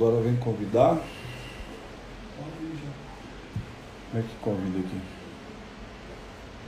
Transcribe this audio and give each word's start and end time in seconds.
Agora 0.00 0.22
vem 0.22 0.34
convidar. 0.36 0.98
Como 4.10 4.18
é 4.18 4.22
que 4.22 4.34
convida 4.40 4.78
aqui? 4.78 4.98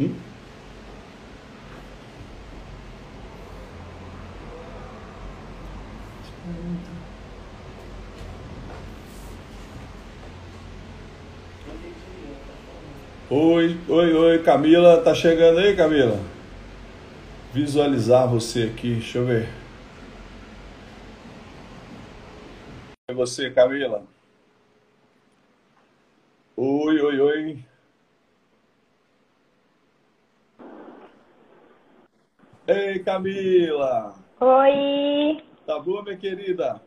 Hum? 0.01 0.15
Oi, 13.31 13.79
oi, 13.89 14.13
oi, 14.13 14.39
Camila, 14.41 15.01
tá 15.01 15.15
chegando 15.15 15.59
aí, 15.59 15.75
Camila? 15.75 16.21
Visualizar 17.55 18.29
você 18.29 18.65
aqui, 18.65 18.97
deixa 18.97 19.17
eu 19.17 19.25
ver. 19.25 19.62
É 23.13 23.15
você, 23.15 23.51
Camila? 23.51 24.05
Oi, 26.57 26.99
oi, 26.99 27.21
oi. 27.21 27.65
Ei, 32.67 32.99
Camila! 33.01 34.15
Oi! 34.41 35.45
Tá 35.67 35.79
boa, 35.79 36.03
minha 36.03 36.17
querida? 36.17 36.81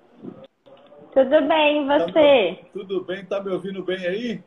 Tudo 1.13 1.47
bem, 1.47 1.83
e 1.83 1.85
você? 1.85 2.55
Tá, 2.55 2.69
tudo 2.73 3.03
bem, 3.03 3.23
tá 3.23 3.39
me 3.39 3.52
ouvindo 3.52 3.83
bem 3.83 4.03
aí? 4.07 4.44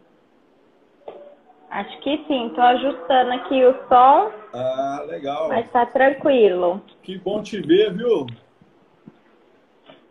Acho 1.71 2.01
que 2.01 2.25
sim, 2.27 2.51
tô 2.57 2.61
ajustando 2.61 3.31
aqui 3.35 3.65
o 3.65 3.73
som. 3.87 4.33
Ah, 4.53 5.05
legal. 5.07 5.49
Mas 5.49 5.71
tá 5.71 5.87
tranquilo. 5.87 6.83
Que 7.05 7.17
bom 7.17 7.41
te 7.41 7.61
ver, 7.61 7.95
viu? 7.95 8.27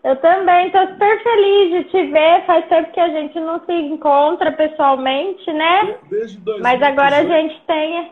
Eu 0.07 0.15
também 0.21 0.71
tô 0.71 0.79
super 0.87 1.21
feliz 1.21 1.69
de 1.69 1.83
te 1.91 2.05
ver. 2.05 2.45
Faz 2.45 2.65
tempo 2.69 2.93
que 2.93 2.99
a 2.99 3.09
gente 3.09 3.37
não 3.41 3.59
se 3.65 3.73
encontra 3.73 4.53
pessoalmente, 4.53 5.51
né? 5.51 5.97
Desde 6.09 6.37
2018. 6.37 6.63
Mas 6.63 6.81
agora 6.81 7.17
a 7.17 7.23
gente 7.25 7.61
tem. 7.67 8.11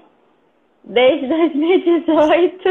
Desde 0.83 1.25
2018. 1.25 2.69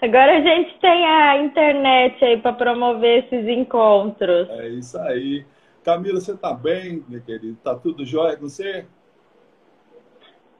Agora 0.00 0.36
a 0.36 0.40
gente 0.40 0.78
tem 0.78 1.06
a 1.06 1.38
internet 1.38 2.24
aí 2.24 2.40
para 2.40 2.52
promover 2.52 3.24
esses 3.24 3.48
encontros. 3.48 4.48
É 4.50 4.68
isso 4.68 4.96
aí. 5.00 5.44
Camila, 5.82 6.20
você 6.20 6.36
tá 6.36 6.54
bem, 6.54 7.02
minha 7.08 7.20
querida? 7.20 7.58
Tá 7.64 7.74
tudo 7.74 8.06
jóia 8.06 8.36
com 8.36 8.48
você? 8.48 8.86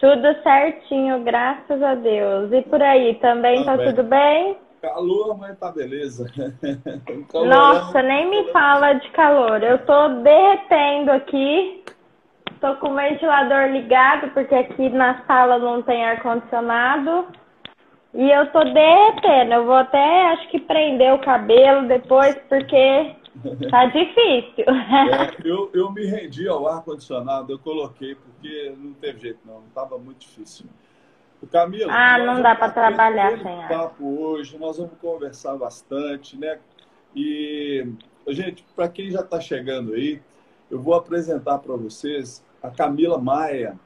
Tudo 0.01 0.43
certinho, 0.43 1.23
graças 1.23 1.81
a 1.81 1.95
Deus. 1.95 2.53
E 2.53 2.63
por 2.63 2.83
aí, 2.83 3.15
também 3.15 3.65
tá, 3.65 3.79
tá 3.79 3.85
tudo 3.85 4.03
bem? 4.03 4.57
Calor, 4.87 5.37
mas 5.37 5.59
tá 5.59 5.73
beleza. 5.73 6.31
Nossa, 7.35 8.03
nem 8.03 8.31
me 8.31 8.53
fala 8.53 8.93
de 8.93 9.11
calor. 9.11 9.61
Eu 9.61 9.85
tô 9.85 10.09
derretendo 10.23 11.11
aqui. 11.11 11.83
Tô 12.61 12.77
com 12.77 12.91
o 12.91 12.95
ventilador 12.95 13.69
ligado, 13.73 14.31
porque 14.33 14.55
aqui 14.55 14.89
na 14.89 15.27
sala 15.27 15.59
não 15.59 15.83
tem 15.83 16.05
ar-condicionado. 16.05 17.27
E 18.15 18.31
eu 18.31 18.47
tô 18.53 18.63
derretendo. 18.63 19.55
Eu 19.55 19.67
vou 19.67 19.75
até, 19.75 20.29
acho 20.29 20.49
que 20.51 20.61
prender 20.61 21.13
o 21.13 21.19
cabelo 21.19 21.89
depois, 21.89 22.37
porque 22.49 23.17
tá 23.69 23.87
difícil. 23.91 24.67
É, 25.07 25.49
eu, 25.49 25.69
eu 25.75 25.91
me 25.91 26.07
rendi 26.07 26.49
ao 26.49 26.67
ar-condicionado, 26.69 27.53
eu 27.53 27.59
coloquei, 27.59 28.15
porque 28.15 28.73
não 28.79 28.93
teve 28.95 29.21
jeito 29.21 29.41
não, 29.45 29.63
tava 29.75 29.99
muito 29.99 30.21
difícil. 30.21 30.67
O 31.47 31.49
Camilo, 31.49 31.89
ah, 31.93 32.19
não 32.19 32.43
dá 32.43 32.57
para 32.57 32.73
trabalhar 32.73 33.39
sem 33.39 33.63
ar. 33.63 33.69
papo 33.69 34.05
hoje, 34.21 34.59
nós 34.59 34.79
vamos 34.79 34.99
conversar 35.01 35.57
bastante, 35.57 36.37
né? 36.37 36.59
E, 37.15 37.87
gente, 38.27 38.67
para 38.75 38.89
quem 38.89 39.13
já 39.13 39.21
está 39.21 39.41
chegando 39.41 39.95
aí, 39.95 40.21
eu 40.69 40.83
vou 40.83 40.95
apresentar 40.95 41.61
para 41.61 41.77
vocês 41.77 42.45
a 42.61 42.69
Camila 42.69 43.17
Maia. 43.17 43.79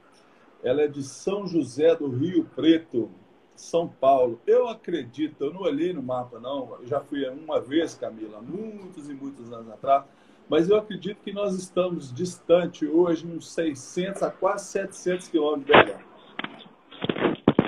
Ela 0.62 0.82
é 0.82 0.88
de 0.88 1.02
São 1.02 1.46
José 1.46 1.94
do 1.94 2.08
Rio 2.08 2.48
Preto, 2.56 3.10
São 3.54 3.86
Paulo. 3.86 4.40
Eu 4.46 4.66
acredito, 4.66 5.44
eu 5.44 5.52
não 5.52 5.60
olhei 5.60 5.92
no 5.92 6.02
mapa, 6.02 6.40
não. 6.40 6.78
Eu 6.80 6.86
já 6.86 7.00
fui 7.00 7.28
uma 7.28 7.60
vez, 7.60 7.94
Camila, 7.94 8.40
muitos 8.40 9.10
e 9.10 9.12
muitos 9.12 9.52
anos 9.52 9.70
atrás. 9.70 10.04
Mas 10.48 10.70
eu 10.70 10.78
acredito 10.78 11.18
que 11.22 11.32
nós 11.32 11.54
estamos 11.54 12.10
distante 12.10 12.86
hoje, 12.86 13.26
uns 13.26 13.52
600 13.52 14.22
a 14.22 14.30
quase 14.30 14.64
700 14.68 15.28
quilômetros 15.28 15.66
de 15.66 15.92
BH. 15.92 16.09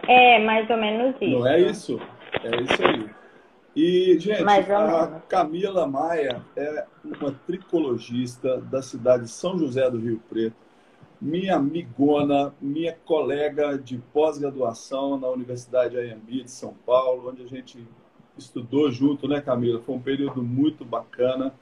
É, 0.08 0.38
mais 0.40 0.68
ou 0.68 0.76
menos 0.76 1.14
isso. 1.20 1.38
Não 1.38 1.46
é 1.46 1.60
isso? 1.60 2.00
É 2.42 2.60
isso 2.62 2.86
aí. 2.86 3.10
E, 3.74 4.18
gente, 4.18 4.42
a 4.42 5.20
Camila 5.28 5.86
Maia 5.86 6.42
é 6.54 6.86
uma 7.02 7.32
tricologista 7.46 8.60
da 8.60 8.82
cidade 8.82 9.24
de 9.24 9.30
São 9.30 9.58
José 9.58 9.90
do 9.90 9.98
Rio 9.98 10.20
Preto, 10.28 10.56
minha 11.18 11.56
amigona, 11.56 12.52
minha 12.60 12.92
colega 13.06 13.78
de 13.78 13.96
pós-graduação 14.12 15.18
na 15.18 15.28
Universidade 15.28 15.96
Ayambi 15.96 16.42
de 16.42 16.50
São 16.50 16.74
Paulo, 16.84 17.30
onde 17.30 17.44
a 17.44 17.46
gente 17.46 17.86
estudou 18.36 18.90
junto, 18.90 19.28
né, 19.28 19.40
Camila? 19.40 19.80
Foi 19.80 19.94
um 19.94 20.02
período 20.02 20.42
muito 20.42 20.84
bacana. 20.84 21.54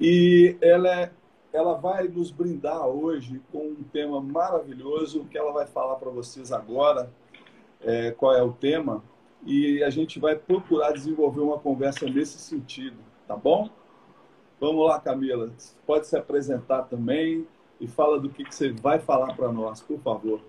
E 0.00 0.56
ela, 0.62 0.88
é, 0.88 1.10
ela 1.52 1.74
vai 1.74 2.08
nos 2.08 2.30
brindar 2.30 2.86
hoje 2.86 3.42
com 3.52 3.58
um 3.58 3.82
tema 3.92 4.20
maravilhoso 4.20 5.26
que 5.30 5.36
ela 5.36 5.52
vai 5.52 5.66
falar 5.66 5.96
para 5.96 6.10
vocês 6.10 6.52
agora, 6.52 7.10
é, 7.82 8.10
qual 8.12 8.34
é 8.34 8.42
o 8.42 8.52
tema 8.52 9.02
e 9.44 9.82
a 9.82 9.90
gente 9.90 10.18
vai 10.18 10.36
procurar 10.36 10.92
desenvolver 10.92 11.40
uma 11.40 11.58
conversa 11.58 12.06
nesse 12.06 12.38
sentido, 12.38 12.96
tá 13.26 13.36
bom? 13.36 13.68
Vamos 14.60 14.86
lá, 14.86 15.00
Camila. 15.00 15.50
Pode 15.86 16.06
se 16.06 16.16
apresentar 16.16 16.82
também 16.82 17.46
e 17.80 17.88
fala 17.88 18.20
do 18.20 18.28
que, 18.28 18.44
que 18.44 18.54
você 18.54 18.70
vai 18.70 18.98
falar 18.98 19.34
para 19.34 19.50
nós, 19.50 19.80
por 19.80 19.98
favor. 20.00 20.40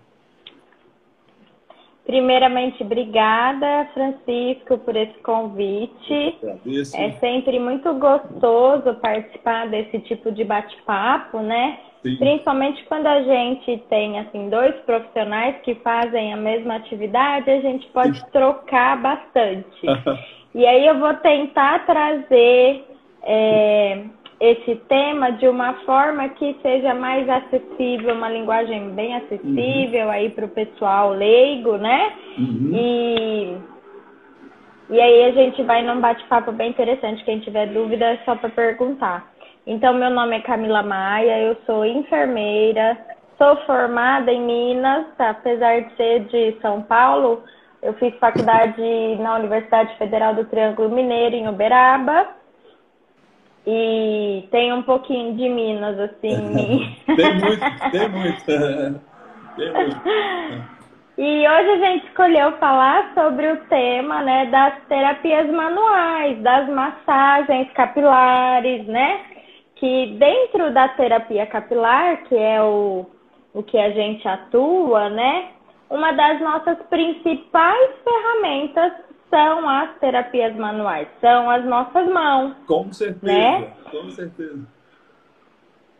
Primeiramente, 2.05 2.83
obrigada, 2.83 3.89
Francisco, 3.93 4.77
por 4.79 4.95
esse 4.95 5.17
convite. 5.19 6.37
Agradeço. 6.41 6.97
É 6.97 7.11
sempre 7.19 7.57
muito 7.59 7.93
gostoso 7.93 8.95
participar 8.95 9.69
desse 9.69 9.99
tipo 9.99 10.31
de 10.31 10.43
bate-papo, 10.43 11.39
né? 11.39 11.79
Sim. 12.03 12.17
Principalmente 12.17 12.83
quando 12.85 13.05
a 13.05 13.21
gente 13.21 13.77
tem 13.89 14.19
assim 14.19 14.49
dois 14.49 14.75
profissionais 14.85 15.57
que 15.63 15.75
fazem 15.75 16.33
a 16.33 16.37
mesma 16.37 16.75
atividade, 16.75 17.49
a 17.49 17.61
gente 17.61 17.87
pode 17.87 18.17
Sim. 18.19 18.25
trocar 18.31 18.97
bastante. 19.01 19.85
e 20.55 20.65
aí 20.65 20.87
eu 20.87 20.99
vou 20.99 21.13
tentar 21.15 21.85
trazer 21.85 22.83
é, 23.23 24.03
esse 24.39 24.75
tema 24.87 25.31
de 25.33 25.47
uma 25.47 25.73
forma 25.85 26.27
que 26.29 26.55
seja 26.63 26.95
mais 26.95 27.29
acessível, 27.29 28.15
uma 28.15 28.29
linguagem 28.29 28.89
bem 28.89 29.15
acessível 29.15 30.05
uhum. 30.05 30.11
aí 30.11 30.29
para 30.31 30.45
o 30.45 30.49
pessoal 30.49 31.13
leigo, 31.13 31.77
né? 31.77 32.13
Uhum. 32.39 32.71
E, 32.73 33.57
e 34.89 34.99
aí 34.99 35.25
a 35.25 35.31
gente 35.33 35.61
vai 35.61 35.83
num 35.83 36.01
bate-papo 36.01 36.51
bem 36.51 36.71
interessante. 36.71 37.23
Quem 37.23 37.39
tiver 37.41 37.67
dúvida 37.67 38.05
é 38.05 38.17
só 38.25 38.35
para 38.35 38.49
perguntar. 38.49 39.30
Então, 39.65 39.93
meu 39.93 40.09
nome 40.09 40.37
é 40.37 40.41
Camila 40.41 40.81
Maia, 40.81 41.39
eu 41.39 41.55
sou 41.65 41.85
enfermeira, 41.85 42.97
sou 43.37 43.55
formada 43.65 44.31
em 44.31 44.41
Minas, 44.41 45.05
apesar 45.19 45.81
de 45.81 45.95
ser 45.95 46.19
de 46.25 46.57
São 46.61 46.81
Paulo, 46.81 47.43
eu 47.81 47.93
fiz 47.93 48.13
faculdade 48.19 49.15
na 49.19 49.35
Universidade 49.35 49.97
Federal 49.97 50.35
do 50.35 50.45
Triângulo 50.45 50.89
Mineiro, 50.89 51.35
em 51.35 51.47
Uberaba. 51.47 52.27
E 53.65 54.47
tem 54.51 54.73
um 54.73 54.83
pouquinho 54.83 55.35
de 55.35 55.49
Minas, 55.49 55.99
assim. 55.99 56.95
tem 57.15 57.39
muito, 57.39 57.91
tem 57.91 58.09
muito. 58.09 58.45
tem 59.57 59.73
muito. 59.73 60.81
E 61.17 61.47
hoje 61.47 61.69
a 61.69 61.77
gente 61.77 62.07
escolheu 62.07 62.51
falar 62.53 63.11
sobre 63.13 63.51
o 63.51 63.57
tema 63.65 64.21
né, 64.21 64.45
das 64.47 64.73
terapias 64.87 65.49
manuais, 65.51 66.39
das 66.41 66.69
massagens 66.69 67.71
capilares, 67.73 68.87
né? 68.87 69.21
Que 69.81 70.15
dentro 70.19 70.71
da 70.71 70.89
terapia 70.89 71.47
capilar, 71.47 72.23
que 72.25 72.35
é 72.37 72.61
o, 72.61 73.03
o 73.51 73.63
que 73.63 73.79
a 73.79 73.89
gente 73.89 74.27
atua, 74.27 75.09
né? 75.09 75.53
Uma 75.89 76.11
das 76.11 76.39
nossas 76.39 76.77
principais 76.83 77.89
ferramentas 78.03 78.93
são 79.27 79.67
as 79.67 79.97
terapias 79.97 80.55
manuais, 80.55 81.07
são 81.19 81.49
as 81.49 81.65
nossas 81.65 82.07
mãos. 82.09 82.53
Com 82.67 82.93
certeza, 82.93 83.33
né? 83.33 83.73
com 83.89 84.11
certeza. 84.11 84.67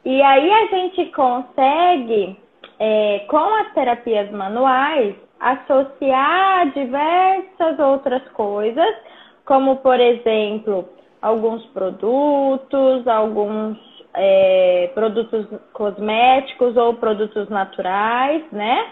E 0.06 0.22
aí 0.22 0.52
a 0.52 0.68
gente 0.68 1.08
consegue, 1.08 2.38
é, 2.78 3.26
com 3.28 3.56
as 3.56 3.74
terapias 3.74 4.30
manuais, 4.30 5.16
associar 5.40 6.72
diversas 6.72 7.80
outras 7.80 8.22
coisas, 8.30 8.96
como 9.44 9.78
por 9.78 10.00
exemplo 10.00 10.88
alguns 11.22 11.66
produtos, 11.68 13.08
alguns 13.08 13.78
é, 14.14 14.92
produtos 14.94 15.46
cosméticos 15.74 16.76
ou 16.76 16.96
produtos 16.96 17.48
naturais, 17.50 18.44
né? 18.52 18.86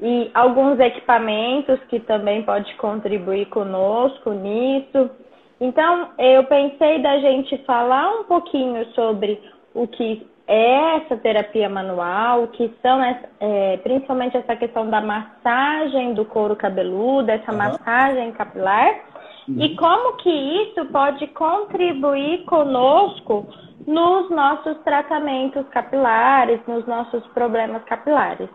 E 0.00 0.30
alguns 0.34 0.78
equipamentos 0.80 1.78
que 1.88 2.00
também 2.00 2.42
pode 2.42 2.74
contribuir 2.74 3.46
conosco 3.46 4.32
nisso. 4.32 5.10
Então, 5.60 6.08
eu 6.18 6.44
pensei 6.44 7.00
da 7.00 7.18
gente 7.18 7.56
falar 7.58 8.10
um 8.20 8.24
pouquinho 8.24 8.84
sobre 8.94 9.40
o 9.74 9.86
que 9.86 10.26
é 10.46 10.96
essa 10.96 11.16
terapia 11.16 11.68
manual, 11.68 12.42
o 12.42 12.48
que 12.48 12.70
são 12.82 13.00
é, 13.02 13.76
principalmente 13.78 14.36
essa 14.36 14.56
questão 14.56 14.90
da 14.90 15.00
massagem 15.00 16.14
do 16.14 16.24
couro 16.24 16.56
cabeludo, 16.56 17.30
essa 17.30 17.52
uhum. 17.52 17.58
massagem 17.58 18.32
capilar, 18.32 19.00
uhum. 19.48 19.60
e 19.60 19.76
como 19.76 20.16
que 20.18 20.30
isso 20.30 20.84
pode 20.86 21.26
contribuir 21.28 22.44
conosco 22.44 23.46
nos 23.86 24.30
nossos 24.30 24.78
tratamentos 24.84 25.66
capilares, 25.68 26.60
nos 26.66 26.86
nossos 26.86 27.26
problemas 27.28 27.82
capilares. 27.84 28.48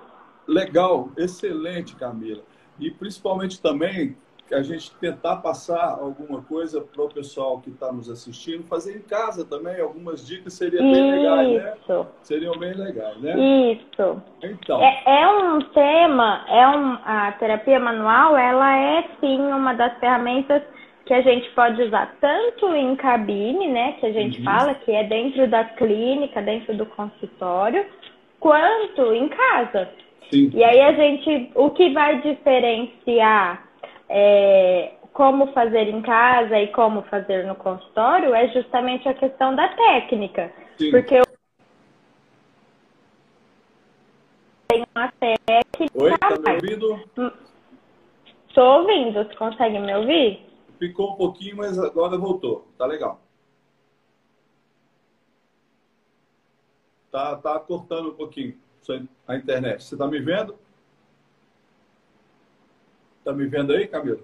Legal, 0.47 1.09
excelente, 1.17 1.95
Camila. 1.95 2.43
E 2.79 2.91
principalmente 2.91 3.61
também 3.61 4.15
a 4.53 4.61
gente 4.61 4.91
tentar 4.95 5.37
passar 5.37 5.97
alguma 5.99 6.41
coisa 6.41 6.81
para 6.81 7.03
o 7.03 7.09
pessoal 7.09 7.59
que 7.59 7.69
está 7.69 7.91
nos 7.91 8.09
assistindo, 8.09 8.63
fazer 8.63 8.95
em 8.97 9.01
casa 9.01 9.45
também, 9.45 9.79
algumas 9.79 10.25
dicas 10.25 10.53
seriam 10.53 10.91
bem 10.91 11.11
legais, 11.11 11.63
né? 11.63 12.05
Seriam 12.21 12.57
bem 12.57 12.73
legais, 12.73 13.17
né? 13.21 13.73
Isso. 13.73 14.21
Então. 14.43 14.81
É, 14.81 15.21
é 15.21 15.27
um 15.27 15.61
tema, 15.61 16.45
é 16.49 16.67
um, 16.67 16.97
a 17.05 17.31
terapia 17.33 17.79
manual, 17.79 18.37
ela 18.37 18.77
é 18.77 19.09
sim 19.19 19.37
uma 19.37 19.73
das 19.73 19.97
ferramentas 19.99 20.61
que 21.05 21.13
a 21.13 21.21
gente 21.21 21.49
pode 21.51 21.81
usar 21.81 22.15
tanto 22.19 22.73
em 22.75 22.95
cabine, 22.97 23.67
né, 23.69 23.93
que 23.93 24.05
a 24.05 24.11
gente 24.11 24.39
uhum. 24.39 24.45
fala 24.45 24.75
que 24.75 24.91
é 24.91 25.05
dentro 25.05 25.47
da 25.47 25.63
clínica, 25.63 26.41
dentro 26.41 26.75
do 26.75 26.85
consultório, 26.85 27.85
quanto 28.39 29.13
em 29.13 29.29
casa. 29.29 29.89
Sim. 30.29 30.51
E 30.53 30.61
aí 30.61 30.81
a 30.81 30.91
gente, 30.91 31.51
o 31.55 31.69
que 31.69 31.93
vai 31.93 32.21
diferenciar 32.21 33.66
é, 34.09 34.93
como 35.13 35.51
fazer 35.53 35.89
em 35.89 36.01
casa 36.01 36.59
e 36.59 36.67
como 36.67 37.01
fazer 37.03 37.45
no 37.45 37.55
consultório 37.55 38.33
é 38.33 38.47
justamente 38.49 39.07
a 39.09 39.13
questão 39.13 39.55
da 39.55 39.67
técnica. 39.69 40.51
Sim. 40.77 40.91
Porque 40.91 41.15
eu 41.15 41.23
tenho 44.67 44.85
uma 44.95 45.11
técnica. 45.19 45.93
Oi, 45.95 46.17
tá 46.17 46.29
me 46.29 46.55
ouvindo? 46.55 47.33
Estou 48.47 48.81
ouvindo, 48.81 49.13
você 49.13 49.35
consegue 49.35 49.79
me 49.79 49.95
ouvir? 49.95 50.45
Ficou 50.79 51.13
um 51.13 51.15
pouquinho, 51.15 51.57
mas 51.57 51.77
agora 51.79 52.17
voltou. 52.17 52.67
Tá 52.77 52.85
legal. 52.85 53.19
Tá, 57.11 57.35
tá 57.35 57.59
cortando 57.59 58.09
um 58.09 58.13
pouquinho 58.13 58.55
a 59.27 59.35
internet. 59.35 59.83
Você 59.83 59.97
tá 59.97 60.07
me 60.07 60.19
vendo? 60.19 60.55
Tá 63.27 63.33
me 63.33 63.45
vendo 63.45 63.73
aí, 63.73 63.85
Camila? 63.89 64.19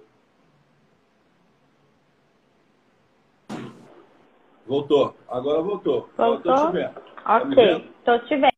Voltou. 4.66 5.14
Agora 5.28 5.60
voltou. 5.60 6.08
Voltou? 6.16 6.24
Agora 6.24 6.42
tô 6.42 6.66
te 6.66 6.72
vendo. 6.72 6.94
Tá 7.22 7.36
ok, 7.36 7.92
tá 8.02 8.18
tô 8.18 8.24
te 8.24 8.36
vendo. 8.36 8.52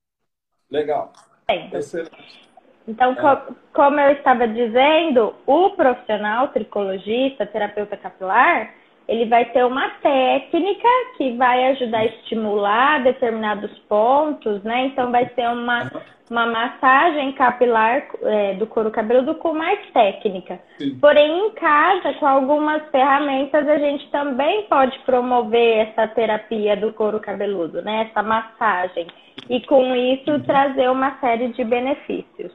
Legal. 0.71 1.13
Excelente. 1.49 2.49
Então, 2.87 3.11
é. 3.11 3.55
como 3.73 3.99
eu 3.99 4.13
estava 4.13 4.47
dizendo, 4.47 5.35
o 5.49 5.71
profissional 5.71 6.47
tricologista, 6.51 7.45
terapeuta 7.45 7.97
capilar, 7.97 8.73
ele 9.09 9.27
vai 9.27 9.45
ter 9.47 9.65
uma 9.65 9.89
técnica 10.03 10.89
que 11.17 11.37
vai 11.37 11.71
ajudar 11.71 11.99
a 11.99 12.07
estimular 12.07 13.03
determinados 13.05 13.71
pontos, 13.89 14.63
né? 14.63 14.87
Então, 14.87 15.13
vai 15.13 15.31
ser 15.35 15.49
uma, 15.49 15.91
uma 16.29 16.47
massagem 16.47 17.33
capilar 17.33 18.05
é, 18.23 18.55
do 18.55 18.67
couro 18.67 18.91
cabeludo 18.91 19.37
com 19.37 19.55
mais 19.55 19.79
técnica. 19.93 20.59
Sim. 20.79 20.99
Porém, 20.99 21.47
em 21.47 21.51
casa, 21.53 22.15
com 22.15 22.27
algumas 22.27 22.83
ferramentas, 22.91 23.69
a 23.69 23.79
gente 23.79 24.11
também 24.11 24.65
pode 24.65 24.99
promover 25.01 25.89
essa 25.89 26.09
terapia 26.09 26.77
do 26.77 26.93
couro 26.93 27.21
cabeludo, 27.21 27.83
né? 27.83 28.09
Essa 28.11 28.23
massagem. 28.23 29.07
E 29.49 29.61
com 29.67 29.95
isso, 29.95 30.33
uhum. 30.33 30.41
trazer 30.41 30.91
uma 30.91 31.19
série 31.21 31.49
de 31.49 31.63
benefícios. 31.63 32.53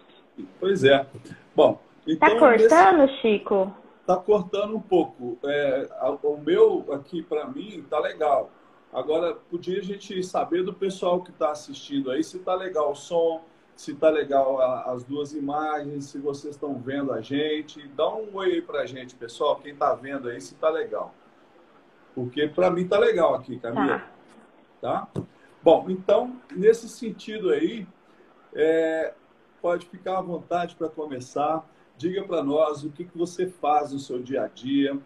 Pois 0.60 0.84
é. 0.84 1.06
Bom, 1.56 1.80
então. 2.08 2.30
Tá 2.30 2.36
cortando, 2.38 3.02
nesse... 3.04 3.22
Chico? 3.22 3.74
Tá 4.06 4.18
cortando 4.18 4.76
um 4.76 4.82
pouco. 4.82 5.38
É, 5.46 5.88
meu 6.42 6.86
aqui, 6.94 7.22
para 7.22 7.48
mim, 7.48 7.86
tá 7.90 8.00
legal. 8.00 8.52
Agora, 8.92 9.36
podia 9.36 9.80
a 9.80 9.84
gente 9.84 10.22
saber 10.24 10.64
do 10.64 10.74
pessoal 10.74 11.22
que 11.22 11.32
está 11.32 11.52
assistindo 11.52 12.12
aí 12.12 12.24
se 12.24 12.40
tá 12.40 12.54
legal 12.54 12.92
o 12.92 12.96
som, 12.96 13.42
se 13.76 13.96
tá 13.96 14.10
legal 14.10 14.60
a, 14.60 14.92
as 14.92 15.04
duas 15.04 15.34
imagens, 15.34 16.06
se 16.06 16.18
vocês 16.18 16.56
estão 16.56 16.78
vendo 16.78 17.14
a 17.14 17.22
gente. 17.22 17.88
Dá 17.96 18.14
um 18.14 18.36
oi 18.36 18.54
aí 18.54 18.62
pra 18.62 18.86
gente, 18.86 19.16
pessoal. 19.16 19.56
Quem 19.56 19.76
tá 19.76 19.94
vendo 19.94 20.28
aí, 20.28 20.42
se 20.42 20.56
tá 20.56 20.70
legal. 20.70 21.16
Porque 22.14 22.48
para 22.48 22.70
mim 22.70 22.88
tá 22.88 23.00
legal 23.00 23.34
aqui, 23.34 23.58
Camila. 23.58 24.04
Tá. 24.82 25.08
tá? 25.14 25.24
Bom, 25.64 25.86
então, 25.90 26.36
nesse 26.52 26.90
sentido 26.90 27.52
aí, 27.52 27.88
é, 28.54 29.14
pode 29.62 29.86
ficar 29.86 30.18
à 30.18 30.22
vontade 30.22 30.76
para 30.76 30.90
começar. 30.90 31.66
Diga 31.98 32.24
para 32.24 32.44
nós 32.44 32.84
o 32.84 32.90
que, 32.90 33.06
que 33.06 33.18
você 33.18 33.48
faz 33.48 33.94
no 33.94 34.00
seu 34.00 34.20
dia 34.20 34.44
a 34.44 34.48
dia, 34.48 34.98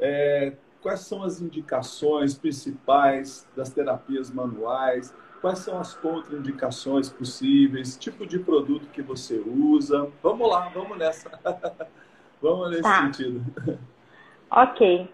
é, 0.00 0.54
quais 0.88 1.00
são 1.00 1.22
as 1.22 1.38
indicações 1.38 2.38
principais 2.38 3.46
das 3.54 3.68
terapias 3.68 4.30
manuais, 4.30 5.14
quais 5.38 5.58
são 5.58 5.78
as 5.78 5.92
contraindicações 5.92 7.10
possíveis, 7.10 7.94
tipo 7.98 8.26
de 8.26 8.38
produto 8.38 8.88
que 8.90 9.02
você 9.02 9.38
usa. 9.38 10.10
Vamos 10.22 10.48
lá, 10.48 10.70
vamos 10.72 10.96
nessa. 10.96 11.30
vamos 12.40 12.70
nesse 12.70 12.82
tá. 12.82 13.02
sentido. 13.02 13.44
Ok. 14.50 15.10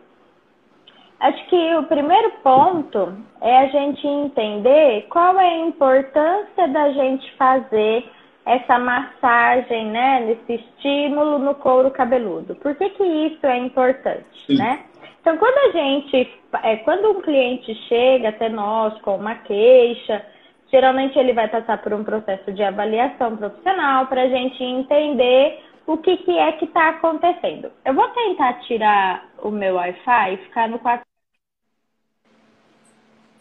Acho 1.19 1.49
que 1.49 1.75
o 1.75 1.83
primeiro 1.85 2.31
ponto 2.45 3.13
é 3.41 3.59
a 3.59 3.67
gente 3.67 4.07
entender 4.07 5.09
qual 5.09 5.41
é 5.41 5.55
a 5.55 5.67
importância 5.67 6.69
da 6.69 6.93
gente 6.93 7.37
fazer 7.37 8.09
essa 8.47 8.79
massagem, 8.79 9.91
né, 9.91 10.21
nesse 10.21 10.63
estímulo 10.63 11.41
no 11.41 11.57
couro 11.57 11.91
cabeludo. 11.91 12.55
Por 12.55 12.77
que, 12.77 12.91
que 12.91 13.03
isso 13.03 13.45
é 13.45 13.59
importante, 13.59 14.47
Sim. 14.47 14.59
né? 14.59 14.85
Então, 15.25 15.39
quando 15.39 15.57
a 15.57 15.71
gente, 15.73 16.39
é, 16.63 16.77
quando 16.85 17.11
um 17.13 17.23
cliente 17.23 17.75
chega 17.89 18.29
até 18.29 18.51
nós 18.51 19.01
com 19.01 19.17
uma 19.17 19.37
queixa, 19.37 20.23
geralmente 20.71 21.19
ele 21.19 21.33
vai 21.33 21.49
passar 21.49 21.81
por 21.83 21.95
um 21.95 22.05
processo 22.05 22.53
de 22.53 22.63
avaliação 22.63 23.35
profissional 23.35 24.07
para 24.07 24.25
a 24.25 24.29
gente 24.29 24.63
entender 24.63 25.65
o 25.87 25.97
que, 25.97 26.19
que 26.19 26.39
é 26.39 26.53
que 26.53 26.67
está 26.67 26.91
acontecendo. 26.91 27.73
Eu 27.87 27.95
vou 27.95 28.07
tentar 28.11 28.61
tirar 28.65 29.31
o 29.43 29.51
meu 29.51 29.77
Wi-Fi 29.77 30.35
e 30.35 30.45
ficar 30.45 30.69
no 30.69 30.79
quarto. 30.79 31.07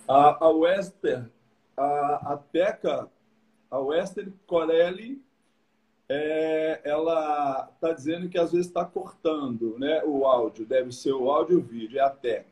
A, 0.07 0.37
a 0.39 0.49
Wester, 0.51 1.29
a, 1.75 2.33
a 2.33 2.37
Teca 2.49 3.09
a 3.69 3.77
Western 3.77 4.31
Corelli, 4.47 5.21
é, 6.09 6.81
ela 6.83 7.69
está 7.73 7.91
dizendo 7.91 8.29
que 8.29 8.37
às 8.37 8.51
vezes 8.51 8.67
está 8.67 8.85
cortando 8.85 9.77
né, 9.79 10.03
o 10.03 10.25
áudio. 10.25 10.65
Deve 10.65 10.91
ser 10.91 11.13
o 11.13 11.29
áudio 11.29 11.57
e 11.57 11.61
o 11.61 11.63
vídeo, 11.63 11.99
é 11.99 12.01
a 12.01 12.09
Teca. 12.09 12.45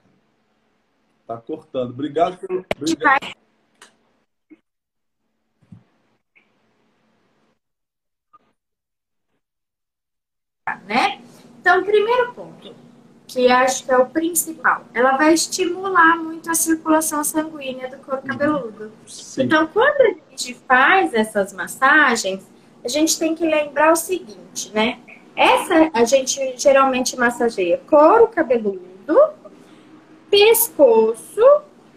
Está 1.21 1.37
cortando. 1.37 1.91
Obrigado 1.91 2.37
pelo. 2.37 2.65
Obrigado. 2.75 3.41
Né? 10.87 11.21
Então, 11.59 11.83
primeiro 11.83 12.33
ponto, 12.33 12.73
que 13.27 13.49
acho 13.49 13.85
que 13.85 13.91
é 13.91 13.97
o 13.97 14.09
principal. 14.09 14.85
Ela 14.93 15.15
vai 15.15 15.33
estimular 15.33 16.17
muito 16.17 16.49
a 16.49 16.55
circulação 16.55 17.23
sanguínea 17.23 17.89
do 17.89 17.97
couro 17.97 18.21
cabeludo. 18.21 18.91
Sim. 19.05 19.43
Então, 19.43 19.67
quando 19.67 20.01
a 20.01 20.29
gente 20.29 20.53
faz 20.67 21.13
essas 21.13 21.53
massagens, 21.53 22.45
a 22.83 22.87
gente 22.87 23.17
tem 23.17 23.35
que 23.35 23.45
lembrar 23.45 23.91
o 23.91 23.95
seguinte, 23.95 24.71
né? 24.73 24.99
Essa 25.35 25.89
a 25.93 26.03
gente 26.03 26.55
geralmente 26.57 27.17
massageia 27.17 27.81
couro 27.89 28.27
cabeludo, 28.27 28.81
pescoço, 30.29 31.41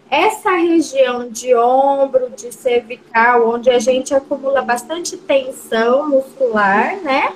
essa 0.09 0.51
região 0.51 1.29
de 1.29 1.55
ombro, 1.55 2.29
de 2.29 2.51
cervical, 2.51 3.49
onde 3.49 3.69
a 3.69 3.79
gente 3.79 4.13
acumula 4.13 4.61
bastante 4.61 5.17
tensão 5.17 6.09
muscular, 6.09 6.95
né? 7.01 7.33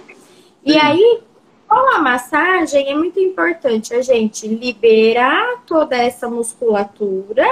E 0.63 0.77
aí, 0.77 1.21
com 1.67 1.95
a 1.95 1.99
massagem, 1.99 2.89
é 2.89 2.95
muito 2.95 3.19
importante 3.19 3.93
a 3.93 4.01
gente 4.01 4.47
liberar 4.47 5.63
toda 5.65 5.95
essa 5.95 6.29
musculatura 6.29 7.45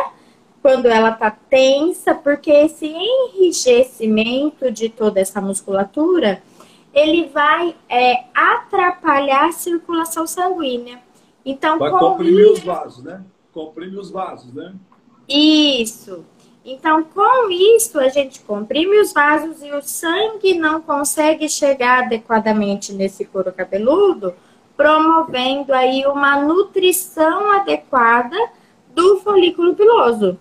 quando 0.68 0.88
ela 0.88 1.14
tá 1.14 1.32
tensa, 1.32 2.14
porque 2.14 2.52
esse 2.52 2.88
enrijecimento 2.88 4.70
de 4.70 4.90
toda 4.90 5.18
essa 5.22 5.40
musculatura, 5.40 6.44
ele 6.94 7.30
vai 7.30 7.74
é, 7.88 8.26
atrapalhar 8.36 9.48
a 9.48 9.52
circulação 9.54 10.28
sanguínea. 10.28 11.00
Então, 11.46 11.80
vai 11.80 11.90
comprimir 11.90 12.48
isso... 12.48 12.54
os 12.56 12.64
vasos, 12.64 13.02
né? 13.02 13.24
Comprime 13.54 13.98
os 13.98 14.12
vasos, 14.12 14.54
né? 14.54 14.74
Isso. 15.30 16.26
Então, 16.66 17.02
com 17.02 17.50
isso, 17.50 17.98
a 17.98 18.10
gente 18.10 18.42
comprime 18.42 19.00
os 19.00 19.14
vasos 19.14 19.64
e 19.64 19.72
o 19.72 19.82
sangue 19.82 20.54
não 20.54 20.82
consegue 20.82 21.48
chegar 21.48 22.04
adequadamente 22.04 22.92
nesse 22.92 23.24
couro 23.24 23.54
cabeludo, 23.54 24.34
promovendo 24.76 25.74
aí 25.74 26.06
uma 26.06 26.42
nutrição 26.42 27.54
adequada 27.54 28.36
do 28.94 29.20
folículo 29.22 29.74
piloso. 29.74 30.38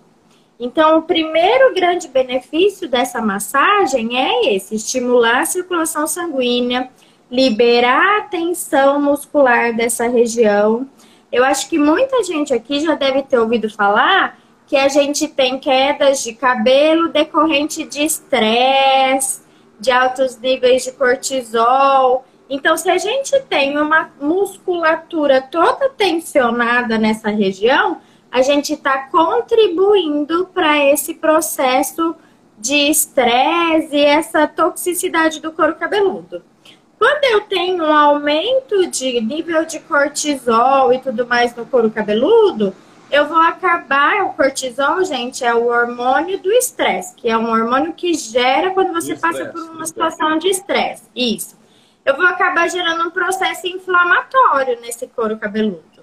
Então, 0.59 0.97
o 0.97 1.01
primeiro 1.03 1.73
grande 1.73 2.07
benefício 2.07 2.89
dessa 2.89 3.21
massagem 3.21 4.17
é 4.17 4.55
esse: 4.55 4.75
estimular 4.75 5.41
a 5.41 5.45
circulação 5.45 6.07
sanguínea, 6.07 6.89
liberar 7.29 8.19
a 8.19 8.21
tensão 8.23 9.01
muscular 9.01 9.75
dessa 9.75 10.07
região. 10.07 10.87
Eu 11.31 11.43
acho 11.43 11.69
que 11.69 11.77
muita 11.77 12.23
gente 12.23 12.53
aqui 12.53 12.79
já 12.79 12.95
deve 12.95 13.21
ter 13.23 13.37
ouvido 13.37 13.69
falar 13.69 14.39
que 14.65 14.75
a 14.75 14.89
gente 14.89 15.27
tem 15.27 15.59
quedas 15.59 16.23
de 16.23 16.33
cabelo 16.33 17.09
decorrente 17.09 17.85
de 17.85 18.03
estresse, 18.03 19.41
de 19.79 19.91
altos 19.91 20.37
níveis 20.37 20.83
de 20.83 20.91
cortisol. 20.91 22.25
Então, 22.49 22.75
se 22.77 22.89
a 22.89 22.97
gente 22.97 23.39
tem 23.49 23.77
uma 23.77 24.09
musculatura 24.19 25.41
toda 25.41 25.89
tensionada 25.89 26.97
nessa 26.97 27.29
região, 27.29 28.01
a 28.31 28.41
gente 28.41 28.73
está 28.73 29.07
contribuindo 29.09 30.47
para 30.53 30.77
esse 30.85 31.15
processo 31.15 32.15
de 32.57 32.89
estresse 32.89 33.95
e 33.95 34.03
essa 34.03 34.47
toxicidade 34.47 35.39
do 35.39 35.51
couro 35.51 35.75
cabeludo. 35.75 36.43
Quando 36.97 37.23
eu 37.25 37.41
tenho 37.41 37.83
um 37.83 37.93
aumento 37.93 38.87
de 38.87 39.21
nível 39.21 39.63
de 39.65 39.79
cortisol 39.79 40.91
e 40.91 40.99
tudo 40.99 41.27
mais 41.27 41.55
no 41.55 41.65
couro 41.65 41.91
cabeludo, 41.91 42.75
eu 43.11 43.27
vou 43.27 43.37
acabar. 43.37 44.23
O 44.23 44.33
cortisol, 44.33 45.03
gente, 45.05 45.45
é 45.45 45.53
o 45.53 45.67
hormônio 45.67 46.39
do 46.39 46.51
estresse, 46.51 47.15
que 47.15 47.29
é 47.29 47.37
um 47.37 47.49
hormônio 47.49 47.93
que 47.93 48.13
gera 48.15 48.71
quando 48.71 48.93
você 48.93 49.15
passa 49.15 49.45
por 49.45 49.61
uma 49.61 49.85
situação 49.85 50.37
de 50.39 50.49
estresse. 50.49 51.03
Isso. 51.15 51.55
Eu 52.03 52.15
vou 52.15 52.25
acabar 52.25 52.67
gerando 52.69 53.07
um 53.07 53.11
processo 53.11 53.67
inflamatório 53.67 54.79
nesse 54.81 55.07
couro 55.07 55.37
cabeludo. 55.37 55.96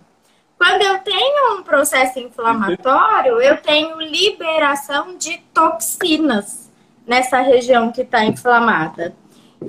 Quando 0.64 0.80
eu 0.80 0.99
tenho 1.00 1.59
um 1.59 1.62
processo 1.62 2.18
inflamatório, 2.18 3.38
eu 3.38 3.59
tenho 3.59 4.00
liberação 4.00 5.14
de 5.14 5.37
toxinas 5.52 6.73
nessa 7.06 7.42
região 7.42 7.92
que 7.92 8.00
está 8.00 8.25
inflamada. 8.25 9.14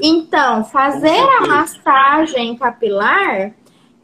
Então, 0.02 0.64
fazer 0.64 1.20
a 1.20 1.48
massagem 1.48 2.56
capilar, 2.56 3.52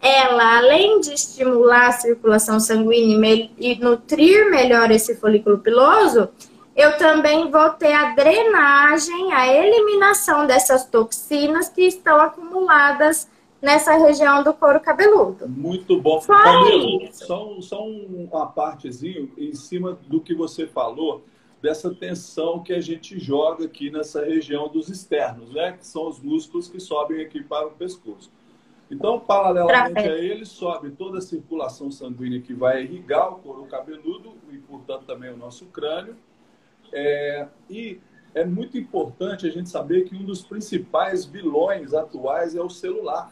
ela, 0.02 0.58
além 0.58 1.00
de 1.00 1.14
estimular 1.14 1.88
a 1.88 1.92
circulação 1.94 2.60
sanguínea 2.60 3.50
e 3.58 3.76
nutrir 3.76 4.52
melhor 4.52 4.92
esse 4.92 5.16
folículo 5.16 5.60
piloso, 5.60 6.28
eu 6.76 6.98
também 6.98 7.50
vou 7.50 7.70
ter 7.70 7.94
a 7.94 8.14
drenagem, 8.14 9.32
a 9.32 9.48
eliminação 9.48 10.46
dessas 10.46 10.84
toxinas 10.84 11.70
que 11.70 11.84
estão 11.84 12.20
acumuladas 12.20 13.30
nessa 13.62 13.96
região 13.96 14.44
do 14.44 14.54
couro 14.54 14.80
cabeludo. 14.80 15.48
Muito 15.48 16.02
bom. 16.02 16.20
Camilo, 16.22 17.08
só, 17.14 17.62
só 17.62 17.88
uma 17.88 18.48
partezinha 18.48 19.30
em 19.38 19.54
cima 19.54 19.98
do 20.08 20.20
que 20.20 20.34
você 20.34 20.66
falou, 20.66 21.24
dessa 21.62 21.94
tensão 21.94 22.64
que 22.64 22.74
a 22.74 22.82
gente 22.82 23.20
joga 23.20 23.66
aqui 23.66 23.92
nessa 23.92 24.26
região 24.26 24.68
dos 24.68 24.90
externos, 24.90 25.54
né? 25.54 25.74
Que 25.74 25.86
são 25.86 26.08
os 26.08 26.20
músculos 26.20 26.68
que 26.68 26.80
sobem 26.80 27.22
aqui 27.22 27.44
para 27.44 27.68
o 27.68 27.72
pescoço. 27.72 28.32
Então, 28.90 29.20
paralelamente 29.20 30.00
a 30.00 30.18
ele, 30.18 30.44
sobe 30.44 30.92
toda 30.92 31.20
a 31.20 31.22
circulação 31.22 31.90
sanguínea 31.92 32.42
que 32.42 32.54
vai 32.54 32.84
irrigar 32.84 33.32
o 33.32 33.36
couro 33.36 33.66
cabeludo 33.66 34.34
e, 34.52 34.58
portanto, 34.58 35.06
também 35.06 35.32
o 35.32 35.38
nosso 35.38 35.66
crânio. 35.68 36.18
É, 36.92 37.48
e 37.70 38.02
é 38.34 38.44
muito 38.44 38.78
importante 38.78 39.48
a 39.48 39.50
gente 39.50 39.70
saber 39.70 40.04
que 40.04 40.16
um 40.16 40.26
dos 40.26 40.42
principais 40.42 41.26
vilões 41.26 41.94
atuais 41.94 42.54
é 42.54 42.62
o 42.62 42.70
celular. 42.70 43.32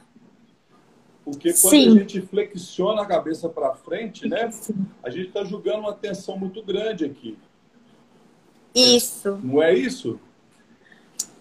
Porque 1.32 1.54
quando 1.54 1.72
Sim. 1.72 1.88
a 1.90 2.00
gente 2.00 2.22
flexiona 2.22 3.02
a 3.02 3.06
cabeça 3.06 3.48
para 3.48 3.74
frente, 3.74 4.28
né? 4.28 4.50
Sim. 4.52 4.86
A 5.04 5.10
gente 5.10 5.28
está 5.28 5.44
jogando 5.44 5.80
uma 5.80 5.94
tensão 5.94 6.38
muito 6.38 6.62
grande 6.64 7.06
aqui. 7.06 7.38
Isso. 8.74 9.40
Não 9.44 9.62
é 9.62 9.74
isso? 9.74 10.20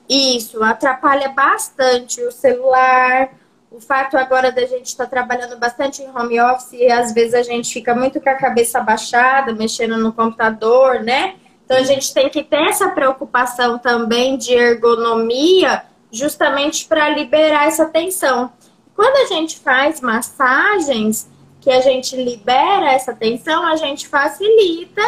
Isso, 0.08 0.62
atrapalha 0.62 1.28
bastante 1.28 2.22
o 2.22 2.32
celular. 2.32 3.30
O 3.70 3.80
fato 3.80 4.16
agora 4.16 4.50
da 4.50 4.64
gente 4.64 4.86
estar 4.86 5.04
tá 5.04 5.10
trabalhando 5.10 5.58
bastante 5.58 6.02
em 6.02 6.08
home 6.08 6.40
office 6.40 6.72
e 6.72 6.90
às 6.90 7.12
vezes 7.12 7.34
a 7.34 7.42
gente 7.42 7.72
fica 7.72 7.94
muito 7.94 8.18
com 8.18 8.30
a 8.30 8.34
cabeça 8.34 8.80
baixada, 8.80 9.52
mexendo 9.52 9.98
no 9.98 10.12
computador, 10.12 11.02
né? 11.02 11.36
Então 11.64 11.76
a 11.76 11.82
gente 11.82 12.14
tem 12.14 12.30
que 12.30 12.42
ter 12.42 12.62
essa 12.62 12.88
preocupação 12.88 13.78
também 13.78 14.38
de 14.38 14.54
ergonomia, 14.54 15.82
justamente 16.10 16.86
para 16.86 17.10
liberar 17.10 17.66
essa 17.66 17.84
tensão. 17.84 18.50
Quando 18.98 19.14
a 19.14 19.26
gente 19.26 19.60
faz 19.60 20.00
massagens, 20.00 21.30
que 21.60 21.70
a 21.70 21.80
gente 21.80 22.16
libera 22.16 22.90
essa 22.90 23.14
tensão, 23.14 23.64
a 23.64 23.76
gente 23.76 24.08
facilita, 24.08 25.00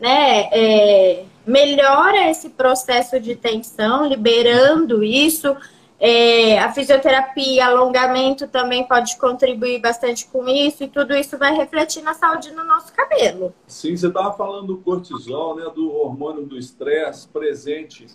né? 0.00 0.48
É, 0.50 1.24
melhora 1.46 2.30
esse 2.30 2.48
processo 2.48 3.20
de 3.20 3.36
tensão, 3.36 4.06
liberando 4.06 5.04
isso. 5.04 5.54
É, 6.00 6.58
a 6.58 6.72
fisioterapia, 6.72 7.66
alongamento 7.66 8.48
também 8.48 8.88
pode 8.88 9.18
contribuir 9.18 9.78
bastante 9.78 10.26
com 10.28 10.48
isso, 10.48 10.82
e 10.82 10.88
tudo 10.88 11.14
isso 11.14 11.36
vai 11.36 11.54
refletir 11.54 12.02
na 12.02 12.14
saúde 12.14 12.50
no 12.50 12.64
nosso 12.64 12.94
cabelo. 12.94 13.52
Sim, 13.66 13.94
você 13.94 14.06
estava 14.06 14.32
falando 14.32 14.68
do 14.68 14.78
cortisol, 14.78 15.54
né, 15.54 15.70
do 15.74 15.92
hormônio 15.92 16.46
do 16.46 16.56
estresse 16.56 17.28
presente 17.28 18.06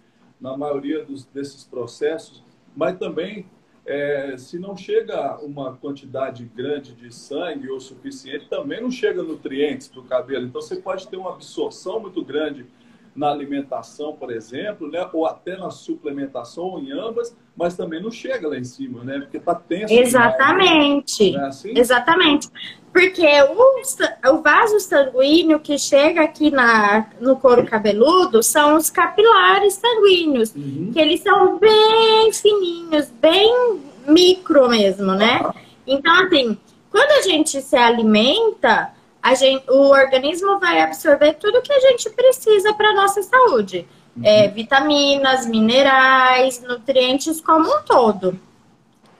na 0.42 0.58
maioria 0.58 1.06
dos, 1.06 1.24
desses 1.26 1.64
processos, 1.66 2.44
mas 2.76 2.98
também 2.98 3.46
é, 3.90 4.38
se 4.38 4.60
não 4.60 4.78
chega 4.78 5.40
uma 5.40 5.76
quantidade 5.76 6.46
grande 6.46 6.94
de 6.94 7.12
sangue 7.12 7.72
ou 7.72 7.80
suficiente, 7.80 8.48
também 8.48 8.80
não 8.80 8.92
chega 8.92 9.24
nutrientes 9.24 9.88
para 9.88 10.00
o 10.00 10.04
cabelo. 10.04 10.46
Então 10.46 10.62
você 10.62 10.76
pode 10.76 11.08
ter 11.08 11.18
uma 11.18 11.34
absorção 11.34 12.00
muito 12.00 12.24
grande 12.24 12.68
na 13.16 13.30
alimentação, 13.30 14.14
por 14.14 14.32
exemplo, 14.32 14.90
né? 14.90 15.08
ou 15.12 15.26
até 15.26 15.58
na 15.58 15.70
suplementação, 15.70 16.66
ou 16.66 16.80
em 16.80 16.92
ambas, 16.92 17.36
mas 17.56 17.76
também 17.76 18.02
não 18.02 18.12
chega 18.12 18.48
lá 18.48 18.58
em 18.58 18.64
cima, 18.64 19.04
né? 19.04 19.20
Porque 19.20 19.38
está 19.38 19.54
tenso. 19.56 19.94
Exatamente. 19.94 21.32
Demais, 21.32 21.42
né? 21.42 21.46
é 21.46 21.50
assim? 21.50 21.78
Exatamente. 21.78 22.50
Porque 22.92 23.28
o, 23.44 24.32
o 24.34 24.42
vaso 24.42 24.80
sanguíneo 24.80 25.60
que 25.60 25.78
chega 25.78 26.22
aqui 26.22 26.50
na, 26.50 27.08
no 27.20 27.36
couro 27.36 27.66
cabeludo 27.66 28.42
são 28.42 28.76
os 28.76 28.90
capilares 28.90 29.76
sanguíneos, 29.76 30.56
uhum. 30.56 30.92
que 30.94 31.00
eles 31.00 31.22
são 31.22 31.60
bem 31.60 32.32
fininhos, 32.34 33.12
bem 33.22 33.80
micro 34.08 34.70
mesmo, 34.70 35.14
né? 35.14 35.42
Uhum. 35.44 35.52
Então, 35.86 36.14
assim, 36.24 36.58
quando 36.90 37.12
a 37.12 37.22
gente 37.22 37.62
se 37.62 37.76
alimenta, 37.76 38.92
a 39.22 39.36
gente, 39.36 39.70
o 39.70 39.90
organismo 39.90 40.60
vai 40.60 40.82
absorver 40.82 41.34
tudo 41.34 41.62
que 41.62 41.74
a 41.74 41.80
gente 41.80 42.10
precisa 42.12 42.74
para 42.74 42.94
nossa 42.94 43.22
saúde. 43.22 43.88
Uhum. 44.16 44.24
É, 44.26 44.48
vitaminas, 44.48 45.46
minerais, 45.46 46.62
nutrientes 46.62 47.42
como 47.42 47.70
um 47.70 47.82
todo. 47.84 48.40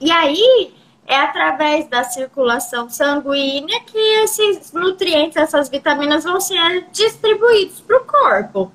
E 0.00 0.10
aí, 0.10 0.72
é 1.06 1.16
através 1.16 1.88
da 1.88 2.04
circulação 2.04 2.88
sanguínea 2.88 3.80
que 3.80 3.98
esses 4.22 4.72
nutrientes, 4.72 5.36
essas 5.36 5.68
vitaminas 5.68 6.24
vão 6.24 6.40
ser 6.40 6.86
distribuídos 6.92 7.80
para 7.80 7.96
o 7.98 8.04
corpo. 8.04 8.72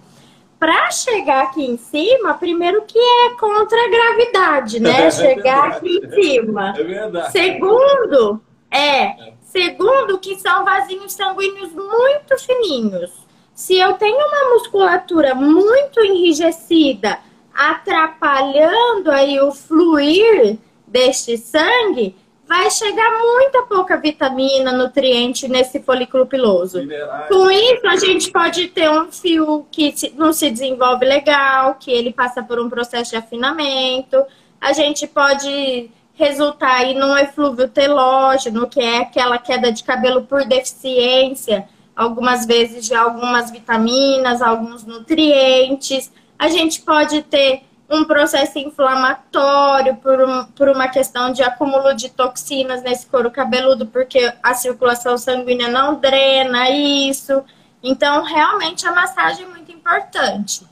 Para 0.60 0.90
chegar 0.92 1.46
aqui 1.46 1.64
em 1.64 1.78
cima, 1.78 2.34
primeiro 2.34 2.84
que 2.84 3.00
é 3.00 3.30
contra 3.40 3.78
a 3.78 3.90
gravidade, 3.90 4.80
né? 4.80 5.08
É 5.08 5.12
chegar 5.12 5.68
aqui 5.70 5.98
em 5.98 6.10
cima. 6.10 6.74
É 6.78 6.84
verdade. 6.84 7.32
Segundo, 7.32 8.42
é. 8.70 9.35
Segundo, 9.56 10.20
que 10.20 10.38
são 10.38 10.66
vasinhos 10.66 11.14
sanguíneos 11.14 11.72
muito 11.72 12.38
fininhos. 12.40 13.10
Se 13.54 13.78
eu 13.78 13.94
tenho 13.94 14.18
uma 14.18 14.54
musculatura 14.54 15.34
muito 15.34 16.02
enrijecida, 16.02 17.20
atrapalhando 17.54 19.10
aí 19.10 19.40
o 19.40 19.54
fluir 19.54 20.58
deste 20.86 21.38
sangue, 21.38 22.18
vai 22.46 22.70
chegar 22.70 23.10
muita 23.18 23.62
pouca 23.62 23.96
vitamina, 23.96 24.74
nutriente 24.74 25.48
nesse 25.48 25.82
folículo 25.82 26.26
piloso. 26.26 26.80
Minerais. 26.80 27.30
Com 27.30 27.50
isso, 27.50 27.88
a 27.88 27.96
gente 27.96 28.30
pode 28.32 28.68
ter 28.68 28.90
um 28.90 29.10
fio 29.10 29.66
que 29.72 29.96
não 30.18 30.34
se 30.34 30.52
desenvolve 30.52 31.06
legal, 31.06 31.76
que 31.76 31.90
ele 31.90 32.12
passa 32.12 32.44
por 32.44 32.60
um 32.60 32.70
processo 32.70 33.12
de 33.12 33.16
afinamento. 33.16 34.22
A 34.60 34.74
gente 34.74 35.08
pode 35.08 35.90
resultar 36.16 36.78
aí 36.78 36.94
num 36.94 37.18
eflúvio 37.18 37.68
telógeno, 37.68 38.68
que 38.68 38.80
é 38.80 39.00
aquela 39.00 39.38
queda 39.38 39.72
de 39.72 39.84
cabelo 39.84 40.24
por 40.24 40.46
deficiência, 40.46 41.68
algumas 41.96 42.46
vezes 42.46 42.86
de 42.86 42.96
algumas 42.96 43.52
vitaminas, 43.52 44.42
alguns 44.42 44.84
nutrientes. 44.84 46.12
A 46.40 46.48
gente 46.50 46.82
pode 46.82 47.22
ter 47.24 47.64
um 47.90 48.04
processo 48.04 48.58
inflamatório 48.58 49.96
por, 49.98 50.20
um, 50.22 50.46
por 50.46 50.70
uma 50.70 50.88
questão 50.88 51.32
de 51.32 51.44
acúmulo 51.44 51.94
de 51.94 52.10
toxinas 52.10 52.82
nesse 52.82 53.06
couro 53.06 53.30
cabeludo, 53.30 53.86
porque 53.86 54.34
a 54.42 54.54
circulação 54.54 55.18
sanguínea 55.18 55.68
não 55.68 55.96
drena 55.96 56.70
isso. 56.70 57.44
Então, 57.84 58.24
realmente, 58.24 58.88
a 58.88 58.92
massagem 58.92 59.46
é 59.46 59.50
muito 59.50 59.72
importante. 59.72 60.66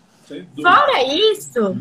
Fora 0.59 1.03
isso, 1.03 1.77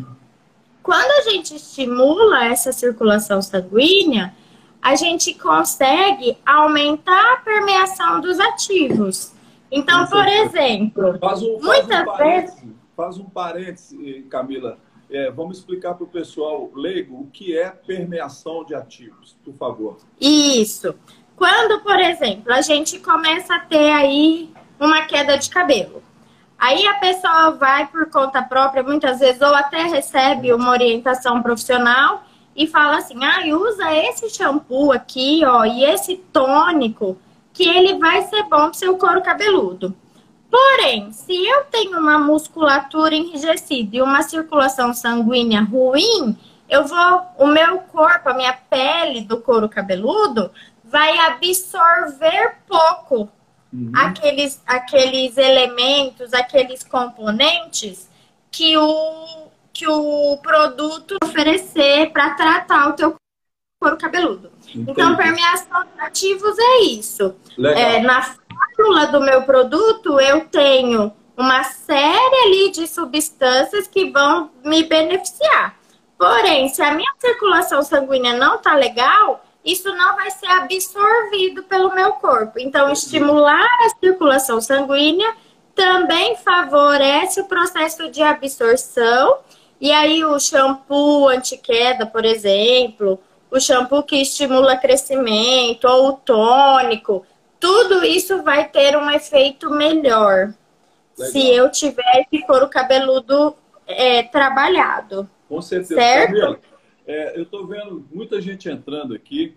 quando 0.83 1.09
a 1.11 1.31
gente 1.31 1.55
estimula 1.55 2.45
essa 2.45 2.73
circulação 2.73 3.41
sanguínea, 3.41 4.35
a 4.81 4.95
gente 4.95 5.33
consegue 5.33 6.37
aumentar 6.45 7.35
a 7.35 7.37
permeação 7.37 8.19
dos 8.19 8.37
ativos. 8.37 9.31
Então, 9.71 10.05
por 10.07 10.27
exemplo, 10.27 11.17
faz 11.19 11.41
um, 11.41 11.59
faz 11.59 11.63
muitas 11.63 12.07
um 12.07 12.17
vezes. 12.17 12.63
Faz 12.95 13.17
um 13.17 13.23
parêntese, 13.23 14.27
Camila. 14.29 14.77
É, 15.09 15.31
vamos 15.31 15.59
explicar 15.59 15.93
para 15.93 16.03
o 16.03 16.07
pessoal 16.07 16.69
leigo 16.75 17.21
o 17.21 17.27
que 17.27 17.57
é 17.57 17.69
permeação 17.69 18.65
de 18.65 18.75
ativos, 18.75 19.37
por 19.43 19.53
favor. 19.55 19.97
Isso. 20.19 20.93
Quando, 21.35 21.81
por 21.81 21.99
exemplo, 21.99 22.51
a 22.51 22.61
gente 22.61 22.99
começa 22.99 23.55
a 23.55 23.59
ter 23.59 23.89
aí 23.89 24.51
uma 24.79 25.05
queda 25.05 25.37
de 25.37 25.49
cabelo. 25.49 26.03
Aí 26.63 26.87
a 26.87 26.93
pessoa 26.93 27.51
vai 27.51 27.87
por 27.87 28.09
conta 28.09 28.41
própria, 28.41 28.81
muitas 28.81 29.19
vezes, 29.19 29.41
ou 29.41 29.53
até 29.53 29.83
recebe 29.83 30.53
uma 30.53 30.71
orientação 30.71 31.43
profissional 31.43 32.23
e 32.55 32.67
fala 32.67 32.99
assim: 32.99 33.21
ah, 33.21 33.41
usa 33.53 33.93
esse 33.93 34.29
shampoo 34.29 34.93
aqui, 34.93 35.41
ó, 35.43 35.65
e 35.65 35.83
esse 35.83 36.15
tônico, 36.31 37.17
que 37.51 37.67
ele 37.67 37.99
vai 37.99 38.21
ser 38.21 38.43
bom 38.43 38.69
para 38.69 38.73
seu 38.75 38.97
couro 38.97 39.21
cabeludo. 39.21 39.93
Porém, 40.49 41.11
se 41.11 41.35
eu 41.35 41.65
tenho 41.65 41.99
uma 41.99 42.17
musculatura 42.17 43.13
enrijecida 43.13 43.97
e 43.97 44.01
uma 44.01 44.21
circulação 44.21 44.93
sanguínea 44.93 45.61
ruim, 45.61 46.37
eu 46.69 46.87
vou, 46.87 47.23
o 47.39 47.45
meu 47.45 47.79
corpo, 47.79 48.29
a 48.29 48.33
minha 48.33 48.53
pele 48.53 49.19
do 49.19 49.41
couro 49.41 49.67
cabeludo 49.67 50.49
vai 50.81 51.17
absorver 51.19 52.55
pouco 52.65 53.29
uhum. 53.73 53.91
aqueles, 53.95 54.61
aqueles 54.65 55.37
elementos, 55.37 56.33
aqueles 56.33 56.83
componentes 56.83 58.09
que 58.51 58.77
o, 58.77 59.47
que 59.73 59.87
o 59.87 60.37
produto 60.37 61.17
oferecer 61.23 62.11
para 62.11 62.35
tratar 62.35 62.89
o 62.89 62.93
teu 62.93 63.15
couro 63.81 63.97
cabeludo. 63.97 64.51
Entendi. 64.69 64.91
Então, 64.91 65.15
permeação 65.17 65.83
de 65.83 66.01
ativos 66.01 66.57
é 66.57 66.81
isso. 66.83 67.35
É, 67.59 67.99
na 67.99 68.21
fórmula 68.21 69.07
do 69.07 69.19
meu 69.19 69.43
produto, 69.43 70.19
eu 70.19 70.45
tenho 70.45 71.11
uma 71.35 71.63
série 71.63 72.35
ali 72.45 72.71
de 72.71 72.87
substâncias 72.87 73.87
que 73.87 74.11
vão 74.11 74.51
me 74.63 74.83
beneficiar. 74.83 75.75
Porém, 76.17 76.69
se 76.69 76.81
a 76.81 76.93
minha 76.93 77.11
circulação 77.19 77.81
sanguínea 77.81 78.33
não 78.33 78.59
tá 78.59 78.75
legal, 78.75 79.43
isso 79.63 79.93
não 79.95 80.15
vai 80.15 80.29
ser 80.31 80.47
absorvido 80.47 81.63
pelo 81.63 81.93
meu 81.95 82.13
corpo. 82.13 82.59
Então, 82.59 82.91
estimular 82.91 83.67
a 83.85 83.89
circulação 83.99 84.59
sanguínea 84.59 85.33
também 85.73 86.35
favorece 86.37 87.41
o 87.41 87.45
processo 87.45 88.09
de 88.09 88.21
absorção. 88.21 89.37
E 89.79 89.91
aí, 89.91 90.23
o 90.25 90.39
shampoo 90.39 91.29
anti-queda, 91.29 92.05
por 92.05 92.25
exemplo, 92.25 93.19
o 93.49 93.59
shampoo 93.59 94.03
que 94.03 94.21
estimula 94.21 94.75
crescimento, 94.75 95.85
ou 95.87 96.09
o 96.09 96.13
tônico, 96.13 97.25
tudo 97.59 98.03
isso 98.03 98.43
vai 98.43 98.67
ter 98.67 98.97
um 98.97 99.09
efeito 99.09 99.69
melhor 99.69 100.53
Legal. 101.17 101.31
se 101.31 101.49
eu 101.49 101.71
tiver 101.71 102.27
esse 102.29 102.45
couro 102.45 102.67
cabeludo 102.67 103.55
é, 103.87 104.23
trabalhado. 104.23 105.29
Com 105.47 105.61
certeza. 105.61 105.95
Certo? 105.95 106.59
É, 107.05 107.37
eu 107.37 107.43
estou 107.43 107.65
vendo 107.67 108.05
muita 108.11 108.41
gente 108.41 108.69
entrando 108.69 109.13
aqui 109.13 109.55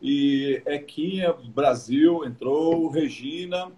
e 0.00 0.60
Equinha 0.66 1.32
Brasil 1.32 2.24
entrou, 2.24 2.88
Regina, 2.88 3.70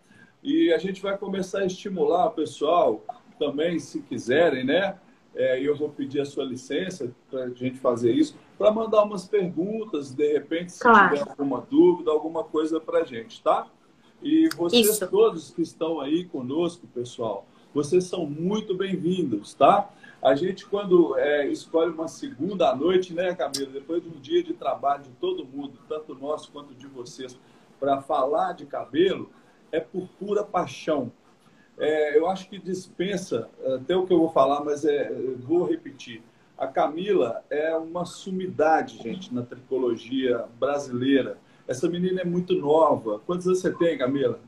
e 0.42 0.72
a 0.72 0.78
gente 0.78 1.00
vai 1.02 1.16
começar 1.16 1.60
a 1.60 1.66
estimular 1.66 2.26
o 2.26 2.30
pessoal 2.30 3.04
também, 3.38 3.78
se 3.78 4.00
quiserem, 4.02 4.64
né? 4.64 4.98
É, 5.34 5.60
eu 5.60 5.76
vou 5.76 5.88
pedir 5.88 6.20
a 6.20 6.24
sua 6.24 6.44
licença 6.44 7.12
para 7.28 7.44
a 7.44 7.50
gente 7.50 7.78
fazer 7.78 8.12
isso, 8.12 8.36
para 8.56 8.70
mandar 8.70 9.02
umas 9.02 9.26
perguntas, 9.26 10.12
de 10.12 10.32
repente, 10.32 10.72
se 10.72 10.80
claro. 10.80 11.16
tiver 11.16 11.28
alguma 11.28 11.60
dúvida, 11.68 12.10
alguma 12.10 12.44
coisa 12.44 12.80
para 12.80 13.00
a 13.00 13.04
gente, 13.04 13.42
tá? 13.42 13.66
E 14.22 14.48
vocês 14.56 14.88
isso. 14.88 15.06
todos 15.08 15.50
que 15.50 15.60
estão 15.60 16.00
aí 16.00 16.24
conosco, 16.24 16.86
pessoal, 16.86 17.46
vocês 17.74 18.04
são 18.04 18.24
muito 18.24 18.76
bem-vindos, 18.76 19.54
tá? 19.54 19.90
A 20.24 20.34
gente, 20.34 20.64
quando 20.66 21.18
é, 21.18 21.46
escolhe 21.46 21.92
uma 21.92 22.08
segunda 22.08 22.74
noite, 22.74 23.12
né, 23.12 23.34
Camila, 23.34 23.70
depois 23.70 24.02
de 24.02 24.08
um 24.08 24.18
dia 24.20 24.42
de 24.42 24.54
trabalho 24.54 25.02
de 25.02 25.10
todo 25.10 25.44
mundo, 25.44 25.78
tanto 25.88 26.14
nosso 26.14 26.50
quanto 26.50 26.74
de 26.74 26.86
vocês, 26.86 27.38
para 27.78 28.00
falar 28.00 28.54
de 28.54 28.64
cabelo, 28.64 29.30
é 29.70 29.78
por 29.78 30.08
pura 30.18 30.42
paixão 30.42 31.12
é, 31.78 32.16
eu 32.16 32.28
acho 32.28 32.48
que 32.48 32.58
dispensa 32.58 33.48
até 33.74 33.96
o 33.96 34.06
que 34.06 34.12
eu 34.12 34.18
vou 34.18 34.30
falar, 34.30 34.64
mas 34.64 34.84
é, 34.84 35.12
vou 35.40 35.64
repetir. 35.64 36.22
A 36.56 36.68
Camila 36.68 37.42
é 37.50 37.74
uma 37.74 38.04
sumidade, 38.04 38.98
gente, 39.02 39.34
na 39.34 39.42
tricologia 39.42 40.44
brasileira. 40.58 41.36
Essa 41.66 41.88
menina 41.88 42.20
é 42.20 42.24
muito 42.24 42.54
nova. 42.54 43.20
Quantos 43.26 43.46
anos 43.46 43.60
você 43.60 43.72
tem, 43.72 43.98
Camila? 43.98 44.38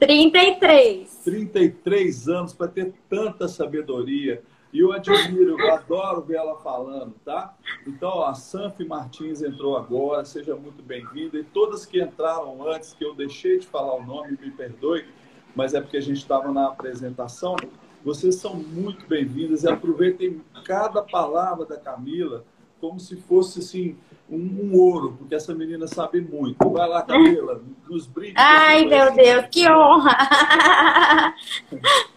33. 0.00 1.22
33 1.24 2.28
anos 2.28 2.52
para 2.52 2.68
ter 2.68 2.92
tanta 3.08 3.46
sabedoria. 3.46 4.42
E 4.76 4.80
eu 4.80 4.92
admiro, 4.92 5.58
eu 5.58 5.72
adoro 5.72 6.20
ver 6.20 6.36
ela 6.36 6.54
falando, 6.56 7.14
tá? 7.24 7.56
Então, 7.86 8.10
ó, 8.10 8.26
a 8.26 8.34
Sanfi 8.34 8.84
Martins 8.84 9.40
entrou 9.40 9.74
agora, 9.74 10.22
seja 10.22 10.54
muito 10.54 10.82
bem-vinda. 10.82 11.38
E 11.38 11.44
todas 11.44 11.86
que 11.86 11.98
entraram 11.98 12.62
antes, 12.68 12.92
que 12.92 13.02
eu 13.02 13.14
deixei 13.14 13.58
de 13.58 13.66
falar 13.66 13.94
o 13.94 14.04
nome, 14.04 14.32
me 14.38 14.50
perdoe, 14.50 15.06
mas 15.54 15.72
é 15.72 15.80
porque 15.80 15.96
a 15.96 16.00
gente 16.02 16.18
estava 16.18 16.52
na 16.52 16.66
apresentação. 16.66 17.56
Vocês 18.04 18.34
são 18.34 18.54
muito 18.54 19.06
bem-vindas 19.06 19.64
e 19.64 19.68
aproveitem 19.70 20.42
cada 20.62 21.00
palavra 21.00 21.64
da 21.64 21.78
Camila 21.78 22.44
como 22.78 23.00
se 23.00 23.16
fosse 23.16 23.60
assim 23.60 23.96
um, 24.28 24.36
um, 24.36 24.78
ouro, 24.78 25.16
porque 25.18 25.34
essa 25.34 25.54
menina 25.54 25.86
sabe 25.86 26.20
muito. 26.20 26.68
Vai 26.70 26.88
lá, 26.88 27.02
Camila, 27.02 27.62
nos 27.88 28.06
brinde. 28.06 28.34
Ai, 28.36 28.84
meu 28.84 29.12
Deus, 29.14 29.46
que 29.50 29.68
honra! 29.70 30.16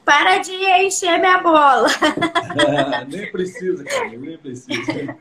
Para 0.03 0.39
de 0.39 0.53
encher 0.53 1.19
minha 1.19 1.37
bola. 1.37 1.87
nem 3.07 3.31
precisa, 3.31 3.83
Camila, 3.83 4.25
nem 4.25 4.37
precisa. 4.37 5.17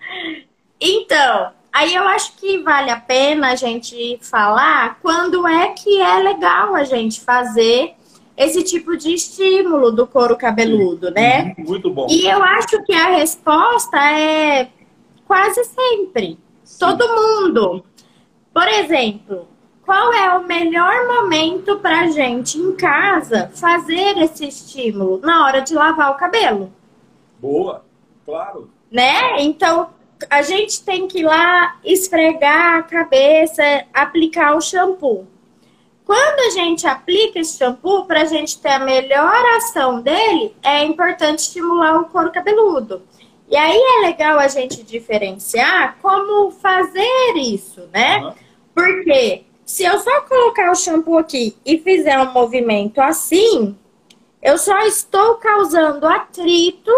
Então, 0.80 1.52
aí 1.72 1.94
eu 1.94 2.04
acho 2.04 2.36
que 2.36 2.58
vale 2.62 2.90
a 2.90 2.98
pena 2.98 3.52
a 3.52 3.56
gente 3.56 4.18
falar 4.22 4.98
quando 5.02 5.46
é 5.46 5.68
que 5.68 6.00
é 6.00 6.18
legal 6.18 6.74
a 6.74 6.84
gente 6.84 7.20
fazer 7.20 7.94
esse 8.38 8.62
tipo 8.62 8.96
de 8.96 9.12
estímulo 9.12 9.90
do 9.90 10.06
couro 10.06 10.36
cabeludo, 10.36 11.10
né? 11.10 11.54
Uhum, 11.58 11.64
muito 11.64 11.90
bom. 11.90 12.06
E 12.08 12.24
eu 12.24 12.42
acho 12.42 12.82
que 12.84 12.94
a 12.94 13.08
resposta 13.08 13.98
é 13.98 14.68
quase 15.26 15.64
sempre. 15.64 16.38
Sim. 16.68 16.78
Todo 16.80 17.08
mundo. 17.08 17.82
Por 18.52 18.68
exemplo, 18.68 19.48
qual 19.86 20.12
é 20.12 20.36
o 20.36 20.46
melhor 20.46 21.06
momento 21.06 21.78
para 21.78 22.08
gente 22.08 22.58
em 22.58 22.76
casa 22.76 23.50
fazer 23.54 24.18
esse 24.18 24.46
estímulo? 24.46 25.18
Na 25.18 25.46
hora 25.46 25.62
de 25.62 25.74
lavar 25.74 26.10
o 26.10 26.16
cabelo. 26.16 26.70
Boa, 27.40 27.86
claro. 28.22 28.70
Né? 28.92 29.40
Então, 29.40 29.88
a 30.28 30.42
gente 30.42 30.84
tem 30.84 31.08
que 31.08 31.20
ir 31.20 31.24
lá 31.24 31.78
esfregar 31.82 32.76
a 32.76 32.82
cabeça, 32.82 33.62
aplicar 33.94 34.54
o 34.54 34.60
shampoo. 34.60 35.26
Quando 36.04 36.40
a 36.40 36.50
gente 36.50 36.86
aplica 36.86 37.38
esse 37.38 37.56
shampoo, 37.56 38.04
para 38.04 38.22
a 38.22 38.26
gente 38.26 38.60
ter 38.60 38.72
a 38.72 38.78
melhor 38.78 39.42
ação 39.56 40.02
dele, 40.02 40.54
é 40.62 40.84
importante 40.84 41.40
estimular 41.40 41.98
o 41.98 42.04
couro 42.06 42.30
cabeludo. 42.30 43.02
E 43.50 43.56
aí 43.56 43.78
é 43.78 44.06
legal 44.06 44.38
a 44.38 44.48
gente 44.48 44.82
diferenciar 44.82 45.96
como 46.02 46.50
fazer 46.50 47.34
isso, 47.36 47.88
né? 47.92 48.18
Uhum. 48.18 48.32
Porque 48.74 49.44
se 49.64 49.84
eu 49.84 49.98
só 49.98 50.20
colocar 50.22 50.70
o 50.70 50.74
shampoo 50.74 51.18
aqui 51.18 51.56
e 51.64 51.78
fizer 51.78 52.18
um 52.18 52.32
movimento 52.32 53.00
assim, 53.00 53.76
eu 54.42 54.58
só 54.58 54.78
estou 54.80 55.36
causando 55.36 56.06
atrito 56.06 56.92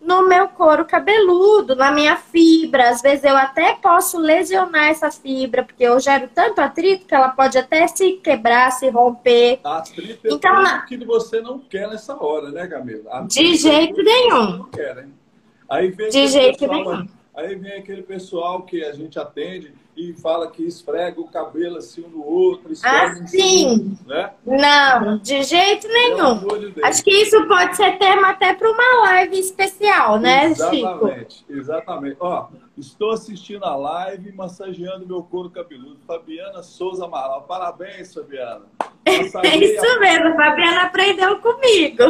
no 0.00 0.28
meu 0.28 0.48
couro 0.48 0.84
cabeludo, 0.84 1.74
na 1.74 1.90
minha 1.90 2.16
fibra. 2.16 2.90
Às 2.90 3.00
vezes 3.00 3.24
eu 3.24 3.36
até 3.36 3.74
posso 3.74 4.18
lesionar 4.18 4.90
essa 4.90 5.10
fibra, 5.10 5.64
porque 5.64 5.82
eu 5.82 5.98
gero 5.98 6.28
tanto 6.34 6.60
atrito 6.60 7.06
que 7.06 7.14
ela 7.14 7.30
pode 7.30 7.56
até 7.56 7.86
se 7.88 8.12
quebrar, 8.14 8.70
se 8.72 8.88
romper. 8.90 9.60
Atrito 9.64 10.26
é 10.26 10.32
então, 10.32 10.62
na... 10.62 10.82
que 10.82 10.96
você 11.04 11.40
não 11.40 11.58
quer 11.58 11.88
nessa 11.88 12.14
hora, 12.22 12.50
né, 12.50 12.66
Camila? 12.66 13.10
Atrito 13.10 13.32
de 13.32 13.56
jeito 13.56 14.02
nenhum. 14.02 14.58
Não 14.58 14.64
quer, 14.64 14.98
hein? 14.98 15.23
Aí 15.68 15.90
vem 15.90 16.08
de 16.10 16.26
jeito 16.28 16.58
pessoal, 16.58 16.84
nenhum. 16.84 17.08
Aí 17.34 17.54
vem 17.54 17.72
aquele 17.72 18.02
pessoal 18.02 18.62
que 18.62 18.84
a 18.84 18.92
gente 18.92 19.18
atende 19.18 19.74
e 19.96 20.12
fala 20.14 20.50
que 20.50 20.64
esfrega 20.64 21.20
o 21.20 21.28
cabelo 21.28 21.78
assim 21.78 22.04
um 22.04 22.08
no 22.08 22.24
outro. 22.24 22.72
Assim? 22.72 23.96
né? 24.06 24.32
Não, 24.44 25.18
de 25.18 25.42
jeito 25.44 25.86
nenhum. 25.86 26.38
De 26.72 26.84
Acho 26.84 27.02
que 27.04 27.10
isso 27.10 27.46
pode 27.46 27.76
ser 27.76 27.96
tema 27.98 28.30
até 28.30 28.54
para 28.54 28.70
uma 28.70 29.02
live 29.04 29.38
especial, 29.38 30.18
né, 30.18 30.46
exatamente, 30.46 31.34
Chico? 31.34 31.52
Exatamente. 31.52 32.16
Ó, 32.18 32.48
estou 32.76 33.12
assistindo 33.12 33.64
a 33.64 33.76
live 33.76 34.32
massageando 34.32 35.06
meu 35.06 35.22
couro 35.22 35.48
cabeludo. 35.48 35.98
Fabiana 36.06 36.62
Souza 36.62 37.04
Amaral. 37.04 37.42
Parabéns, 37.42 38.12
Fabiana. 38.12 38.62
É 39.06 39.18
isso 39.58 39.86
a... 39.86 40.00
mesmo, 40.00 40.34
Fabiana 40.34 40.84
aprendeu 40.84 41.38
comigo. 41.38 42.04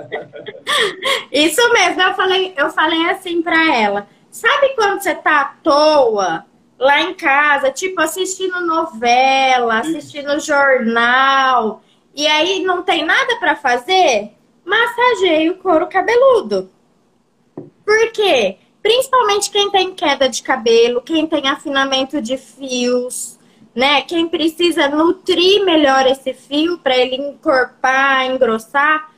isso 1.30 1.72
mesmo, 1.74 2.00
eu 2.00 2.14
falei, 2.14 2.54
eu 2.56 2.70
falei 2.70 3.10
assim 3.10 3.42
para 3.42 3.76
ela. 3.76 4.08
Sabe 4.30 4.74
quando 4.76 5.02
você 5.02 5.14
tá 5.14 5.40
à 5.42 5.44
toa 5.62 6.46
lá 6.80 7.02
em 7.02 7.12
casa, 7.12 7.70
tipo 7.70 8.00
assistindo 8.00 8.62
novela, 8.62 9.80
assistindo 9.80 10.40
jornal, 10.40 11.82
e 12.14 12.26
aí 12.26 12.64
não 12.64 12.82
tem 12.82 13.04
nada 13.04 13.36
para 13.36 13.54
fazer, 13.54 14.32
massageie 14.64 15.50
o 15.50 15.58
couro 15.58 15.86
cabeludo. 15.86 16.70
Por 17.84 18.12
quê? 18.12 18.56
Principalmente 18.82 19.50
quem 19.50 19.70
tem 19.70 19.92
queda 19.92 20.26
de 20.26 20.42
cabelo, 20.42 21.02
quem 21.02 21.26
tem 21.26 21.46
afinamento 21.48 22.22
de 22.22 22.38
fios, 22.38 23.38
né? 23.74 24.00
Quem 24.00 24.26
precisa 24.26 24.88
nutrir 24.88 25.62
melhor 25.62 26.06
esse 26.06 26.32
fio 26.32 26.78
para 26.78 26.96
ele 26.96 27.16
encorpar, 27.16 28.24
engrossar, 28.24 29.10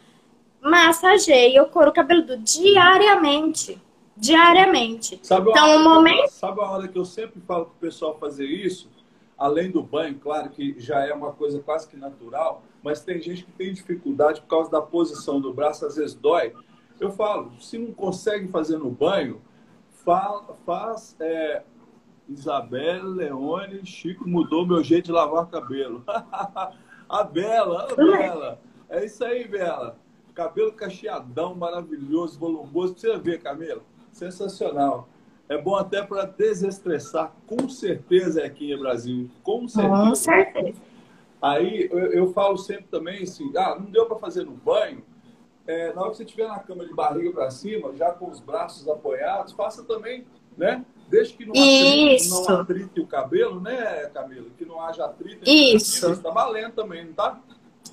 massageie 0.60 1.60
o 1.60 1.66
couro 1.66 1.92
cabeludo 1.92 2.36
diariamente. 2.38 3.80
Diariamente. 4.22 5.18
Sabe 5.20 5.50
então, 5.50 5.78
o 5.78 5.82
momento. 5.82 6.28
Sabe 6.30 6.60
a 6.60 6.70
hora 6.70 6.86
que 6.86 6.96
eu 6.96 7.04
sempre 7.04 7.40
falo 7.40 7.64
para 7.64 7.74
o 7.74 7.80
pessoal 7.80 8.16
fazer 8.20 8.46
isso? 8.46 8.88
Além 9.36 9.68
do 9.68 9.82
banho, 9.82 10.14
claro 10.20 10.48
que 10.48 10.78
já 10.78 11.04
é 11.04 11.12
uma 11.12 11.32
coisa 11.32 11.58
quase 11.58 11.88
que 11.88 11.96
natural, 11.96 12.62
mas 12.84 13.02
tem 13.02 13.20
gente 13.20 13.44
que 13.44 13.50
tem 13.50 13.72
dificuldade 13.72 14.40
por 14.42 14.46
causa 14.46 14.70
da 14.70 14.80
posição 14.80 15.40
do 15.40 15.52
braço, 15.52 15.84
às 15.84 15.96
vezes 15.96 16.14
dói. 16.14 16.52
Eu 17.00 17.10
falo, 17.10 17.50
se 17.58 17.76
não 17.76 17.92
consegue 17.92 18.46
fazer 18.46 18.78
no 18.78 18.92
banho, 18.92 19.42
faz, 20.04 20.44
faz 20.64 21.16
é, 21.18 21.64
Isabela, 22.28 23.08
Leone, 23.08 23.84
Chico 23.84 24.28
mudou 24.28 24.64
meu 24.64 24.84
jeito 24.84 25.06
de 25.06 25.12
lavar 25.12 25.48
cabelo. 25.48 26.04
a 27.08 27.24
Bela, 27.24 27.88
a 27.90 27.96
Bela. 27.96 28.60
É 28.88 29.04
isso 29.04 29.24
aí, 29.24 29.48
Bela. 29.48 29.98
Cabelo 30.32 30.72
cacheadão, 30.72 31.56
maravilhoso, 31.56 32.38
volumoso. 32.38 32.94
Você 32.96 33.18
ver, 33.18 33.42
Camila. 33.42 33.82
Sensacional. 34.12 35.08
É 35.48 35.58
bom 35.58 35.76
até 35.76 36.02
para 36.02 36.24
desestressar, 36.24 37.32
com 37.46 37.68
certeza, 37.68 38.44
aqui 38.44 38.72
em 38.72 38.78
Brasil. 38.78 39.28
Com 39.42 39.68
certeza. 39.68 39.96
Com 39.96 40.14
certeza. 40.14 40.78
Aí 41.42 41.88
eu, 41.90 42.12
eu, 42.12 42.32
falo 42.32 42.56
sempre 42.56 42.84
também 42.84 43.24
assim: 43.24 43.50
ah, 43.56 43.76
não 43.78 43.90
deu 43.90 44.06
para 44.06 44.16
fazer 44.18 44.44
no 44.44 44.52
banho. 44.52 45.02
É, 45.66 45.92
na 45.92 46.02
hora 46.02 46.10
que 46.10 46.16
você 46.16 46.24
estiver 46.24 46.48
na 46.48 46.58
cama 46.58 46.86
de 46.86 46.94
barriga 46.94 47.32
para 47.32 47.50
cima, 47.50 47.94
já 47.96 48.12
com 48.12 48.30
os 48.30 48.40
braços 48.40 48.88
apoiados, 48.88 49.52
faça 49.52 49.82
também, 49.84 50.24
né? 50.56 50.84
Desde 51.08 51.34
que 51.34 51.44
não 51.44 51.52
atrite, 51.52 52.30
não 52.30 52.60
atrite 52.60 53.00
o 53.00 53.06
cabelo, 53.06 53.60
né, 53.60 54.10
Camila? 54.14 54.46
Que 54.56 54.64
não 54.64 54.80
haja 54.80 55.04
atrito. 55.04 55.48
Isso. 55.48 56.12
Está 56.12 56.30
valendo 56.30 56.72
também, 56.72 57.04
não 57.04 57.12
tá? 57.12 57.38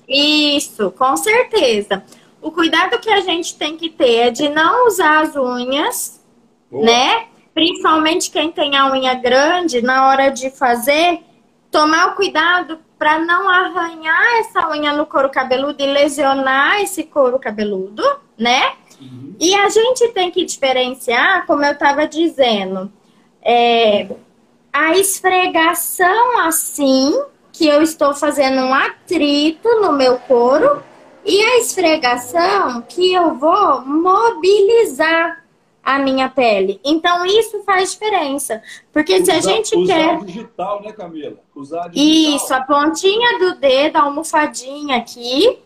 Isso, 0.08 0.90
com 0.92 1.16
certeza. 1.16 2.02
O 2.42 2.50
cuidado 2.50 2.98
que 2.98 3.10
a 3.10 3.20
gente 3.20 3.56
tem 3.56 3.76
que 3.76 3.90
ter 3.90 4.16
é 4.16 4.30
de 4.30 4.48
não 4.48 4.86
usar 4.86 5.20
as 5.20 5.36
unhas, 5.36 6.20
Boa. 6.70 6.84
né? 6.84 7.26
Principalmente 7.52 8.30
quem 8.30 8.50
tem 8.50 8.76
a 8.76 8.90
unha 8.90 9.14
grande, 9.14 9.82
na 9.82 10.08
hora 10.08 10.30
de 10.30 10.50
fazer, 10.50 11.20
tomar 11.70 12.08
o 12.08 12.14
cuidado 12.14 12.78
para 12.98 13.18
não 13.18 13.48
arranhar 13.48 14.40
essa 14.40 14.68
unha 14.70 14.92
no 14.92 15.06
couro 15.06 15.30
cabeludo 15.30 15.82
e 15.82 15.86
lesionar 15.86 16.80
esse 16.80 17.04
couro 17.04 17.38
cabeludo, 17.38 18.02
né? 18.38 18.74
Uhum. 19.00 19.34
E 19.40 19.54
a 19.54 19.68
gente 19.68 20.08
tem 20.08 20.30
que 20.30 20.44
diferenciar, 20.44 21.46
como 21.46 21.64
eu 21.64 21.72
estava 21.72 22.06
dizendo, 22.06 22.92
é, 23.42 24.08
a 24.72 24.96
esfregação 24.96 26.40
assim, 26.40 27.22
que 27.52 27.66
eu 27.66 27.82
estou 27.82 28.14
fazendo 28.14 28.60
um 28.60 28.74
atrito 28.74 29.68
no 29.80 29.92
meu 29.92 30.18
couro, 30.18 30.82
e 31.24 31.40
a 31.40 31.58
esfregação 31.58 32.82
que 32.82 33.12
eu 33.12 33.34
vou 33.34 33.82
mobilizar 33.82 35.44
a 35.82 35.98
minha 35.98 36.28
pele. 36.28 36.80
Então 36.84 37.24
isso 37.24 37.62
faz 37.64 37.92
diferença, 37.92 38.62
porque 38.92 39.14
usar, 39.14 39.24
se 39.24 39.30
a 39.32 39.40
gente 39.40 39.76
usar 39.76 39.94
quer 39.94 40.16
usar 40.16 40.26
digital, 40.26 40.82
né, 40.82 40.92
Camila? 40.92 41.36
Usar 41.54 41.88
digital. 41.88 42.36
Isso, 42.36 42.54
a 42.54 42.62
pontinha 42.62 43.38
do 43.38 43.58
dedo, 43.58 43.96
a 43.96 44.02
almofadinha 44.02 44.98
aqui 44.98 45.58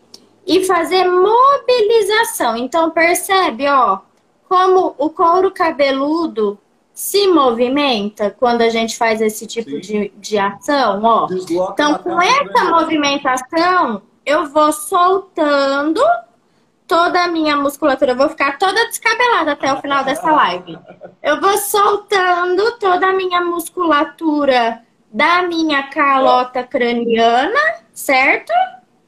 e 0.45 0.63
fazer 0.63 1.05
mobilização. 1.05 2.55
Então 2.55 2.91
percebe, 2.91 3.67
ó, 3.67 3.99
como 4.47 4.95
o 4.97 5.09
couro 5.09 5.51
cabeludo 5.51 6.57
se 6.93 7.27
movimenta 7.27 8.31
quando 8.31 8.61
a 8.61 8.69
gente 8.69 8.97
faz 8.97 9.19
esse 9.19 9.45
tipo 9.45 9.81
de, 9.81 10.13
de 10.15 10.37
ação, 10.37 11.03
ó. 11.03 11.25
Desloca 11.25 11.73
então, 11.73 11.97
com 11.99 12.21
essa 12.21 12.63
movimentação, 12.65 14.01
eu 14.25 14.47
vou 14.47 14.71
soltando 14.71 16.01
toda 16.87 17.23
a 17.23 17.27
minha 17.27 17.55
musculatura. 17.55 18.11
Eu 18.11 18.17
vou 18.17 18.29
ficar 18.29 18.57
toda 18.57 18.85
descabelada 18.85 19.51
até 19.51 19.71
o 19.71 19.81
final 19.81 20.03
dessa 20.03 20.31
live. 20.31 20.77
Eu 21.21 21.39
vou 21.39 21.57
soltando 21.57 22.77
toda 22.79 23.07
a 23.07 23.13
minha 23.13 23.41
musculatura 23.41 24.81
da 25.11 25.43
minha 25.43 25.83
calota 25.83 26.63
craniana, 26.63 27.59
certo? 27.93 28.51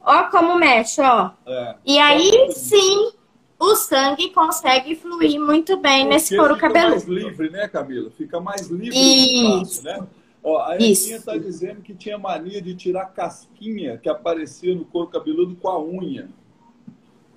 Ó 0.00 0.24
como 0.24 0.54
mexe, 0.54 1.00
ó. 1.02 1.30
É. 1.46 1.74
E 1.84 1.98
aí 1.98 2.52
sim 2.52 3.12
o 3.58 3.74
sangue 3.74 4.30
consegue 4.30 4.94
fluir 4.94 5.40
muito 5.40 5.76
bem 5.76 6.02
Porque 6.02 6.14
nesse 6.14 6.36
couro 6.36 6.56
cabeludo. 6.56 7.00
Fica 7.00 7.12
mais 7.12 7.24
livre, 7.24 7.50
né, 7.50 7.68
Camila? 7.68 8.10
Fica 8.16 8.40
mais 8.40 8.68
livre 8.68 8.96
Isso. 8.96 9.62
Espaço, 9.62 9.84
né? 9.84 10.06
Ó, 10.42 10.62
a 10.62 10.76
Elinha 10.76 11.16
está 11.16 11.36
dizendo 11.36 11.82
que 11.82 11.94
tinha 11.94 12.16
mania 12.16 12.62
de 12.62 12.74
tirar 12.74 13.06
casquinha 13.06 13.98
que 13.98 14.08
aparecia 14.08 14.74
no 14.74 14.84
couro 14.84 15.08
cabeludo 15.08 15.56
com 15.56 15.68
a 15.68 15.82
unha. 15.82 16.28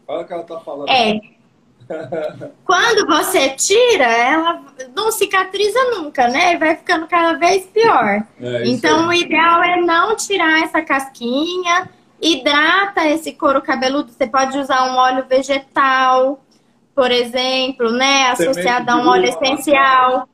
Olha 0.08 0.22
o 0.22 0.28
que 0.28 0.34
ela 0.34 0.42
está 0.42 0.60
falando. 0.60 0.90
É. 0.90 1.20
Quando 2.64 3.08
você 3.08 3.50
tira, 3.50 4.06
ela 4.06 4.64
não 4.96 5.12
cicatriza 5.12 5.80
nunca, 5.96 6.28
né? 6.28 6.58
Vai 6.58 6.76
ficando 6.76 7.08
cada 7.08 7.34
vez 7.38 7.66
pior. 7.66 8.24
É, 8.40 8.68
então, 8.68 9.08
o 9.08 9.14
ideal 9.14 9.64
é 9.64 9.82
não 9.82 10.16
tirar 10.16 10.64
essa 10.64 10.82
casquinha 10.82 11.90
hidrata 12.22 13.08
esse 13.08 13.34
couro 13.34 13.62
cabeludo. 13.62 14.12
Você 14.12 14.28
pode 14.28 14.58
usar 14.58 14.92
um 14.92 14.96
óleo 14.96 15.26
vegetal, 15.28 16.40
por 16.94 17.12
exemplo, 17.12 17.92
né? 17.92 18.30
Associado 18.30 18.90
a 18.92 18.98
um 18.98 19.08
óleo 19.08 19.26
essencial. 19.26 20.30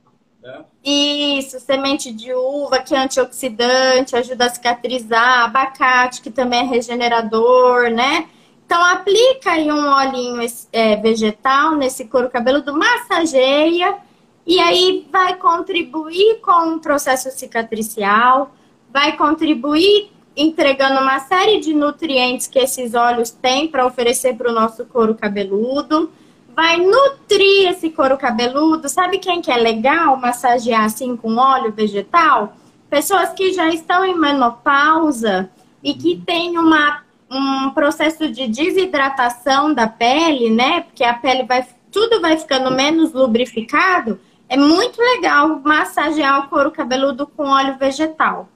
Isso, 0.89 1.59
semente 1.59 2.13
de 2.13 2.33
uva, 2.33 2.79
que 2.79 2.95
é 2.95 2.99
antioxidante, 2.99 4.15
ajuda 4.15 4.45
a 4.45 4.49
cicatrizar, 4.49 5.43
abacate, 5.43 6.21
que 6.21 6.31
também 6.31 6.61
é 6.61 6.63
regenerador, 6.63 7.89
né? 7.89 8.29
Então, 8.65 8.81
aplica 8.85 9.51
aí 9.51 9.69
um 9.69 9.85
olhinho 9.93 10.41
é, 10.71 10.95
vegetal 10.95 11.75
nesse 11.75 12.05
couro 12.05 12.29
cabeludo, 12.29 12.73
massageia, 12.73 13.97
e 14.45 14.61
aí 14.61 15.05
vai 15.11 15.35
contribuir 15.35 16.39
com 16.39 16.75
o 16.75 16.79
processo 16.79 17.29
cicatricial, 17.31 18.55
vai 18.89 19.17
contribuir 19.17 20.09
entregando 20.37 21.01
uma 21.01 21.19
série 21.19 21.59
de 21.59 21.73
nutrientes 21.73 22.47
que 22.47 22.59
esses 22.59 22.93
óleos 22.93 23.29
têm 23.29 23.67
para 23.67 23.85
oferecer 23.85 24.37
para 24.37 24.49
o 24.49 24.53
nosso 24.53 24.85
couro 24.85 25.15
cabeludo. 25.15 26.09
Vai 26.57 26.77
nutrir 26.77 27.69
esse 27.69 27.91
couro 27.91 28.17
cabeludo. 28.17 28.89
Sabe 28.89 29.19
quem 29.19 29.43
que 29.43 29.51
é 29.51 29.57
legal 29.57 30.17
massagear 30.17 30.85
assim 30.85 31.15
com 31.15 31.35
óleo 31.35 31.71
vegetal? 31.71 32.55
Pessoas 32.89 33.29
que 33.33 33.53
já 33.53 33.69
estão 33.69 34.03
em 34.03 34.17
menopausa 34.17 35.51
e 35.83 35.93
que 35.93 36.19
têm 36.25 36.57
uma, 36.57 37.03
um 37.29 37.69
processo 37.69 38.27
de 38.31 38.47
desidratação 38.47 39.71
da 39.71 39.87
pele, 39.87 40.49
né? 40.49 40.81
Porque 40.81 41.03
a 41.03 41.13
pele 41.13 41.43
vai, 41.43 41.63
tudo 41.91 42.19
vai 42.19 42.35
ficando 42.35 42.71
menos 42.71 43.13
lubrificado. 43.13 44.19
É 44.49 44.57
muito 44.57 44.99
legal 44.99 45.61
massagear 45.63 46.43
o 46.43 46.49
couro 46.49 46.71
cabeludo 46.71 47.27
com 47.27 47.43
óleo 47.43 47.77
vegetal. 47.77 48.49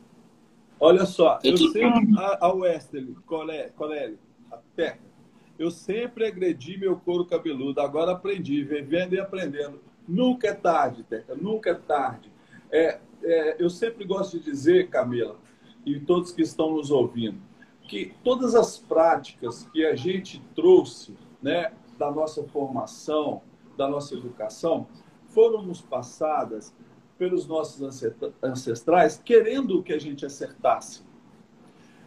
Olha 0.79 1.05
só, 1.05 1.37
eu 1.43 1.55
sempre, 1.55 1.83
a, 2.17 2.47
a 2.47 2.51
Wesley, 2.51 3.15
Colélio, 3.27 4.17
a 4.51 4.57
Teca, 4.75 5.11
eu 5.62 5.69
sempre 5.69 6.26
agredi 6.26 6.76
meu 6.76 6.97
couro 6.97 7.24
cabeludo, 7.24 7.80
agora 7.82 8.13
aprendi, 8.13 8.63
vivendo 8.63 9.13
e 9.13 9.19
aprendendo. 9.19 9.80
Nunca 10.08 10.47
é 10.47 10.54
tarde, 10.56 11.04
Teca, 11.04 11.36
nunca 11.36 11.69
é 11.69 11.76
tarde. 11.76 12.32
É, 12.71 13.00
é, 13.21 13.56
eu 13.60 13.69
sempre 13.69 14.04
gosto 14.04 14.39
de 14.39 14.45
dizer, 14.45 14.89
Camila, 14.89 15.38
e 15.86 16.00
todos 16.00 16.32
que 16.32 16.41
estão 16.41 16.74
nos 16.74 16.89
ouvindo, 16.89 17.39
que 17.88 18.12
todas 18.24 18.56
as 18.56 18.80
práticas 18.80 19.69
que 19.71 19.86
a 19.86 19.95
gente 19.95 20.41
trouxe 20.56 21.15
né, 21.39 21.71
da 21.95 22.10
nossa 22.10 22.43
formação, 22.45 23.43
da 23.78 23.88
nossa 23.88 24.15
educação, 24.15 24.88
foram 25.28 25.62
nos 25.62 25.80
passadas 25.80 26.74
pelos 27.19 27.45
nossos 27.45 27.84
ancestrais, 28.41 29.21
querendo 29.24 29.84
que 29.84 29.93
a 29.93 30.00
gente 30.00 30.26
acertasse. 30.26 31.04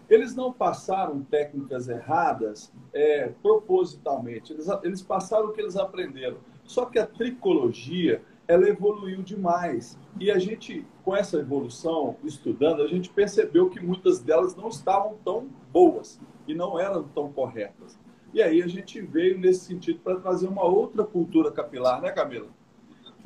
Eles 0.08 0.34
não 0.34 0.52
passaram 0.52 1.22
técnicas 1.22 1.88
erradas 1.88 2.72
é, 2.92 3.32
propositalmente, 3.42 4.52
eles, 4.52 4.68
eles 4.82 5.02
passaram 5.02 5.46
o 5.46 5.52
que 5.52 5.60
eles 5.60 5.76
aprenderam. 5.76 6.36
Só 6.64 6.86
que 6.86 6.98
a 6.98 7.06
tricologia, 7.06 8.22
ela 8.46 8.68
evoluiu 8.68 9.22
demais. 9.22 9.98
E 10.20 10.30
a 10.30 10.38
gente, 10.38 10.86
com 11.04 11.16
essa 11.16 11.38
evolução, 11.38 12.16
estudando, 12.24 12.82
a 12.82 12.86
gente 12.86 13.10
percebeu 13.10 13.68
que 13.70 13.80
muitas 13.80 14.20
delas 14.20 14.54
não 14.54 14.68
estavam 14.68 15.16
tão 15.24 15.48
boas 15.72 16.20
e 16.46 16.54
não 16.54 16.78
eram 16.78 17.02
tão 17.02 17.32
corretas. 17.32 17.98
E 18.32 18.42
aí 18.42 18.62
a 18.62 18.66
gente 18.66 19.00
veio 19.00 19.38
nesse 19.38 19.66
sentido 19.66 20.00
para 20.00 20.16
trazer 20.16 20.48
uma 20.48 20.64
outra 20.64 21.04
cultura 21.04 21.52
capilar, 21.52 22.00
né, 22.00 22.10
Camila? 22.10 22.48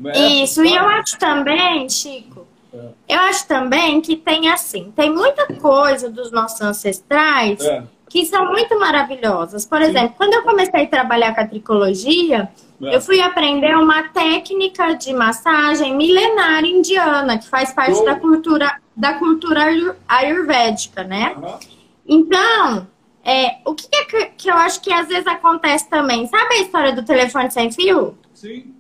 É? 0.05 0.45
Isso, 0.45 0.65
e 0.65 0.75
eu 0.75 0.85
acho 0.87 1.19
também, 1.19 1.89
Chico. 1.89 2.47
Eu 2.73 3.19
acho 3.21 3.47
também 3.47 4.01
que 4.01 4.17
tem 4.17 4.49
assim, 4.51 4.93
tem 4.95 5.11
muita 5.11 5.47
coisa 5.55 6.11
dos 6.11 6.31
nossos 6.31 6.61
ancestrais 6.61 7.61
é. 7.65 7.83
que 8.09 8.27
são 8.27 8.47
muito 8.47 8.79
maravilhosas. 8.79 9.67
Por 9.67 9.81
exemplo, 9.81 10.11
Sim. 10.11 10.15
quando 10.17 10.35
eu 10.35 10.43
comecei 10.43 10.85
a 10.85 10.87
trabalhar 10.87 11.35
com 11.35 11.41
a 11.41 11.47
tricologia, 11.47 12.49
é. 12.83 12.95
eu 12.95 13.01
fui 13.01 13.21
aprender 13.21 13.75
uma 13.77 14.09
técnica 14.09 14.95
de 14.95 15.13
massagem 15.13 15.97
milenar 15.97 16.65
indiana, 16.65 17.39
que 17.39 17.49
faz 17.49 17.73
parte 17.73 17.99
oh. 18.01 18.05
da 18.05 18.17
cultura 18.17 18.81
da 18.95 19.15
cultura 19.15 19.63
ayurvédica, 20.09 21.05
né? 21.05 21.37
Uhum. 21.37 21.59
Então, 22.05 22.89
é, 23.25 23.59
o 23.65 23.73
que, 23.75 23.87
é 23.95 24.05
que, 24.05 24.25
que 24.37 24.51
eu 24.51 24.55
acho 24.55 24.81
que 24.81 24.93
às 24.93 25.07
vezes 25.07 25.27
acontece 25.27 25.89
também? 25.89 26.27
Sabe 26.27 26.55
a 26.55 26.63
história 26.63 26.93
do 26.93 27.05
telefone 27.05 27.49
sem 27.51 27.71
fio? 27.71 28.19
Sim. 28.35 28.75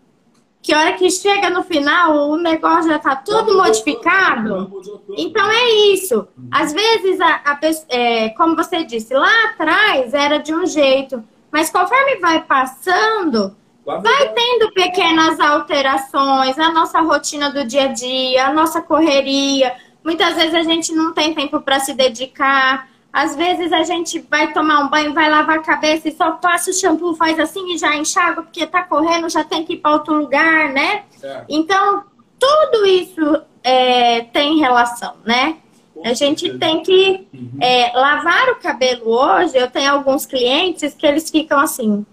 Que 0.60 0.74
hora 0.74 0.92
que 0.94 1.10
chega 1.10 1.48
no 1.48 1.62
final, 1.62 2.30
o 2.30 2.36
negócio 2.36 2.90
já 2.90 2.98
tá 2.98 3.16
tudo 3.16 3.56
modificado. 3.56 4.70
Então 5.16 5.48
é 5.50 5.70
isso. 5.92 6.26
Às 6.50 6.72
vezes, 6.72 7.20
a, 7.20 7.40
a 7.44 7.58
é, 7.88 8.28
como 8.30 8.56
você 8.56 8.84
disse, 8.84 9.14
lá 9.14 9.44
atrás 9.44 10.12
era 10.12 10.38
de 10.38 10.52
um 10.52 10.66
jeito, 10.66 11.22
mas 11.50 11.70
conforme 11.70 12.16
vai 12.16 12.42
passando, 12.42 13.56
vai 13.84 14.28
tendo 14.34 14.72
pequenas 14.72 15.40
alterações, 15.40 16.58
a 16.58 16.72
nossa 16.72 17.00
rotina 17.00 17.50
do 17.50 17.64
dia 17.64 17.84
a 17.84 17.92
dia, 17.92 18.46
a 18.46 18.52
nossa 18.52 18.82
correria. 18.82 19.74
Muitas 20.04 20.34
vezes 20.34 20.54
a 20.54 20.62
gente 20.62 20.92
não 20.92 21.14
tem 21.14 21.34
tempo 21.34 21.60
para 21.60 21.80
se 21.80 21.94
dedicar. 21.94 22.88
Às 23.12 23.34
vezes 23.34 23.72
a 23.72 23.82
gente 23.82 24.18
vai 24.20 24.52
tomar 24.52 24.80
um 24.80 24.88
banho, 24.88 25.14
vai 25.14 25.30
lavar 25.30 25.58
a 25.58 25.62
cabeça 25.62 26.08
e 26.08 26.12
só 26.12 26.32
passa 26.32 26.70
o 26.70 26.74
shampoo, 26.74 27.14
faz 27.14 27.38
assim 27.38 27.74
e 27.74 27.78
já 27.78 27.96
enxágua, 27.96 28.42
porque 28.42 28.66
tá 28.66 28.82
correndo, 28.82 29.28
já 29.28 29.42
tem 29.42 29.64
que 29.64 29.74
ir 29.74 29.78
para 29.78 29.92
outro 29.92 30.14
lugar, 30.14 30.72
né? 30.72 31.04
É. 31.22 31.44
Então, 31.48 32.04
tudo 32.38 32.86
isso 32.86 33.42
é, 33.64 34.20
tem 34.22 34.58
relação, 34.58 35.14
né? 35.24 35.56
a 36.04 36.12
gente 36.12 36.58
tem 36.58 36.82
que 36.82 37.26
uhum. 37.32 37.58
é, 37.60 37.92
lavar 37.94 38.50
o 38.50 38.56
cabelo 38.56 39.08
hoje. 39.10 39.56
Eu 39.56 39.70
tenho 39.70 39.92
alguns 39.92 40.26
clientes 40.26 40.94
que 40.94 41.06
eles 41.06 41.30
ficam 41.30 41.58
assim: 41.58 42.04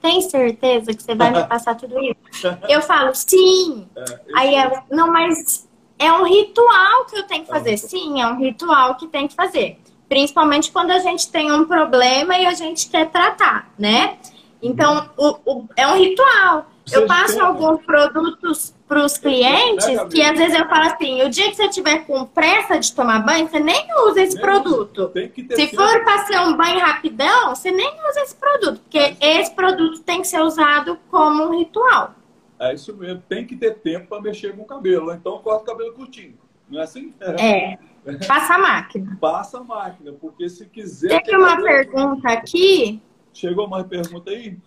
tem 0.00 0.20
certeza 0.20 0.92
que 0.92 1.02
você 1.02 1.14
vai 1.14 1.30
me 1.30 1.44
passar 1.46 1.74
tudo 1.76 1.98
isso? 2.00 2.16
Eu 2.68 2.82
falo, 2.82 3.14
sim. 3.14 3.86
É, 3.96 4.20
Aí 4.34 4.56
eu, 4.56 4.82
não, 4.90 5.08
mas 5.12 5.68
é 5.98 6.10
um 6.12 6.24
ritual 6.24 7.04
que 7.06 7.16
eu 7.16 7.22
tenho 7.24 7.44
que 7.44 7.50
fazer. 7.50 7.76
Sim, 7.76 8.20
é 8.20 8.26
um 8.26 8.38
ritual 8.38 8.96
que 8.96 9.06
tem 9.06 9.28
que 9.28 9.34
fazer. 9.34 9.78
Principalmente 10.12 10.70
quando 10.70 10.90
a 10.90 10.98
gente 10.98 11.32
tem 11.32 11.50
um 11.50 11.64
problema 11.64 12.36
e 12.36 12.44
a 12.44 12.52
gente 12.52 12.90
quer 12.90 13.08
tratar, 13.08 13.72
né? 13.78 14.18
Então, 14.62 15.08
o, 15.16 15.36
o, 15.46 15.68
é 15.74 15.86
um 15.86 15.96
ritual. 15.96 16.66
eu 16.92 17.06
passo 17.06 17.42
alguns 17.42 17.82
produtos 17.82 18.74
para 18.86 19.06
os 19.06 19.16
clientes 19.16 19.86
que 20.12 20.20
às 20.20 20.38
vezes 20.38 20.54
eu 20.54 20.68
falo 20.68 20.92
assim: 20.92 21.22
o 21.22 21.30
dia 21.30 21.48
que 21.48 21.56
você 21.56 21.66
tiver 21.70 22.04
com 22.04 22.26
pressa 22.26 22.78
de 22.78 22.94
tomar 22.94 23.20
banho, 23.20 23.48
você 23.48 23.58
nem 23.58 23.86
usa 24.06 24.20
esse 24.20 24.38
produto. 24.38 25.10
Se 25.56 25.68
for 25.68 26.04
para 26.04 26.26
ser 26.26 26.40
um 26.40 26.58
banho 26.58 26.80
rapidão, 26.80 27.54
você 27.54 27.70
nem 27.70 27.90
usa 28.10 28.20
esse 28.20 28.34
produto, 28.34 28.80
porque 28.80 29.16
esse 29.18 29.54
produto 29.54 30.00
tem 30.00 30.20
que 30.20 30.26
ser 30.26 30.42
usado 30.42 30.98
como 31.10 31.44
um 31.44 31.58
ritual. 31.58 32.14
É 32.60 32.74
isso 32.74 32.94
mesmo, 32.94 33.22
tem 33.26 33.46
que 33.46 33.56
ter 33.56 33.76
tempo 33.76 34.08
para 34.08 34.20
mexer 34.20 34.54
com 34.54 34.60
o 34.60 34.66
cabelo. 34.66 35.10
Então 35.10 35.38
corta 35.38 35.62
o 35.62 35.66
cabelo 35.66 35.94
curtinho. 35.94 36.36
Não 36.68 36.80
é 36.80 36.82
assim? 36.82 37.14
É. 37.18 37.78
Passa 38.26 38.54
a 38.54 38.58
máquina. 38.58 39.16
Passa 39.20 39.58
a 39.58 39.64
máquina, 39.64 40.12
porque 40.12 40.48
se 40.48 40.66
quiser. 40.66 41.22
Tem 41.22 41.36
uma 41.36 41.60
pergunta 41.62 42.28
aqui. 42.32 43.00
Chegou 43.32 43.68
mais 43.68 43.86
pergunta 43.86 44.30
aí? 44.30 44.58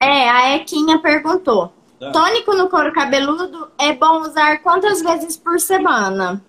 É, 0.00 0.28
a 0.28 0.56
Equinha 0.56 0.98
perguntou. 1.00 1.72
É. 2.00 2.10
Tônico 2.10 2.54
no 2.54 2.68
couro 2.68 2.92
cabeludo 2.92 3.70
é 3.78 3.92
bom 3.92 4.20
usar 4.20 4.58
quantas 4.58 5.02
vezes 5.02 5.36
por 5.36 5.60
semana? 5.60 6.42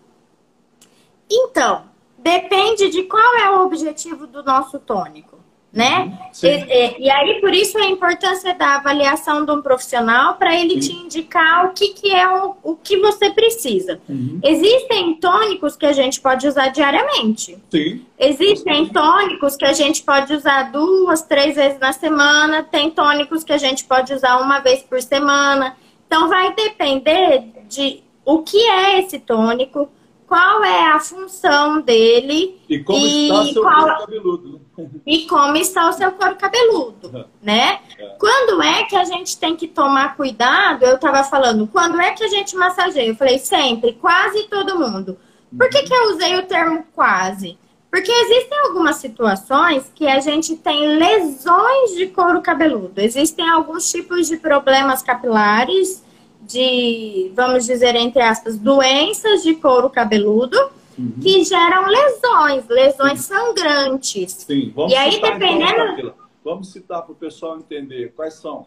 Então, 1.30 1.86
depende 2.18 2.90
de 2.90 3.04
qual 3.04 3.36
é 3.36 3.52
o 3.52 3.66
objetivo 3.66 4.28
do 4.28 4.44
nosso 4.44 4.80
tônico 4.80 5.39
né? 5.72 6.18
E, 6.42 6.48
e, 6.48 7.06
e, 7.06 7.10
aí, 7.12 7.40
por 7.40 7.54
isso, 7.54 7.78
a 7.78 7.86
importância 7.86 8.56
da 8.56 8.78
avaliação 8.78 9.46
de 9.46 9.52
um 9.52 9.62
profissional 9.62 10.36
para 10.36 10.56
ele 10.56 10.82
Sim. 10.82 10.90
te 10.90 11.06
indicar 11.06 11.68
o 11.68 11.74
que, 11.74 11.90
que 11.90 12.12
é 12.12 12.28
o, 12.28 12.56
o 12.64 12.76
que 12.76 12.98
você 12.98 13.30
precisa. 13.30 14.00
Uhum. 14.10 14.40
Existem 14.44 15.16
tônicos 15.16 15.76
que 15.76 15.86
a 15.86 15.94
gente 15.94 16.20
pode 16.20 16.48
usar 16.48 16.70
diariamente. 16.70 17.58
Sim. 17.70 18.04
Existem 18.18 18.86
Sim. 18.86 18.92
tônicos 18.92 19.56
que 19.56 19.66
a 19.66 19.74
gente 19.74 20.02
pode 20.02 20.34
usar 20.34 20.72
duas, 20.72 21.22
três 21.22 21.56
vezes 21.56 21.80
na 21.80 21.94
semana. 21.94 22.64
Tem 22.64 22.90
tônicos 22.90 23.44
que 23.44 23.54
a 23.54 23.58
gente 23.58 23.86
pode 23.86 24.12
usar 24.12 24.38
uma 24.38 24.60
vez 24.60 24.82
por 24.82 25.00
semana. 25.02 25.78
Então, 26.08 26.28
vai 26.28 26.54
depender 26.56 27.44
de 27.68 28.02
o 28.26 28.42
que 28.42 28.58
é 28.58 29.00
esse 29.00 29.20
tônico, 29.20 29.88
qual 30.26 30.64
é 30.64 30.92
a 30.92 31.00
função 31.00 31.82
dele 31.82 32.60
e 32.68 32.80
como 32.80 33.06
e 33.06 33.30
está 33.30 33.54
seu 33.54 33.62
qual... 33.62 33.86
cabeludo. 33.86 34.59
E 35.06 35.26
como 35.26 35.58
está 35.58 35.90
o 35.90 35.94
seu 35.94 36.12
couro 36.12 36.36
cabeludo, 36.36 37.26
né? 37.42 37.80
Quando 38.20 38.62
é 38.62 38.84
que 38.84 38.96
a 38.96 39.04
gente 39.04 39.38
tem 39.38 39.56
que 39.56 39.68
tomar 39.68 40.16
cuidado? 40.16 40.84
Eu 40.84 40.96
estava 40.96 41.24
falando, 41.24 41.68
quando 41.68 42.00
é 42.00 42.12
que 42.12 42.24
a 42.24 42.28
gente 42.28 42.56
massageia? 42.56 43.08
Eu 43.08 43.16
falei 43.16 43.40
sempre, 43.40 43.94
quase 43.94 44.44
todo 44.44 44.80
mundo. 44.80 45.18
Por 45.58 45.70
que, 45.70 45.84
que 45.84 45.94
eu 45.94 46.16
usei 46.16 46.38
o 46.38 46.46
termo 46.46 46.86
quase? 46.94 47.58
Porque 47.90 48.12
existem 48.12 48.60
algumas 48.60 48.98
situações 48.98 49.92
que 49.96 50.08
a 50.08 50.20
gente 50.20 50.56
tem 50.56 50.96
lesões 50.98 51.96
de 51.96 52.08
couro 52.08 52.42
cabeludo. 52.42 53.02
Existem 53.02 53.50
alguns 53.50 53.90
tipos 53.90 54.28
de 54.28 54.38
problemas 54.38 55.02
capilares, 55.02 56.04
de, 56.42 57.32
vamos 57.36 57.66
dizer, 57.66 57.96
entre 57.96 58.22
aspas, 58.22 58.58
doenças 58.58 59.42
de 59.42 59.56
couro 59.56 59.90
cabeludo 59.90 60.58
uhum. 61.00 61.14
que 61.22 61.44
geram 61.44 61.86
lesões, 61.86 62.68
lesões 62.68 63.22
Sim. 63.22 63.34
sangrantes. 63.34 64.32
Sim, 64.34 64.72
vamos 64.76 64.92
e 64.92 64.96
aí, 64.96 65.14
citar, 65.14 65.36
então, 65.36 65.40
dependendo. 65.40 66.00
Então, 66.00 66.14
vamos 66.44 66.72
citar 66.72 67.02
para 67.04 67.12
o 67.12 67.16
pessoal 67.16 67.58
entender 67.58 68.14
quais 68.16 68.34
são. 68.36 68.66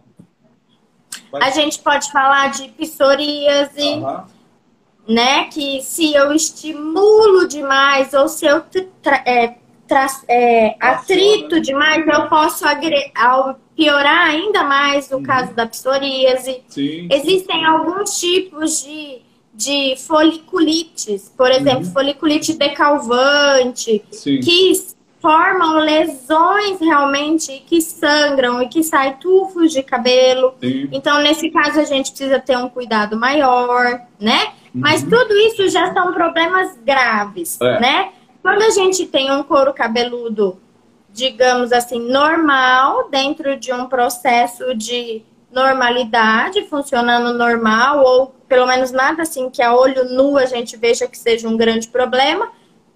Quais... 1.31 1.45
A 1.45 1.51
gente 1.51 1.79
pode 1.81 2.11
falar 2.11 2.51
de 2.51 2.69
psoríase, 2.69 3.81
uhum. 3.81 4.25
né? 5.07 5.45
Que 5.45 5.83
se 5.83 6.15
eu 6.15 6.33
estimulo 6.33 7.47
demais 7.47 8.15
ou 8.15 8.29
se 8.29 8.47
eu 8.47 8.65
é, 9.27 9.57
é, 10.29 10.77
atrito 10.81 11.61
demais, 11.61 12.07
eu 12.07 12.29
posso 12.29 12.65
piorar 13.77 14.29
ainda 14.29 14.65
mais 14.65 15.11
o 15.11 15.17
uhum. 15.17 15.23
caso 15.23 15.55
da 15.55 15.67
psoríase. 15.67 16.63
Sim, 16.69 17.09
Existem 17.11 17.61
sim. 17.61 17.65
alguns 17.65 18.19
tipos 18.19 18.83
de 18.83 19.23
de 19.55 19.97
foliculites, 19.97 21.33
por 21.37 21.51
exemplo, 21.51 21.87
uhum. 21.87 21.93
foliculite 21.93 22.55
decalvante, 22.55 24.03
Sim. 24.11 24.41
que 24.41 24.73
formam 25.21 25.79
lesões 25.79 26.81
realmente 26.81 27.63
que 27.67 27.81
sangram 27.81 28.61
e 28.61 28.69
que 28.69 28.83
saem 28.83 29.15
tufos 29.15 29.71
de 29.71 29.83
cabelo. 29.83 30.55
Sim. 30.61 30.89
Então, 30.91 31.23
nesse 31.23 31.49
caso, 31.51 31.79
a 31.79 31.85
gente 31.85 32.11
precisa 32.11 32.41
ter 32.41 32.57
um 32.57 32.69
cuidado 32.69 33.17
maior, 33.17 34.01
né? 34.19 34.47
Uhum. 34.75 34.81
Mas 34.81 35.03
tudo 35.03 35.33
isso 35.33 35.69
já 35.69 35.93
são 35.93 36.13
problemas 36.13 36.77
graves, 36.85 37.61
é. 37.61 37.81
né? 37.81 38.13
Quando 38.43 38.63
a 38.63 38.71
gente 38.71 39.07
tem 39.07 39.31
um 39.31 39.45
couro 39.45 39.73
cabeludo, 39.73 40.59
digamos 41.13 41.73
assim, 41.73 42.01
normal, 42.01 43.09
dentro 43.09 43.57
de 43.57 43.73
um 43.73 43.87
processo 43.87 44.75
de 44.75 45.23
normalidade, 45.53 46.67
funcionando 46.69 47.37
normal, 47.37 48.05
ou 48.05 48.35
pelo 48.49 48.67
menos 48.67 48.91
nada 48.91 49.23
assim 49.23 49.51
que 49.51 49.63
a 49.63 49.75
olho 49.75 50.05
nu 50.05 50.37
a 50.37 50.47
gente 50.47 50.77
veja 50.77 51.07
que 51.07 51.17
seja 51.17 51.49
um 51.49 51.57
grande 51.57 51.89
problema, 51.89 52.51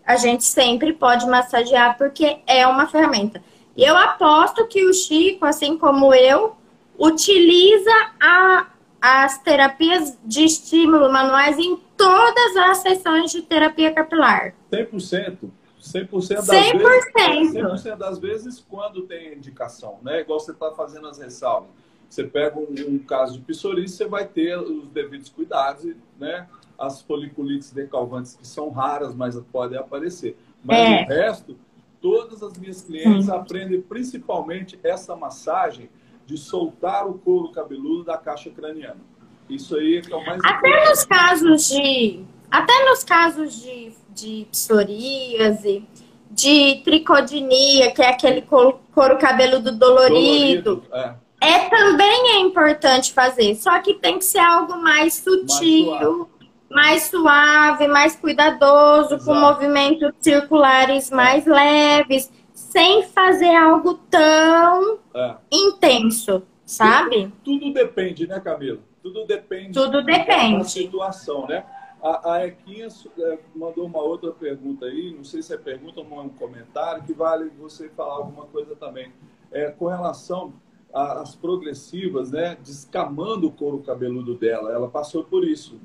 a 0.05 0.17
gente 0.17 0.45
sempre 0.45 0.93
pode 0.93 1.27
massagear 1.27 1.97
porque 1.99 2.39
é 2.47 2.67
uma 2.67 2.87
ferramenta. 2.87 3.43
E 3.77 3.85
eu 3.85 3.97
aposto 3.97 4.67
que 4.67 4.85
o 4.87 4.95
Chico, 4.95 5.45
assim 5.45 5.77
como 5.77 6.15
eu, 6.15 6.57
utiliza 6.99 7.93
a, 8.21 8.67
as 9.01 9.39
terapias 9.43 10.17
de 10.25 10.45
estímulo 10.45 11.13
manuais 11.13 11.59
em 11.59 11.77
todas 11.97 12.57
as 12.57 12.79
sessões 12.79 13.31
de 13.31 13.43
terapia 13.43 13.93
capilar. 13.93 14.55
100%. 14.73 15.51
100% 15.83 16.35
das 16.35 16.47
100%. 16.47 16.79
vezes, 16.79 17.55
100% 17.55 17.97
das 17.97 18.19
vezes 18.19 18.67
quando 18.69 19.03
tem 19.03 19.35
indicação, 19.35 19.99
né? 20.03 20.21
Igual 20.21 20.41
você 20.41 20.53
está 20.53 20.73
fazendo 20.73 21.07
as 21.07 21.19
ressalvas. 21.19 21.71
Você 22.09 22.25
pega 22.25 22.59
um, 22.59 22.69
um 22.89 22.99
caso 22.99 23.35
de 23.35 23.41
psoríase, 23.41 23.97
você 23.97 24.07
vai 24.07 24.27
ter 24.27 24.59
os 24.59 24.89
devidos 24.89 25.29
cuidados, 25.29 25.85
né? 26.19 26.49
As 26.79 27.03
foliculites 27.03 27.73
decalvantes 27.73 28.37
que 28.37 28.47
são 28.47 28.71
raras, 28.71 29.15
mas 29.15 29.39
podem 29.53 29.79
aparecer. 29.79 30.37
Mas 30.63 30.79
é. 30.79 31.03
o 31.03 31.09
resto, 31.09 31.57
todas 32.01 32.43
as 32.43 32.57
minhas 32.59 32.83
clientes 32.83 33.29
aprendem 33.29 33.81
principalmente 33.81 34.79
essa 34.83 35.17
massagem 35.17 35.89
de 36.27 36.37
soltar 36.37 37.07
o 37.07 37.15
couro 37.15 37.51
cabeludo 37.51 38.05
da 38.05 38.19
caixa 38.19 38.51
craniana. 38.51 39.01
Isso 39.49 39.77
aí 39.77 39.99
é 39.99 40.01
que 40.01 40.13
é 40.13 40.17
o 40.17 40.25
mais 40.25 40.41
Até 40.45 40.69
importante. 40.69 40.89
nos 40.89 41.05
casos 41.05 41.69
de 41.69 42.25
até 42.51 42.89
nos 42.89 43.05
casos 43.05 43.61
de, 43.61 43.93
de 44.11 44.47
psoríase, 44.51 45.85
de 46.31 46.81
tricodinia, 46.85 47.93
que 47.93 48.01
é 48.01 48.09
aquele 48.09 48.43
couro, 48.43 48.81
couro 48.95 49.19
cabeludo 49.19 49.73
dolorido, 49.77 50.77
dolorido 50.77 50.95
é 50.95 51.26
é 51.47 51.69
também 51.69 52.37
é 52.37 52.41
importante 52.41 53.13
fazer, 53.13 53.55
só 53.55 53.81
que 53.81 53.95
tem 53.95 54.19
que 54.19 54.25
ser 54.25 54.39
algo 54.39 54.77
mais 54.77 55.15
sutil, 55.15 55.91
mais 55.91 56.01
suave, 56.01 56.29
mais, 56.69 57.03
suave, 57.03 57.89
mais 57.89 58.17
cuidadoso, 58.17 59.15
Exato. 59.15 59.25
com 59.25 59.35
movimentos 59.35 60.13
circulares 60.21 61.11
mais 61.11 61.47
leves, 61.47 62.31
sem 62.53 63.05
fazer 63.05 63.55
algo 63.55 63.95
tão 64.11 64.99
é. 65.15 65.37
intenso, 65.53 66.43
sabe? 66.65 67.33
Tudo, 67.45 67.61
tudo, 67.61 67.73
depende, 67.73 68.27
né, 68.27 68.41
Camila? 68.41 68.81
Tudo 69.03 69.25
depende. 69.25 69.73
Tudo 69.73 70.03
depende. 70.03 70.59
Da 70.59 70.65
situação, 70.65 71.47
né? 71.47 71.65
A, 72.03 72.35
a 72.35 72.47
Equinha 72.47 72.89
é, 73.19 73.39
mandou 73.55 73.87
uma 73.87 74.01
outra 74.01 74.31
pergunta 74.33 74.87
aí, 74.87 75.13
não 75.15 75.25
sei 75.25 75.43
se 75.43 75.55
é 75.55 75.57
pergunta 75.57 76.01
ou 76.01 76.21
um 76.23 76.29
comentário, 76.29 77.03
que 77.05 77.13
vale 77.13 77.51
você 77.59 77.89
falar 77.91 78.17
alguma 78.17 78.47
coisa 78.47 78.75
também. 78.77 79.13
É, 79.53 79.71
com 79.71 79.87
relação 79.87 80.53
às 80.97 81.35
progressivas, 81.35 82.31
né, 82.31 82.57
descamando 82.65 83.47
o 83.47 83.53
couro 83.53 83.81
cabeludo 83.81 84.35
dela, 84.35 84.73
ela 84.73 84.89
passou 84.89 85.23
por 85.23 85.45
isso. 85.45 85.79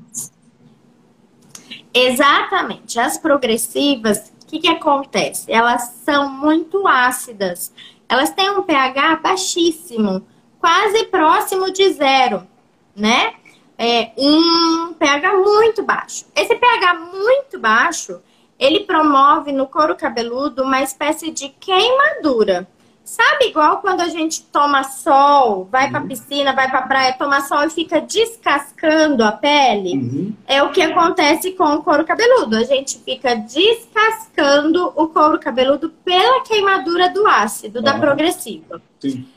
Exatamente. 1.93 2.97
As 2.97 3.17
progressivas, 3.17 4.31
o 4.41 4.45
que, 4.45 4.59
que 4.59 4.67
acontece? 4.69 5.51
Elas 5.51 5.81
são 6.05 6.29
muito 6.29 6.87
ácidas. 6.87 7.73
Elas 8.07 8.31
têm 8.31 8.49
um 8.51 8.63
pH 8.63 9.17
baixíssimo, 9.17 10.25
quase 10.59 11.05
próximo 11.05 11.71
de 11.71 11.91
zero, 11.93 12.47
né? 12.95 13.33
É 13.77 14.11
um 14.17 14.93
pH 14.93 15.33
muito 15.33 15.83
baixo. 15.83 16.25
Esse 16.35 16.55
pH 16.55 16.93
muito 16.93 17.59
baixo, 17.59 18.21
ele 18.59 18.81
promove 18.81 19.51
no 19.51 19.67
couro 19.67 19.95
cabeludo 19.95 20.63
uma 20.63 20.81
espécie 20.81 21.31
de 21.31 21.49
queimadura. 21.49 22.67
Sabe 23.11 23.49
igual 23.49 23.81
quando 23.81 23.99
a 23.99 24.07
gente 24.07 24.41
toma 24.43 24.85
sol, 24.85 25.67
vai 25.69 25.87
uhum. 25.87 25.91
pra 25.91 25.99
piscina, 25.99 26.53
vai 26.53 26.69
pra 26.69 26.83
praia, 26.83 27.11
toma 27.11 27.41
sol 27.41 27.65
e 27.65 27.69
fica 27.69 27.99
descascando 27.99 29.21
a 29.21 29.33
pele? 29.33 29.97
Uhum. 29.97 30.33
É 30.47 30.63
o 30.63 30.71
que 30.71 30.81
acontece 30.81 31.51
com 31.51 31.65
o 31.73 31.83
couro 31.83 32.05
cabeludo. 32.05 32.55
A 32.55 32.63
gente 32.63 32.99
fica 32.99 33.35
descascando 33.35 34.93
o 34.95 35.09
couro 35.09 35.37
cabeludo 35.37 35.89
pela 36.05 36.39
queimadura 36.43 37.09
do 37.09 37.27
ácido, 37.27 37.79
uhum. 37.79 37.83
da 37.83 37.99
progressiva. 37.99 38.81
Sim. 39.01 39.27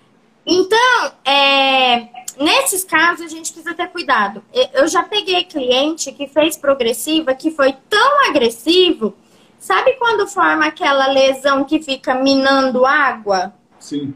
Então, 0.47 1.13
é, 1.25 2.11
nesses 2.39 2.85
casos, 2.85 3.27
a 3.27 3.29
gente 3.29 3.53
precisa 3.53 3.75
ter 3.75 3.89
cuidado. 3.89 4.41
Eu 4.73 4.87
já 4.87 5.03
peguei 5.03 5.43
cliente 5.43 6.13
que 6.13 6.29
fez 6.29 6.57
progressiva 6.57 7.35
que 7.35 7.51
foi 7.51 7.75
tão 7.91 8.29
agressivo 8.29 9.17
Sabe 9.65 9.95
quando 9.95 10.29
forma 10.29 10.67
aquela 10.67 11.07
lesão 11.07 11.65
que 11.65 11.81
fica 11.81 12.15
minando 12.15 12.85
água? 12.85 13.55
Sim. 13.85 14.14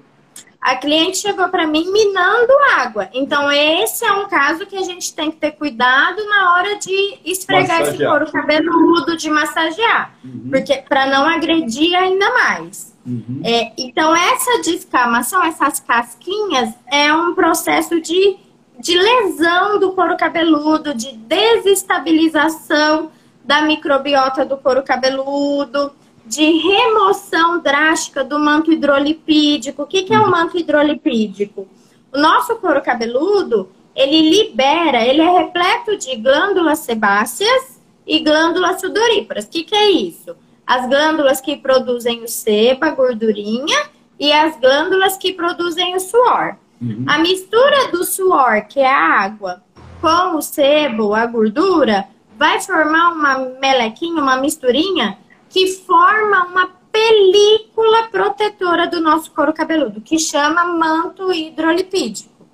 A 0.61 0.75
cliente 0.77 1.19
chegou 1.19 1.49
para 1.49 1.67
mim 1.67 1.91
minando 1.93 2.53
água. 2.77 3.09
Então, 3.13 3.53
esse 3.53 4.05
é 4.05 4.13
um 4.13 4.29
caso 4.29 4.67
que 4.67 4.77
a 4.77 4.83
gente 4.83 5.15
tem 5.15 5.31
que 5.31 5.37
ter 5.37 5.53
cuidado 5.53 6.25
na 6.27 6.55
hora 6.55 6.77
de 6.79 7.21
esfregar 7.25 7.79
massagear. 7.81 7.95
esse 7.95 8.05
couro 8.05 8.33
cabeludo, 8.33 9.17
de 9.17 9.31
massagear. 9.31 10.15
Uhum. 10.25 10.49
Porque 10.51 10.83
para 10.89 11.07
não 11.07 11.25
agredir 11.27 11.95
ainda 11.95 12.35
mais. 12.35 12.93
Uhum. 13.07 13.41
É, 13.45 13.71
então, 13.79 14.17
essa 14.17 14.61
descamação, 14.63 15.45
essas 15.45 15.79
casquinhas, 15.81 16.75
é 16.91 17.13
um 17.13 17.35
processo 17.35 18.01
de, 18.01 18.37
de 18.81 18.99
lesão 18.99 19.79
do 19.79 19.93
couro 19.93 20.17
cabeludo, 20.17 20.93
de 20.93 21.13
desestabilização 21.13 23.13
da 23.45 23.63
microbiota 23.63 24.45
do 24.45 24.57
couro 24.57 24.83
cabeludo, 24.83 25.93
de 26.29 26.45
remoção 26.45 27.61
drástica 27.61 28.23
do 28.23 28.39
manto 28.39 28.71
hidrolipídico. 28.71 29.83
O 29.83 29.87
que, 29.87 30.03
que 30.03 30.15
é 30.15 30.19
o 30.19 30.25
uhum. 30.25 30.31
manto 30.31 30.59
hidrolipídico? 30.59 31.67
O 32.13 32.19
nosso 32.19 32.57
couro 32.57 32.83
cabeludo, 32.83 33.71
ele 33.97 34.31
libera, 34.31 35.05
ele 35.05 35.21
é 35.21 35.31
repleto 35.31 35.97
de 35.97 36.15
glândulas 36.17 36.81
sebáceas 36.81 37.81
e 38.07 38.21
glândulas 38.21 38.81
sudoríparas. 38.81 39.45
O 39.45 39.49
que, 39.49 39.65
que 39.65 39.75
é 39.75 39.91
isso? 39.91 40.37
As 40.67 40.87
glândulas 40.87 41.41
que 41.41 41.57
produzem 41.57 42.23
o 42.23 42.29
sebo, 42.29 42.85
a 42.85 42.91
gordurinha, 42.91 43.89
e 44.21 44.33
as 44.33 44.59
glândulas 44.59 45.17
que 45.17 45.33
produzem 45.33 45.95
o 45.95 46.01
suor. 46.01 46.57
Uhum. 46.81 47.05
A 47.09 47.19
mistura 47.19 47.89
do 47.91 48.05
suor, 48.05 48.67
que 48.69 48.81
é 48.81 48.93
a 48.93 49.23
água, 49.23 49.63
com 50.01 50.37
o 50.37 50.43
sebo, 50.43 51.15
a 51.15 51.25
gordura, 51.27 52.07
vai 52.37 52.61
formar 52.61 53.13
uma 53.13 53.39
melequinha, 53.61 54.23
uma 54.23 54.37
misturinha, 54.37 55.19
que 55.49 55.67
forma 55.69 56.45
uma 56.45 56.67
película 56.93 58.09
protetora 58.09 58.87
do 58.87 59.01
nosso 59.01 59.31
couro 59.31 59.53
cabeludo, 59.53 60.01
que 60.01 60.19
chama 60.19 60.65
manto 60.65 61.33
hidrolipídico. 61.33 62.47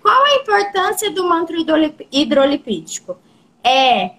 Qual 0.00 0.24
a 0.24 0.34
importância 0.36 1.10
do 1.10 1.28
manto 1.28 1.52
hidrolipídico? 2.10 3.16
É, 3.62 4.12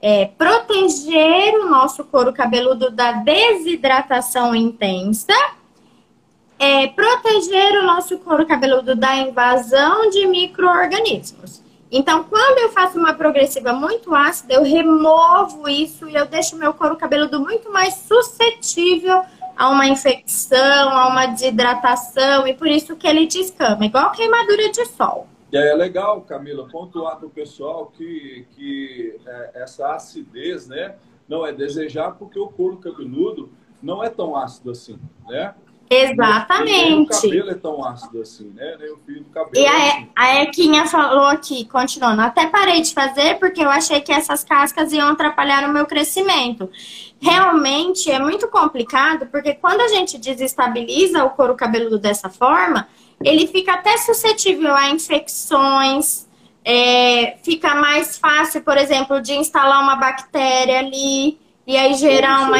é 0.00 0.24
proteger 0.26 1.54
o 1.60 1.68
nosso 1.68 2.04
couro 2.04 2.32
cabeludo 2.32 2.90
da 2.90 3.12
desidratação 3.12 4.54
intensa, 4.54 5.34
é 6.58 6.86
proteger 6.86 7.78
o 7.80 7.82
nosso 7.82 8.18
couro 8.18 8.46
cabeludo 8.46 8.96
da 8.96 9.14
invasão 9.16 10.08
de 10.08 10.26
micro-organismos. 10.26 11.65
Então, 11.90 12.24
quando 12.24 12.58
eu 12.58 12.70
faço 12.70 12.98
uma 12.98 13.14
progressiva 13.14 13.72
muito 13.72 14.14
ácida, 14.14 14.54
eu 14.54 14.62
removo 14.64 15.68
isso 15.68 16.08
e 16.08 16.14
eu 16.14 16.26
deixo 16.26 16.56
meu 16.56 16.74
couro 16.74 16.96
cabeludo 16.96 17.38
muito 17.40 17.72
mais 17.72 17.94
suscetível 17.94 19.22
a 19.56 19.70
uma 19.70 19.86
infecção, 19.86 20.90
a 20.90 21.08
uma 21.08 21.26
desidratação, 21.26 22.46
e 22.46 22.52
por 22.52 22.66
isso 22.66 22.94
que 22.96 23.06
ele 23.06 23.26
descama, 23.26 23.86
igual 23.86 24.12
queimadura 24.12 24.70
de 24.70 24.84
sol. 24.86 25.26
E 25.50 25.56
é 25.56 25.74
legal, 25.74 26.20
Camila, 26.22 26.68
pontuar 26.68 27.16
para 27.16 27.26
o 27.26 27.30
pessoal 27.30 27.86
que, 27.86 28.46
que 28.54 29.18
é, 29.24 29.62
essa 29.62 29.94
acidez 29.94 30.66
né, 30.66 30.96
não 31.28 31.46
é 31.46 31.52
desejar, 31.52 32.12
porque 32.12 32.38
o 32.38 32.48
couro 32.48 32.76
cabeludo 32.78 33.50
não 33.82 34.02
é 34.02 34.10
tão 34.10 34.36
ácido 34.36 34.70
assim, 34.72 34.98
né? 35.28 35.54
Exatamente. 35.88 37.12
O 37.12 37.20
cabelo 37.20 37.50
é 37.50 37.54
tão 37.54 37.84
ácido 37.84 38.20
assim, 38.20 38.52
né? 38.54 38.76
Nem 38.78 38.92
o 38.92 38.98
fio 38.98 39.22
do 39.22 39.30
cabelo. 39.30 39.52
E 39.54 39.64
é 39.64 39.68
a, 39.68 39.88
assim. 39.88 40.08
a 40.16 40.42
Equinha 40.42 40.86
falou 40.86 41.26
aqui, 41.26 41.64
continuando, 41.66 42.22
até 42.22 42.46
parei 42.46 42.80
de 42.80 42.92
fazer 42.92 43.38
porque 43.38 43.62
eu 43.62 43.70
achei 43.70 44.00
que 44.00 44.12
essas 44.12 44.42
cascas 44.42 44.92
iam 44.92 45.08
atrapalhar 45.08 45.68
o 45.68 45.72
meu 45.72 45.86
crescimento. 45.86 46.68
Realmente 47.20 48.10
é 48.10 48.18
muito 48.18 48.48
complicado, 48.48 49.26
porque 49.26 49.54
quando 49.54 49.80
a 49.80 49.88
gente 49.88 50.18
desestabiliza 50.18 51.24
o 51.24 51.30
couro 51.30 51.54
cabeludo 51.54 51.98
dessa 51.98 52.28
forma, 52.28 52.88
ele 53.22 53.46
fica 53.46 53.74
até 53.74 53.96
suscetível 53.96 54.74
a 54.74 54.90
infecções, 54.90 56.26
é, 56.64 57.36
fica 57.42 57.74
mais 57.74 58.18
fácil, 58.18 58.60
por 58.62 58.76
exemplo, 58.76 59.20
de 59.22 59.34
instalar 59.34 59.82
uma 59.82 59.96
bactéria 59.96 60.80
ali 60.80 61.38
e 61.66 61.76
aí 61.76 61.94
gerar 61.94 62.42
uma, 62.42 62.58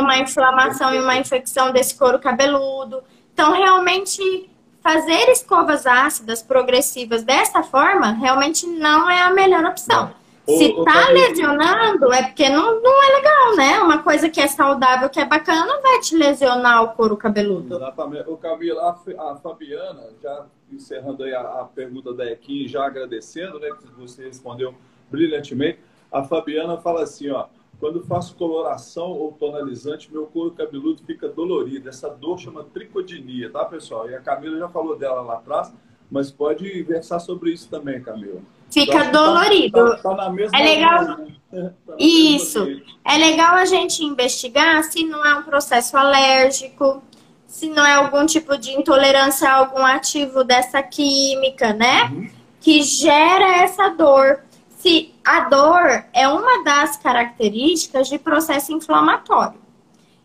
uma 0.00 0.18
inflamação 0.18 0.94
e 0.94 0.98
uma 0.98 1.16
infecção 1.16 1.72
desse 1.72 1.96
couro 1.96 2.18
cabeludo. 2.18 3.02
Então, 3.32 3.52
realmente, 3.52 4.48
fazer 4.82 5.30
escovas 5.30 5.86
ácidas 5.86 6.42
progressivas 6.42 7.22
dessa 7.22 7.62
forma 7.62 8.12
realmente 8.12 8.66
não 8.66 9.10
é 9.10 9.20
a 9.20 9.30
melhor 9.30 9.64
opção. 9.64 10.12
Se 10.46 10.72
tá 10.84 11.08
lesionando, 11.08 12.12
é 12.12 12.22
porque 12.22 12.48
não, 12.48 12.80
não 12.80 13.02
é 13.02 13.16
legal, 13.16 13.56
né? 13.56 13.80
Uma 13.80 14.02
coisa 14.02 14.28
que 14.28 14.40
é 14.40 14.46
saudável, 14.46 15.10
que 15.10 15.18
é 15.18 15.24
bacana, 15.24 15.66
não 15.66 15.82
vai 15.82 15.98
te 15.98 16.16
lesionar 16.16 16.84
o 16.84 16.88
couro 16.90 17.16
cabeludo. 17.16 17.74
Exatamente. 17.74 18.30
O 18.30 18.36
Camila, 18.36 18.96
a, 19.18 19.32
a 19.32 19.36
Fabiana, 19.36 20.04
já 20.22 20.46
encerrando 20.70 21.24
aí 21.24 21.34
a, 21.34 21.40
a 21.40 21.64
pergunta 21.64 22.14
da 22.14 22.24
Equim, 22.30 22.68
já 22.68 22.86
agradecendo, 22.86 23.58
né? 23.58 23.70
Que 23.70 23.88
você 24.00 24.26
respondeu 24.26 24.72
brilhantemente. 25.10 25.80
A 26.12 26.22
Fabiana 26.22 26.78
fala 26.78 27.02
assim, 27.02 27.28
ó. 27.28 27.46
Quando 27.78 28.02
faço 28.04 28.34
coloração 28.36 29.10
ou 29.10 29.32
tonalizante, 29.32 30.10
meu 30.10 30.26
couro 30.26 30.52
cabeludo 30.52 31.02
fica 31.04 31.28
dolorido. 31.28 31.88
Essa 31.88 32.08
dor 32.08 32.38
chama 32.38 32.64
tricodinia, 32.64 33.50
tá, 33.50 33.64
pessoal? 33.64 34.08
E 34.08 34.14
a 34.14 34.20
Camila 34.20 34.58
já 34.58 34.68
falou 34.68 34.96
dela 34.96 35.20
lá 35.20 35.34
atrás, 35.34 35.72
mas 36.10 36.30
pode 36.30 36.82
versar 36.84 37.20
sobre 37.20 37.52
isso 37.52 37.68
também, 37.68 38.02
Camila. 38.02 38.40
Fica 38.70 39.04
tá- 39.04 39.10
dolorido. 39.10 39.72
Tá, 39.72 39.96
tá, 39.96 40.02
tá, 40.10 40.14
na 40.16 40.30
mesma 40.30 40.58
é 40.58 40.62
legal. 40.62 41.04
Né? 41.18 41.26
Tá 41.86 41.94
isso. 41.98 42.66
É 43.04 43.16
legal 43.16 43.54
a 43.54 43.64
gente 43.64 44.04
investigar 44.04 44.82
se 44.84 45.04
não 45.04 45.24
é 45.24 45.36
um 45.36 45.42
processo 45.42 45.96
alérgico, 45.96 47.02
se 47.46 47.68
não 47.70 47.86
é 47.86 47.94
algum 47.94 48.26
tipo 48.26 48.58
de 48.58 48.72
intolerância 48.72 49.48
a 49.48 49.54
algum 49.54 49.84
ativo 49.84 50.44
dessa 50.44 50.82
química, 50.82 51.72
né? 51.72 52.10
Uhum. 52.12 52.28
Que 52.60 52.82
gera 52.82 53.62
essa 53.62 53.88
dor 53.90 54.40
se 54.86 55.12
a 55.24 55.40
dor 55.40 56.04
é 56.12 56.28
uma 56.28 56.62
das 56.62 56.96
características 56.96 58.08
de 58.08 58.20
processo 58.20 58.72
inflamatório. 58.72 59.58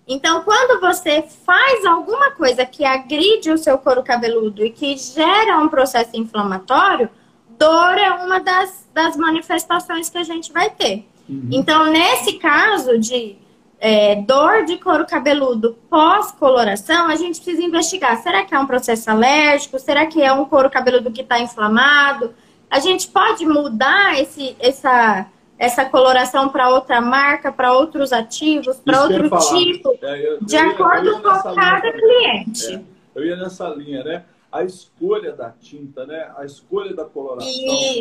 Então, 0.07 0.43
quando 0.43 0.80
você 0.80 1.24
faz 1.24 1.84
alguma 1.84 2.32
coisa 2.32 2.64
que 2.64 2.86
agride 2.86 3.49
o 3.49 3.57
seu 3.57 3.80
couro 3.80 4.03
cabeludo 4.03 4.64
e 4.64 4.70
que 4.70 4.95
gera 4.97 5.57
um 5.57 5.68
processo 5.68 6.12
inflamatório, 6.14 7.09
dor 7.57 7.97
é 7.97 8.12
uma 8.12 8.39
das, 8.39 8.88
das 8.93 9.18
manifestações 9.18 10.12
que 10.12 10.20
a 10.20 10.24
gente 10.24 10.53
vai 10.53 10.70
ter. 10.70 11.07
Uhum. 11.28 11.49
Então, 11.51 11.86
nesse 11.86 12.34
caso 12.34 12.99
de 12.99 13.38
é, 13.80 14.16
dor 14.16 14.66
de 14.66 14.78
couro 14.78 15.07
cabeludo 15.07 15.76
pós-coloração, 15.89 17.07
a 17.07 17.16
gente 17.16 17.41
precisa 17.41 17.64
investigar. 17.64 18.22
Será 18.22 18.45
que 18.45 18.53
é 18.53 18.59
um 18.59 18.68
processo 18.68 19.09
alérgico? 19.09 19.80
Será 19.80 20.05
que 20.05 20.22
é 20.22 20.32
um 20.32 20.45
couro 20.45 20.70
cabeludo 20.70 21.12
que 21.12 21.22
está 21.22 21.39
inflamado? 21.39 22.32
A 22.72 22.80
gente 22.80 23.09
pode 23.09 23.45
mudar 23.45 24.17
esse, 24.17 24.55
essa, 24.57 25.30
essa 25.59 25.84
coloração 25.84 26.47
para 26.47 26.69
outra 26.69 27.01
marca, 27.01 27.51
para 27.51 27.74
outros 27.74 28.13
ativos, 28.13 28.78
para 28.78 29.03
outro 29.03 29.30
tipo, 29.49 29.99
é, 30.01 30.26
eu, 30.26 30.39
de 30.41 30.55
eu, 30.55 30.72
acordo 30.72 31.09
eu 31.09 31.22
com 31.22 31.53
cada 31.53 31.91
cliente. 31.91 32.76
É, 32.76 32.82
eu 33.13 33.26
ia 33.26 33.36
nessa 33.36 33.67
linha, 33.67 34.05
né? 34.05 34.24
A 34.49 34.63
escolha 34.63 35.34
da 35.34 35.49
tinta, 35.49 36.05
né? 36.05 36.32
A 36.38 36.45
escolha 36.45 36.95
da 36.95 37.03
coloração 37.03 37.51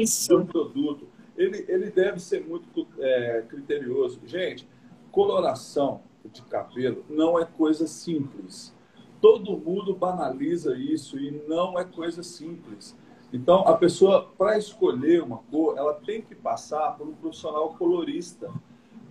Isso. 0.01 0.39
do 0.39 0.47
produto, 0.47 1.09
ele, 1.37 1.65
ele 1.69 1.91
deve 1.91 2.21
ser 2.21 2.47
muito 2.47 2.87
é, 3.01 3.43
criterioso. 3.49 4.21
Gente, 4.25 4.69
coloração 5.11 6.01
de 6.33 6.43
cabelo 6.43 7.05
não 7.11 7.37
é 7.41 7.45
coisa 7.45 7.89
simples. 7.89 8.73
Todo 9.21 9.59
mundo 9.59 9.95
banaliza 9.95 10.77
isso 10.77 11.19
e 11.19 11.43
não 11.49 11.79
é 11.79 11.85
coisa 11.85 12.23
simples. 12.23 12.97
Então, 13.33 13.61
a 13.61 13.77
pessoa, 13.77 14.29
para 14.37 14.59
escolher 14.59 15.23
uma 15.23 15.39
cor, 15.39 15.79
ela 15.79 15.95
tem 15.95 16.21
que 16.21 16.35
passar 16.35 16.97
por 16.97 17.07
um 17.07 17.15
profissional 17.15 17.75
colorista 17.75 18.51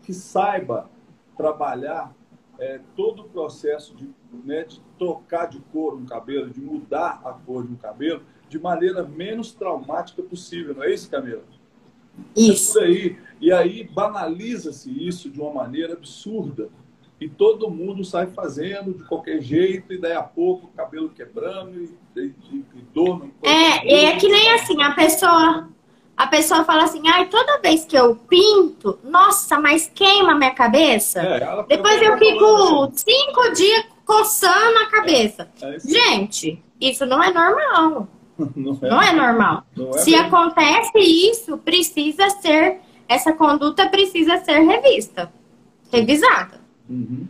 que 0.04 0.14
saiba 0.14 0.90
trabalhar 1.38 2.14
é, 2.60 2.82
todo 2.96 3.22
o 3.22 3.30
processo 3.30 3.96
de, 3.96 4.10
né, 4.44 4.66
de 4.66 4.82
trocar 4.98 5.46
de 5.48 5.60
cor 5.72 5.94
um 5.94 6.06
cabelo, 6.06 6.50
de 6.50 6.60
mudar 6.60 7.22
a 7.24 7.32
cor 7.32 7.66
de 7.66 7.72
um 7.72 7.78
cabelo, 7.78 8.22
de 8.50 8.60
maneira 8.60 9.04
menos 9.04 9.54
traumática 9.54 10.22
possível. 10.22 10.76
Não 10.76 10.84
é 10.84 10.94
isso, 10.94 11.10
Camila? 11.10 11.44
Isso. 12.36 12.78
É 12.80 12.84
aí. 12.84 13.20
E 13.40 13.54
aí 13.54 13.84
banaliza-se 13.86 14.92
isso 14.92 15.30
de 15.30 15.40
uma 15.40 15.54
maneira 15.54 15.94
absurda 15.94 16.70
e 17.20 17.28
todo 17.28 17.70
mundo 17.70 18.04
sai 18.06 18.28
fazendo 18.28 18.94
de 18.94 19.04
qualquer 19.04 19.42
jeito, 19.42 19.92
e 19.92 19.98
daí 19.98 20.14
a 20.14 20.24
pouco 20.24 20.68
o 20.68 20.70
cabelo 20.70 21.10
quebrando 21.10 21.78
e, 21.78 21.94
e, 22.16 22.34
e 22.76 22.82
dor 22.94 23.20
no 23.20 23.32
É, 23.44 23.86
e 23.86 24.06
é 24.06 24.16
que 24.16 24.28
nem 24.28 24.52
assim, 24.54 24.82
a 24.82 24.92
pessoa. 24.92 25.70
A 26.16 26.28
pessoa 26.28 26.66
fala 26.66 26.84
assim, 26.84 27.02
ai, 27.08 27.30
toda 27.30 27.62
vez 27.62 27.86
que 27.86 27.98
eu 27.98 28.14
pinto, 28.14 29.00
nossa, 29.04 29.58
mas 29.58 29.90
queima 29.94 30.34
a 30.34 30.36
minha 30.36 30.54
cabeça. 30.54 31.22
É, 31.22 31.64
Depois 31.66 32.02
eu 32.02 32.18
fico 32.18 32.92
cinco 32.94 33.54
dias 33.54 33.86
coçando 34.04 34.80
a 34.80 34.88
cabeça. 34.88 35.50
É, 35.62 35.76
é 35.76 35.80
Gente, 35.80 36.62
isso 36.80 37.06
não 37.06 37.24
é 37.24 37.32
normal. 37.32 38.08
não, 38.56 38.78
é, 38.82 38.90
não 38.90 39.02
é 39.02 39.14
normal. 39.14 39.64
Não 39.76 39.92
é 39.92 39.98
Se 40.00 40.14
acontece 40.14 41.00
isso, 41.00 41.58
precisa 41.58 42.30
ser, 42.30 42.82
essa 43.08 43.32
conduta 43.32 43.88
precisa 43.88 44.38
ser 44.40 44.60
revista, 44.60 45.32
revisada. 45.90 46.59
Uhum. 46.90 47.28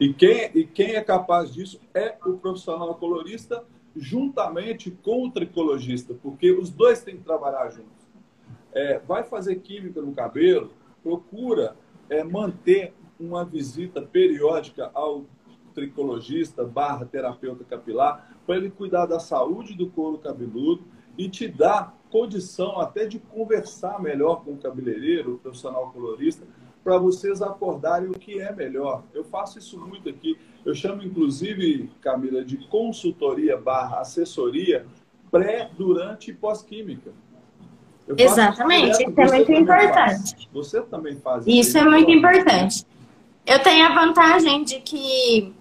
E, 0.00 0.12
quem, 0.12 0.50
e 0.54 0.64
quem 0.64 0.94
é 0.94 1.02
capaz 1.02 1.52
disso 1.52 1.80
é 1.94 2.16
o 2.24 2.34
profissional 2.34 2.94
colorista, 2.94 3.64
juntamente 3.94 4.90
com 4.90 5.26
o 5.26 5.30
tricologista, 5.30 6.14
porque 6.22 6.50
os 6.50 6.70
dois 6.70 7.02
têm 7.02 7.16
que 7.16 7.24
trabalhar 7.24 7.68
juntos. 7.70 8.06
É, 8.72 8.98
vai 8.98 9.24
fazer 9.24 9.56
química 9.56 10.02
no 10.02 10.12
cabelo, 10.12 10.70
procura 11.02 11.76
é, 12.10 12.22
manter 12.22 12.92
uma 13.18 13.44
visita 13.44 14.02
periódica 14.02 14.90
ao 14.92 15.24
tricologista 15.74 16.64
barra 16.64 17.04
terapeuta 17.04 17.64
capilar 17.64 18.36
para 18.46 18.56
ele 18.56 18.70
cuidar 18.70 19.06
da 19.06 19.20
saúde 19.20 19.74
do 19.74 19.88
couro 19.90 20.18
cabeludo 20.18 20.84
e 21.18 21.28
te 21.28 21.48
dar 21.48 21.96
condição 22.10 22.80
até 22.80 23.06
de 23.06 23.18
conversar 23.18 24.00
melhor 24.00 24.44
com 24.44 24.52
o 24.52 24.56
cabeleireiro, 24.56 25.34
o 25.34 25.38
profissional 25.38 25.90
colorista, 25.90 26.46
para 26.86 26.98
vocês 26.98 27.42
acordarem 27.42 28.08
o 28.08 28.12
que 28.12 28.38
é 28.38 28.52
melhor. 28.52 29.02
Eu 29.12 29.24
faço 29.24 29.58
isso 29.58 29.76
muito 29.76 30.08
aqui. 30.08 30.38
Eu 30.64 30.72
chamo, 30.72 31.02
inclusive, 31.02 31.90
Camila, 32.00 32.44
de 32.44 32.58
consultoria 32.68 33.56
barra 33.56 34.02
assessoria 34.02 34.86
pré, 35.28 35.68
durante 35.76 36.30
e 36.30 36.34
pós-química. 36.34 37.10
Exatamente, 38.16 39.02
isso 39.02 39.20
é 39.20 39.26
muito 39.26 39.52
importante. 39.52 40.30
Faz. 40.30 40.48
Você 40.52 40.80
também 40.82 41.16
faz 41.16 41.44
isso. 41.44 41.58
Isso 41.58 41.78
é 41.78 41.84
muito 41.84 42.08
importante. 42.08 42.86
Eu 43.44 43.58
tenho 43.58 43.84
a 43.84 43.92
vantagem 43.92 44.62
de 44.62 44.78
que 44.78 45.52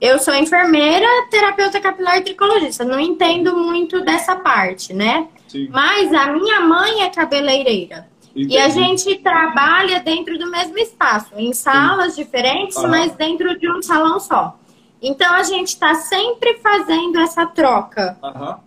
eu 0.00 0.20
sou 0.20 0.36
enfermeira, 0.36 1.08
terapeuta 1.32 1.80
capilar 1.80 2.18
e 2.18 2.22
tricologista. 2.22 2.84
Não 2.84 3.00
entendo 3.00 3.56
muito 3.56 4.04
dessa 4.04 4.36
parte, 4.36 4.94
né? 4.94 5.26
Sim. 5.48 5.68
Mas 5.68 6.12
a 6.12 6.32
minha 6.32 6.60
mãe 6.60 7.02
é 7.02 7.10
cabeleireira. 7.10 8.08
Entendi. 8.34 8.54
E 8.54 8.58
a 8.58 8.68
gente 8.68 9.16
trabalha 9.16 10.00
dentro 10.00 10.38
do 10.38 10.50
mesmo 10.50 10.78
espaço, 10.78 11.34
em 11.36 11.52
salas 11.52 12.14
Sim. 12.14 12.24
diferentes, 12.24 12.80
mas 12.82 13.12
dentro 13.12 13.58
de 13.58 13.70
um 13.70 13.82
salão 13.82 14.20
só. 14.20 14.56
Então 15.02 15.32
a 15.32 15.42
gente 15.42 15.68
está 15.68 15.94
sempre 15.94 16.58
fazendo 16.58 17.18
essa 17.18 17.46
troca 17.46 18.16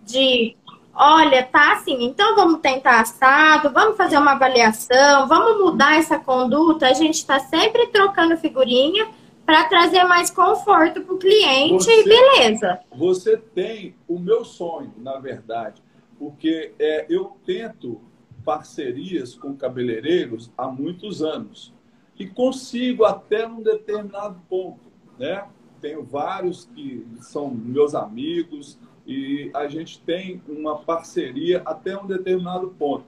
de 0.04 0.56
olha, 0.94 1.42
tá 1.42 1.72
assim, 1.72 2.04
então 2.04 2.36
vamos 2.36 2.60
tentar 2.60 3.00
assado, 3.00 3.70
vamos 3.72 3.96
fazer 3.96 4.16
uma 4.16 4.32
avaliação, 4.32 5.26
vamos 5.26 5.58
mudar 5.58 5.96
essa 5.96 6.18
conduta. 6.18 6.86
A 6.86 6.92
gente 6.92 7.14
está 7.14 7.38
sempre 7.40 7.88
trocando 7.88 8.36
figurinha 8.36 9.06
para 9.44 9.64
trazer 9.64 10.04
mais 10.04 10.30
conforto 10.30 11.02
para 11.02 11.14
o 11.14 11.18
cliente 11.18 11.84
você, 11.84 12.00
e 12.00 12.04
beleza. 12.04 12.80
Você 12.96 13.36
tem 13.36 13.94
o 14.08 14.18
meu 14.18 14.44
sonho, 14.44 14.92
na 14.96 15.18
verdade, 15.18 15.82
porque 16.18 16.72
é, 16.78 17.06
eu 17.08 17.36
tento 17.44 18.00
parcerias 18.44 19.34
com 19.34 19.56
cabeleireiros 19.56 20.52
há 20.56 20.68
muitos 20.68 21.22
anos 21.22 21.72
e 22.18 22.26
consigo 22.26 23.04
até 23.04 23.48
num 23.48 23.62
determinado 23.62 24.40
ponto, 24.48 24.92
né? 25.18 25.48
Tenho 25.80 26.02
vários 26.02 26.64
que 26.66 27.06
são 27.20 27.50
meus 27.50 27.94
amigos 27.94 28.78
e 29.06 29.50
a 29.52 29.66
gente 29.68 30.00
tem 30.00 30.42
uma 30.48 30.78
parceria 30.78 31.62
até 31.64 31.96
um 31.96 32.06
determinado 32.06 32.68
ponto. 32.78 33.04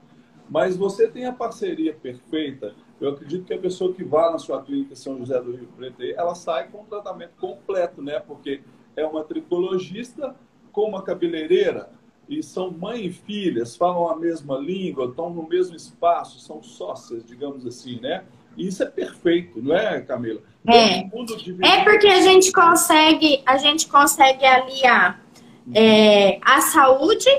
Mas 0.49 0.77
você 0.77 1.07
tem 1.07 1.25
a 1.25 1.33
parceria 1.33 1.93
perfeita. 1.93 2.75
Eu 3.01 3.09
acredito 3.09 3.45
que 3.45 3.53
a 3.53 3.59
pessoa 3.59 3.93
que 3.93 4.03
vá 4.03 4.31
na 4.31 4.37
sua 4.37 4.61
clínica 4.61 4.95
São 4.95 5.17
José 5.17 5.41
do 5.41 5.51
Rio 5.55 5.67
Preto, 5.75 6.01
ela 6.03 6.35
sai 6.35 6.67
com 6.69 6.81
um 6.81 6.85
tratamento 6.85 7.33
completo, 7.39 8.01
né? 8.01 8.19
Porque 8.19 8.61
é 8.95 9.05
uma 9.05 9.23
tricologista 9.23 10.35
com 10.71 10.83
uma 10.83 11.01
cabeleireira, 11.01 11.89
e 12.29 12.43
são 12.43 12.71
mãe 12.71 13.05
e 13.05 13.11
filhas, 13.11 13.75
falam 13.75 14.09
a 14.09 14.15
mesma 14.15 14.57
língua, 14.57 15.05
estão 15.05 15.29
no 15.29 15.47
mesmo 15.47 15.75
espaço, 15.75 16.39
são 16.39 16.61
sócias, 16.61 17.25
digamos 17.25 17.65
assim, 17.65 17.99
né? 18.01 18.23
E 18.57 18.67
isso 18.67 18.83
é 18.83 18.87
perfeito, 18.87 19.61
não 19.61 19.75
é, 19.75 20.01
Camila? 20.01 20.41
É. 20.67 20.99
É 20.99 21.83
porque 21.83 22.07
a 22.07 22.21
gente 22.21 22.51
consegue, 22.51 23.41
a 23.45 23.57
gente 23.57 23.87
consegue 23.87 24.45
aliar 24.45 25.23
é, 25.73 26.39
a 26.41 26.59
saúde 26.61 27.29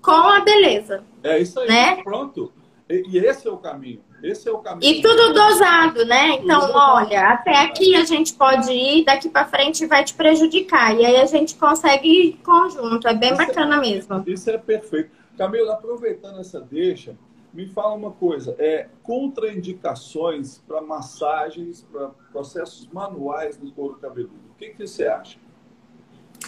com 0.00 0.12
a 0.12 0.40
beleza. 0.40 1.04
É 1.22 1.38
isso 1.38 1.58
aí, 1.60 1.68
né? 1.68 2.02
pronto. 2.02 2.52
E, 2.88 3.04
e 3.08 3.18
esse 3.18 3.46
é 3.46 3.50
o 3.50 3.58
caminho. 3.58 4.00
Esse 4.22 4.48
é 4.48 4.52
o 4.52 4.58
caminho. 4.58 4.90
E 4.90 5.02
tudo 5.02 5.32
dosado, 5.32 6.04
né? 6.04 6.34
Então, 6.34 6.70
olha, 6.72 7.30
até 7.30 7.62
aqui 7.62 7.96
a 7.96 8.04
gente 8.04 8.34
pode 8.34 8.72
ir, 8.72 9.04
daqui 9.04 9.28
para 9.28 9.46
frente 9.46 9.84
vai 9.86 10.04
te 10.04 10.14
prejudicar. 10.14 10.96
E 10.96 11.04
aí 11.04 11.16
a 11.16 11.26
gente 11.26 11.56
consegue 11.56 12.08
ir 12.08 12.32
conjunto. 12.44 13.08
É 13.08 13.14
bem 13.14 13.32
isso 13.32 13.42
é 13.42 13.46
bacana 13.46 13.76
é, 13.76 13.80
mesmo. 13.80 14.24
Isso 14.26 14.48
é 14.48 14.58
perfeito. 14.58 15.10
Camila, 15.36 15.72
aproveitando 15.72 16.38
essa 16.38 16.60
deixa, 16.60 17.16
me 17.52 17.66
fala 17.66 17.94
uma 17.94 18.12
coisa. 18.12 18.54
É 18.58 18.88
contraindicações 19.02 20.58
para 20.58 20.80
massagens, 20.80 21.84
para 21.90 22.10
processos 22.30 22.88
manuais 22.92 23.58
no 23.58 23.72
couro 23.72 23.96
cabeludo. 23.96 24.34
O 24.52 24.54
que, 24.56 24.70
que 24.70 24.86
você 24.86 25.08
acha? 25.08 25.36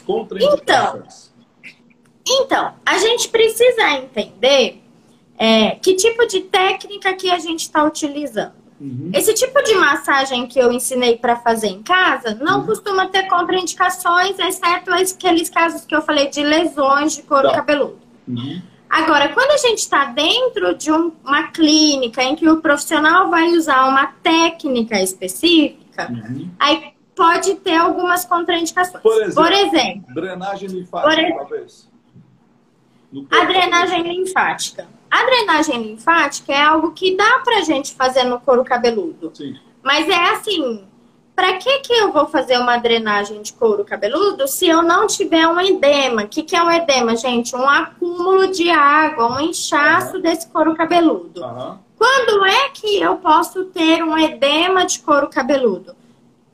Contraindicações. 0.07 1.33
Então, 1.33 1.35
então, 2.27 2.75
a 2.87 2.99
gente 2.99 3.29
precisa 3.29 3.91
entender 3.91 4.84
é, 5.39 5.73
que 5.73 5.95
tipo 5.95 6.27
de 6.27 6.43
técnica 6.43 7.15
que 7.15 7.31
a 7.31 7.39
gente 7.39 7.61
está 7.61 7.85
utilizando. 7.85 8.65
Uhum. 8.81 9.11
Esse 9.15 9.33
tipo 9.35 9.63
de 9.63 9.75
massagem 9.77 10.47
que 10.47 10.59
eu 10.59 10.73
ensinei 10.73 11.17
para 11.17 11.37
fazer 11.37 11.69
em 11.69 11.83
casa 11.83 12.35
não 12.41 12.61
uhum. 12.61 12.67
costuma 12.67 13.07
ter 13.07 13.29
contraindicações, 13.29 14.39
exceto 14.39 14.93
aqueles 14.93 15.49
casos 15.49 15.85
que 15.85 15.95
eu 15.95 16.03
falei 16.03 16.29
de 16.29 16.43
lesões 16.43 17.15
de 17.15 17.23
couro 17.23 17.49
tá. 17.49 17.55
cabeludo. 17.55 17.99
Uhum. 18.29 18.61
Agora, 18.91 19.29
quando 19.31 19.51
a 19.51 19.57
gente 19.57 19.79
está 19.79 20.07
dentro 20.07 20.75
de 20.75 20.93
um, 20.93 21.13
uma 21.25 21.49
clínica 21.49 22.23
em 22.23 22.37
que 22.37 22.49
o 22.49 22.61
profissional 22.61 23.29
vai 23.31 23.49
usar 23.49 23.89
uma 23.89 24.07
técnica 24.23 25.01
específica, 25.01 26.11
uhum. 26.11 26.51
aí 26.59 26.95
pode 27.15 27.55
ter 27.57 27.77
algumas 27.77 28.25
contraindicações. 28.25 29.03
Por 29.03 29.23
exemplo, 29.23 29.35
Por 29.35 29.53
exemplo 29.53 30.15
drenagem 30.15 30.69
linfática, 30.69 31.35
talvez. 31.39 31.91
A 33.31 33.45
drenagem 33.45 34.03
linfática. 34.03 34.89
A 35.11 35.25
drenagem 35.25 35.83
linfática 35.83 36.53
é 36.53 36.61
algo 36.61 36.93
que 36.93 37.17
dá 37.17 37.41
pra 37.45 37.63
gente 37.63 37.95
fazer 37.95 38.25
no 38.25 38.41
couro 38.41 38.65
cabeludo. 38.65 39.31
Sim. 39.35 39.57
Mas 39.83 40.09
é 40.09 40.31
assim, 40.31 40.85
para 41.37 41.55
que 41.55 41.81
que 41.81 41.93
eu 41.93 42.13
vou 42.13 42.27
fazer 42.27 42.59
uma 42.59 42.77
drenagem 42.77 43.43
de 43.43 43.53
couro 43.53 43.85
cabeludo 43.85 44.47
se 44.47 44.69
eu 44.69 44.83
não 44.83 45.07
tiver 45.07 45.47
um 45.49 45.61
edema? 45.61 46.23
O 46.23 46.29
que, 46.29 46.43
que 46.43 46.55
é 46.55 46.63
um 46.63 46.71
edema, 46.71 47.17
gente? 47.17 47.57
Um 47.57 47.69
acúmulo 47.69 48.49
de 48.49 48.71
água, 48.71 49.33
um 49.33 49.41
inchaço 49.41 50.17
uhum. 50.17 50.23
desse 50.23 50.47
couro 50.49 50.75
cabeludo. 50.77 51.43
Uhum. 51.43 51.79
Quando 51.99 52.45
é 52.45 52.69
que 52.71 53.01
eu 53.01 53.17
posso 53.17 53.65
ter 53.67 54.03
um 54.03 54.17
edema 54.17 54.85
de 54.85 55.01
couro 55.01 55.29
cabeludo? 55.29 55.97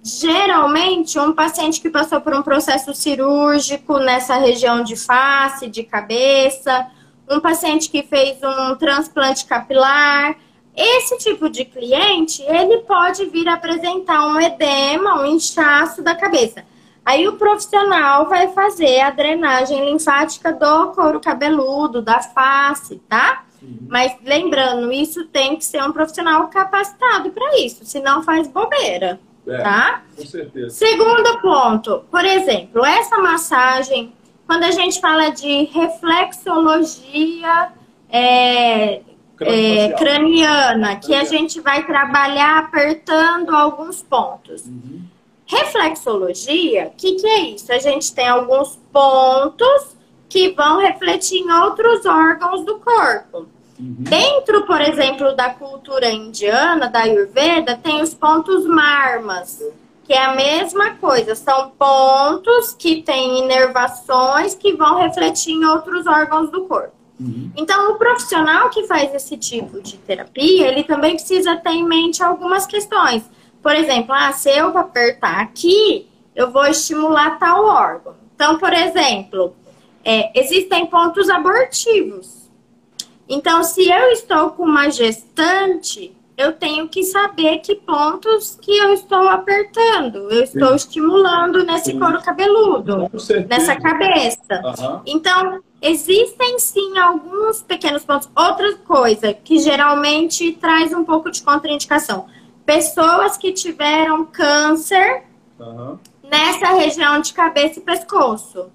Geralmente, 0.03 1.19
um 1.19 1.33
paciente 1.35 1.81
que 1.81 1.91
passou 1.91 2.21
por 2.23 2.35
um 2.35 2.43
processo 2.43 2.95
cirúrgico 2.95 3.99
nessa 3.99 4.37
região 4.37 4.83
de 4.83 4.97
face, 4.97 5.69
de 5.69 5.83
cabeça, 5.83 6.87
um 7.31 7.41
paciente 7.41 7.89
que 7.89 8.03
fez 8.03 8.39
um 8.43 8.75
transplante 8.77 9.47
capilar, 9.47 10.37
Esse 10.77 11.19
tipo 11.19 11.49
de 11.51 11.65
cliente, 11.65 12.43
ele 12.43 12.79
pode 12.79 13.27
vir 13.27 13.49
apresentar 13.49 14.27
um 14.29 14.41
edema, 14.41 15.21
um 15.21 15.27
inchaço 15.27 16.01
da 16.03 16.15
cabeça. 16.15 16.65
Aí 17.05 17.27
o 17.27 17.35
profissional 17.35 18.29
vai 18.29 18.49
fazer 18.53 19.01
a 19.01 19.11
drenagem 19.11 19.85
linfática 19.85 20.53
do 20.53 20.93
couro 20.93 21.19
cabeludo, 21.21 22.01
da 22.01 22.21
face, 22.21 22.97
tá? 23.09 23.45
Mas 23.89 24.17
lembrando, 24.25 24.91
isso 24.93 25.25
tem 25.27 25.57
que 25.57 25.65
ser 25.65 25.83
um 25.83 25.93
profissional 25.93 26.49
capacitado 26.49 27.31
para 27.31 27.59
isso, 27.59 27.85
senão 27.85 28.23
faz 28.23 28.49
bobeira, 28.49 29.21
é, 29.47 29.59
tá? 29.59 30.03
Com 30.17 30.25
certeza. 30.25 30.71
Segundo 30.71 31.41
ponto, 31.43 32.05
por 32.11 32.25
exemplo, 32.25 32.85
essa 32.87 33.19
massagem, 33.19 34.15
quando 34.51 34.65
a 34.65 34.73
gente 34.73 35.01
fala 35.01 35.31
de 35.31 35.67
reflexologia 35.67 37.69
é, 38.11 39.01
é, 39.43 39.93
craniana, 39.93 40.97
que 40.97 41.15
a 41.15 41.23
gente 41.23 41.61
vai 41.61 41.87
trabalhar 41.87 42.59
apertando 42.59 43.55
alguns 43.55 44.03
pontos. 44.03 44.67
Uhum. 44.67 45.05
Reflexologia, 45.47 46.89
o 46.89 46.91
que, 46.97 47.13
que 47.13 47.27
é 47.29 47.41
isso? 47.51 47.73
A 47.73 47.79
gente 47.79 48.13
tem 48.13 48.27
alguns 48.27 48.75
pontos 48.93 49.97
que 50.29 50.51
vão 50.51 50.81
refletir 50.81 51.39
em 51.39 51.53
outros 51.53 52.05
órgãos 52.05 52.65
do 52.65 52.81
corpo. 52.81 53.47
Uhum. 53.79 53.95
Dentro, 54.01 54.67
por 54.67 54.81
exemplo, 54.81 55.33
da 55.37 55.51
cultura 55.51 56.11
indiana, 56.11 56.89
da 56.89 57.03
Ayurveda, 57.03 57.77
tem 57.77 58.03
os 58.03 58.15
pontos 58.15 58.67
marmas, 58.67 59.63
que 60.11 60.15
é 60.15 60.25
a 60.25 60.35
mesma 60.35 60.97
coisa, 60.97 61.37
são 61.37 61.71
pontos 61.71 62.75
que 62.75 63.01
têm 63.01 63.45
inervações 63.45 64.57
que 64.57 64.73
vão 64.73 64.99
refletir 64.99 65.53
em 65.53 65.65
outros 65.65 66.05
órgãos 66.05 66.51
do 66.51 66.65
corpo. 66.65 66.93
Uhum. 67.21 67.53
Então, 67.57 67.93
o 67.93 67.95
profissional 67.95 68.71
que 68.71 68.89
faz 68.89 69.15
esse 69.15 69.37
tipo 69.37 69.81
de 69.81 69.97
terapia, 69.99 70.67
ele 70.67 70.83
também 70.83 71.15
precisa 71.15 71.55
ter 71.59 71.71
em 71.71 71.87
mente 71.87 72.25
algumas 72.25 72.67
questões. 72.67 73.23
Por 73.63 73.73
exemplo, 73.77 74.13
ah, 74.13 74.33
se 74.33 74.51
eu 74.51 74.77
apertar 74.77 75.43
aqui, 75.43 76.09
eu 76.35 76.51
vou 76.51 76.67
estimular 76.67 77.39
tal 77.39 77.67
órgão. 77.67 78.17
Então, 78.35 78.59
por 78.59 78.73
exemplo, 78.73 79.55
é, 80.05 80.37
existem 80.41 80.87
pontos 80.87 81.31
abortivos. 81.31 82.51
Então, 83.29 83.63
se 83.63 83.89
eu 83.89 84.11
estou 84.11 84.51
com 84.51 84.65
uma 84.65 84.91
gestante, 84.91 86.13
eu 86.41 86.53
tenho 86.53 86.89
que 86.89 87.03
saber 87.05 87.59
que 87.59 87.75
pontos 87.75 88.59
que 88.61 88.77
eu 88.77 88.93
estou 88.95 89.29
apertando, 89.29 90.31
eu 90.31 90.43
estou 90.43 90.71
Sim. 90.71 90.77
estimulando 90.77 91.65
nesse 91.65 91.93
Sim. 91.93 91.99
couro 91.99 92.21
cabeludo, 92.23 93.11
nessa 93.49 93.77
cabeça. 93.77 94.41
Uhum. 94.65 95.03
Então, 95.07 95.61
existem 95.83 96.59
sim 96.59 96.99
alguns 96.99 97.63
pequenos 97.63 98.05
pontos. 98.05 98.29
Outra 98.35 98.75
coisa 98.79 99.35
que 99.35 99.59
geralmente 99.59 100.53
traz 100.53 100.93
um 100.95 101.05
pouco 101.05 101.31
de 101.31 101.43
contraindicação 101.43 102.27
pessoas 102.65 103.37
que 103.37 103.53
tiveram 103.53 104.25
câncer 104.25 105.25
uhum. 105.59 105.99
nessa 106.23 106.69
região 106.69 107.21
de 107.21 107.35
cabeça 107.35 107.81
e 107.81 107.83
pescoço. 107.83 108.71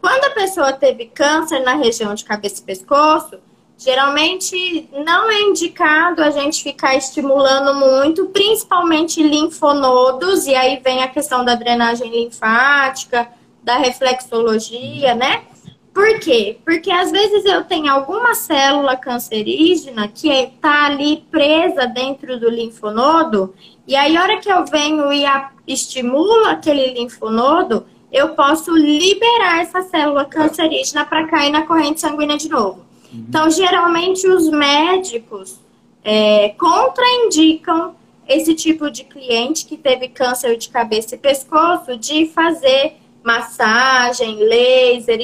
Quando 0.00 0.24
a 0.24 0.30
pessoa 0.30 0.72
teve 0.72 1.06
câncer 1.06 1.60
na 1.60 1.74
região 1.74 2.14
de 2.14 2.24
cabeça 2.24 2.60
e 2.60 2.64
pescoço, 2.64 3.38
geralmente 3.76 4.88
não 4.92 5.30
é 5.30 5.40
indicado 5.42 6.22
a 6.22 6.30
gente 6.30 6.62
ficar 6.62 6.96
estimulando 6.96 7.74
muito, 7.74 8.26
principalmente 8.26 9.22
linfonodos, 9.22 10.46
e 10.46 10.54
aí 10.54 10.80
vem 10.82 11.02
a 11.02 11.08
questão 11.08 11.44
da 11.44 11.54
drenagem 11.54 12.10
linfática, 12.10 13.28
da 13.62 13.76
reflexologia, 13.76 15.14
né? 15.14 15.42
Por 15.92 16.18
quê? 16.18 16.58
Porque 16.64 16.90
às 16.90 17.12
vezes 17.12 17.44
eu 17.44 17.62
tenho 17.64 17.92
alguma 17.92 18.34
célula 18.34 18.96
cancerígena 18.96 20.08
que 20.08 20.28
está 20.28 20.86
ali 20.86 21.24
presa 21.30 21.86
dentro 21.86 22.38
do 22.38 22.50
linfonodo, 22.50 23.54
e 23.86 23.94
aí, 23.94 24.16
a 24.16 24.22
hora 24.22 24.40
que 24.40 24.50
eu 24.50 24.64
venho 24.64 25.12
e 25.12 25.24
estimulo 25.66 26.46
aquele 26.46 26.94
linfonodo, 26.94 27.86
eu 28.10 28.30
posso 28.30 28.74
liberar 28.74 29.60
essa 29.60 29.82
célula 29.82 30.24
cancerígena 30.24 31.04
para 31.04 31.26
cair 31.26 31.50
na 31.50 31.66
corrente 31.66 32.00
sanguínea 32.00 32.38
de 32.38 32.48
novo. 32.48 32.84
Uhum. 33.14 33.24
Então, 33.28 33.48
geralmente, 33.50 34.26
os 34.26 34.50
médicos 34.50 35.60
é, 36.02 36.50
contraindicam 36.50 37.94
esse 38.26 38.54
tipo 38.54 38.90
de 38.90 39.04
cliente 39.04 39.66
que 39.66 39.76
teve 39.76 40.08
câncer 40.08 40.56
de 40.56 40.68
cabeça 40.68 41.14
e 41.14 41.18
pescoço 41.18 41.96
de 41.96 42.26
fazer 42.26 42.96
massagem, 43.22 44.36
laser, 44.36 45.18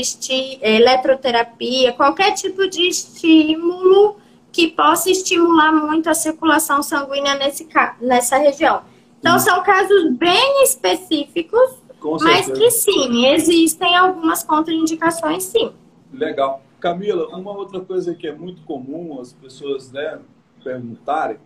eletroterapia, 0.62 1.92
qualquer 1.92 2.32
tipo 2.32 2.68
de 2.68 2.88
estímulo 2.88 4.16
que 4.52 4.68
possa 4.68 5.10
estimular 5.10 5.72
muito 5.72 6.08
a 6.08 6.14
circulação 6.14 6.82
sanguínea 6.82 7.34
nesse, 7.34 7.68
nessa 8.00 8.36
região. 8.38 8.82
Então, 9.18 9.38
sim. 9.38 9.50
são 9.50 9.62
casos 9.62 10.12
bem 10.16 10.62
específicos, 10.62 11.78
mas 12.22 12.50
que 12.50 12.70
sim, 12.70 13.26
existem 13.26 13.94
algumas 13.94 14.42
contraindicações, 14.42 15.44
sim. 15.44 15.70
Legal. 16.12 16.62
Camila, 16.80 17.28
uma 17.36 17.52
outra 17.52 17.80
coisa 17.80 18.14
que 18.14 18.26
é 18.26 18.34
muito 18.34 18.62
comum 18.62 19.20
as 19.20 19.32
pessoas 19.32 19.92
né, 19.92 20.20
perguntarem 20.64 21.38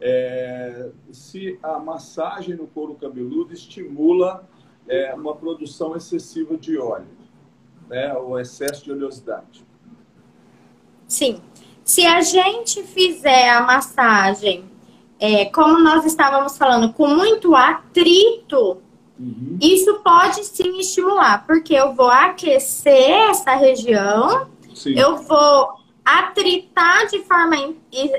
é 0.00 0.90
se 1.12 1.58
a 1.62 1.78
massagem 1.78 2.56
no 2.56 2.66
couro 2.66 2.94
cabeludo 2.94 3.54
estimula 3.54 4.46
é, 4.86 5.14
uma 5.14 5.34
produção 5.34 5.96
excessiva 5.96 6.56
de 6.56 6.76
óleo, 6.76 7.06
né, 7.88 8.12
o 8.14 8.38
excesso 8.38 8.84
de 8.84 8.92
oleosidade. 8.92 9.64
Sim. 11.06 11.40
Se 11.84 12.04
a 12.04 12.20
gente 12.22 12.82
fizer 12.82 13.50
a 13.50 13.62
massagem, 13.62 14.64
é, 15.20 15.44
como 15.46 15.78
nós 15.78 16.04
estávamos 16.04 16.58
falando, 16.58 16.92
com 16.92 17.06
muito 17.06 17.54
atrito, 17.54 18.82
uhum. 19.18 19.58
isso 19.60 20.00
pode 20.02 20.44
sim 20.44 20.78
estimular, 20.78 21.46
porque 21.46 21.74
eu 21.74 21.94
vou 21.94 22.10
aquecer 22.10 23.10
essa 23.30 23.54
região, 23.54 24.48
sim. 24.74 24.98
eu 24.98 25.16
vou 25.18 25.84
atritar 26.04 27.06
de 27.06 27.20
forma 27.20 27.56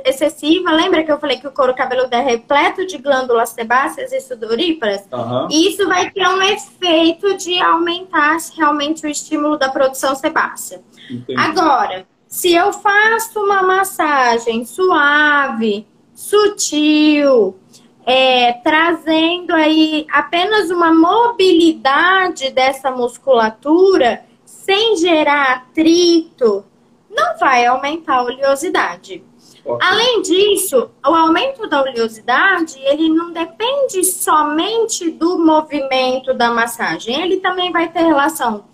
excessiva. 0.04 0.72
Lembra 0.72 1.04
que 1.04 1.12
eu 1.12 1.20
falei 1.20 1.38
que 1.38 1.48
o 1.48 1.52
couro 1.52 1.76
cabeludo 1.76 2.16
é 2.16 2.22
repleto 2.22 2.86
de 2.86 2.98
glândulas 2.98 3.50
sebáceas 3.50 4.12
e 4.12 4.20
sudoríparas? 4.20 5.08
Uhum. 5.12 5.48
E 5.52 5.70
isso 5.70 5.88
vai 5.88 6.10
ter 6.10 6.28
um 6.28 6.42
efeito 6.42 7.38
de 7.38 7.60
aumentar 7.62 8.38
realmente 8.58 9.06
o 9.06 9.10
estímulo 9.10 9.58
da 9.58 9.70
produção 9.70 10.16
sebácea. 10.16 10.82
Entendi. 11.10 11.40
Agora, 11.40 12.08
se 12.28 12.54
eu 12.54 12.74
faço 12.74 13.40
uma 13.40 13.62
massagem 13.62 14.66
suave, 14.66 15.88
sutil, 16.16 17.56
é, 18.04 18.54
trazendo 18.64 19.54
aí 19.54 20.08
apenas 20.12 20.72
uma 20.72 20.94
mobilidade 20.94 22.50
dessa 22.50 22.90
musculatura, 22.90 24.24
sem 24.66 24.98
gerar 24.98 25.58
atrito, 25.58 26.66
não 27.10 27.38
vai 27.38 27.66
aumentar 27.68 28.16
a 28.16 28.24
oleosidade. 28.24 29.24
Okay. 29.64 29.88
Além 29.88 30.22
disso, 30.24 30.90
o 31.06 31.14
aumento 31.14 31.68
da 31.68 31.82
oleosidade, 31.82 32.80
ele 32.80 33.10
não 33.10 33.32
depende 33.32 34.04
somente 34.04 35.12
do 35.12 35.38
movimento 35.38 36.34
da 36.34 36.52
massagem, 36.52 37.22
ele 37.22 37.38
também 37.38 37.72
vai 37.72 37.88
ter 37.92 38.02
relação 38.02 38.66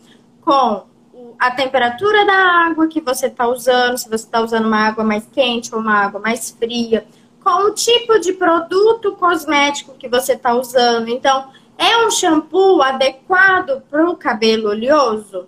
com 0.42 0.86
a 1.38 1.52
temperatura 1.52 2.26
da 2.26 2.68
água 2.68 2.88
que 2.88 3.02
você 3.02 3.28
está 3.28 3.48
usando, 3.48 3.98
se 3.98 4.10
você 4.10 4.26
está 4.26 4.42
usando 4.42 4.66
uma 4.66 4.88
água 4.88 5.04
mais 5.04 5.28
quente 5.32 5.74
ou 5.74 5.82
uma 5.82 6.06
água 6.06 6.20
mais 6.22 6.52
fria, 6.52 7.06
com 7.44 7.68
o 7.68 7.74
tipo 7.74 8.18
de 8.20 8.34
produto 8.34 9.14
cosmético 9.16 9.96
que 9.96 10.08
você 10.08 10.34
está 10.34 10.54
usando. 10.54 11.10
Então, 11.10 11.50
é 11.78 12.06
um 12.06 12.12
shampoo 12.12 12.82
adequado 12.82 13.82
para 13.90 14.10
o 14.10 14.16
cabelo 14.16 14.70
oleoso? 14.70 15.48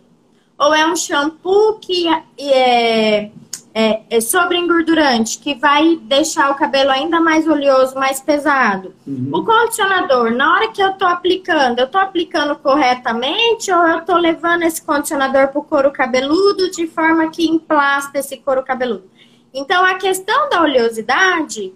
Ou 0.58 0.74
é 0.74 0.86
um 0.86 0.96
shampoo 0.96 1.80
que 1.80 2.08
é, 2.40 3.32
é, 3.74 4.02
é 4.10 4.22
sobre 4.22 4.58
engordurante, 4.58 5.40
que 5.40 5.56
vai 5.56 5.96
deixar 5.96 6.52
o 6.52 6.56
cabelo 6.56 6.92
ainda 6.92 7.20
mais 7.20 7.48
oleoso, 7.48 7.96
mais 7.96 8.22
pesado. 8.22 8.94
Uhum. 9.06 9.32
O 9.34 9.44
condicionador, 9.44 10.32
na 10.32 10.54
hora 10.54 10.72
que 10.72 10.82
eu 10.82 10.94
tô 10.94 11.06
aplicando, 11.06 11.80
eu 11.80 11.88
tô 11.88 11.98
aplicando 11.98 12.56
corretamente 12.56 13.72
ou 13.72 13.88
eu 13.88 14.02
tô 14.02 14.16
levando 14.16 14.64
esse 14.64 14.82
condicionador 14.82 15.48
pro 15.48 15.64
couro 15.64 15.92
cabeludo 15.92 16.70
de 16.70 16.86
forma 16.88 17.30
que 17.30 17.50
emplasta 17.50 18.20
esse 18.20 18.38
couro 18.38 18.64
cabeludo? 18.64 19.10
Então, 19.54 19.84
a 19.84 19.96
questão 19.96 20.50
da 20.50 20.62
oleosidade 20.62 21.74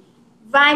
vai 0.49 0.75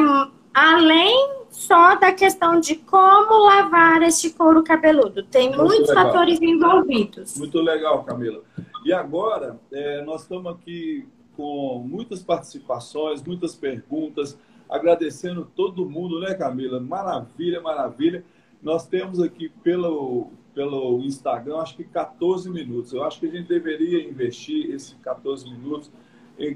além 0.54 1.41
só 1.52 1.96
da 1.96 2.12
questão 2.12 2.60
de 2.60 2.76
como 2.76 3.46
lavar 3.46 4.02
este 4.02 4.32
couro 4.32 4.64
cabeludo. 4.64 5.24
Tem 5.24 5.50
Muito 5.50 5.64
muitos 5.64 5.90
legal. 5.90 6.06
fatores 6.06 6.42
envolvidos. 6.42 7.38
Muito 7.38 7.60
legal, 7.60 8.04
Camila. 8.04 8.42
E 8.84 8.92
agora, 8.92 9.60
é, 9.72 10.02
nós 10.04 10.24
estamos 10.24 10.52
aqui 10.52 11.08
com 11.36 11.84
muitas 11.86 12.24
participações, 12.24 13.22
muitas 13.22 13.54
perguntas, 13.54 14.38
agradecendo 14.70 15.48
todo 15.56 15.88
mundo, 15.88 16.20
né, 16.20 16.34
Camila? 16.34 16.80
Maravilha, 16.80 17.62
maravilha. 17.62 18.24
Nós 18.64 18.88
temos 18.88 19.20
aqui 19.20 19.50
pelo, 19.64 20.32
pelo 20.56 21.00
Instagram, 21.02 21.58
acho 21.58 21.76
que 21.76 21.84
14 21.84 22.50
minutos. 22.50 22.94
Eu 22.94 23.04
acho 23.04 23.20
que 23.20 23.28
a 23.28 23.32
gente 23.32 23.48
deveria 23.48 24.08
investir 24.10 24.72
esses 24.72 24.96
14 25.02 25.50
minutos 25.50 25.92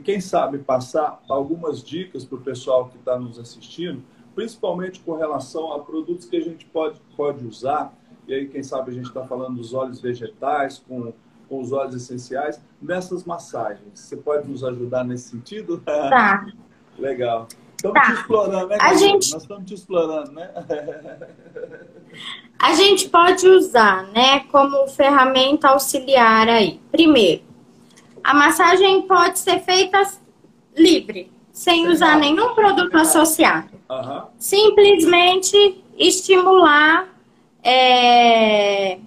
quem 0.04 0.20
sabe 0.20 0.58
passar 0.60 1.22
algumas 1.30 1.84
dicas 1.84 2.26
para 2.26 2.38
o 2.38 2.42
pessoal 2.42 2.90
que 2.90 2.98
está 2.98 3.20
nos 3.20 3.38
assistindo, 3.38 4.02
principalmente 4.36 5.00
com 5.00 5.16
relação 5.16 5.72
a 5.72 5.80
produtos 5.80 6.28
que 6.28 6.36
a 6.36 6.42
gente 6.42 6.66
pode, 6.66 7.00
pode 7.16 7.46
usar. 7.46 7.94
E 8.28 8.34
aí, 8.34 8.48
quem 8.48 8.62
sabe, 8.62 8.92
a 8.92 8.94
gente 8.94 9.08
está 9.08 9.24
falando 9.26 9.56
dos 9.56 9.74
óleos 9.74 10.02
vegetais 10.02 10.84
com, 10.88 11.14
com 11.48 11.62
os 11.62 11.72
óleos 11.72 11.96
essenciais, 11.96 12.62
nessas 12.82 13.24
massagens. 13.24 13.88
Você 13.94 14.18
pode 14.18 14.48
nos 14.50 14.64
ajudar 14.64 15.04
nesse 15.04 15.30
sentido? 15.30 15.82
Tá. 15.86 16.46
Legal. 16.98 17.48
Estamos 17.76 18.00
tá. 18.00 18.06
te 18.06 18.14
explorando, 18.14 18.68
né? 18.68 18.78
A 18.80 18.94
gente... 18.94 19.32
Nós 19.32 19.42
estamos 19.42 19.66
te 19.66 19.74
explorando, 19.74 20.32
né? 20.32 20.52
a 22.60 22.74
gente 22.74 23.10
pode 23.10 23.48
usar, 23.48 24.08
né, 24.12 24.40
como 24.52 24.88
ferramenta 24.88 25.70
auxiliar 25.70 26.48
aí. 26.48 26.80
Primeiro, 26.92 27.44
a 28.24 28.34
massagem 28.34 29.04
pode 29.04 29.40
ser 29.40 29.60
feita 29.60 30.02
livre, 30.76 31.32
sem 31.56 31.88
usar 31.88 32.18
nenhum 32.18 32.54
produto 32.54 32.94
associado. 32.98 33.70
Uhum. 33.90 34.24
Simplesmente 34.38 35.82
estimular. 35.98 37.08
É... 37.64 39.00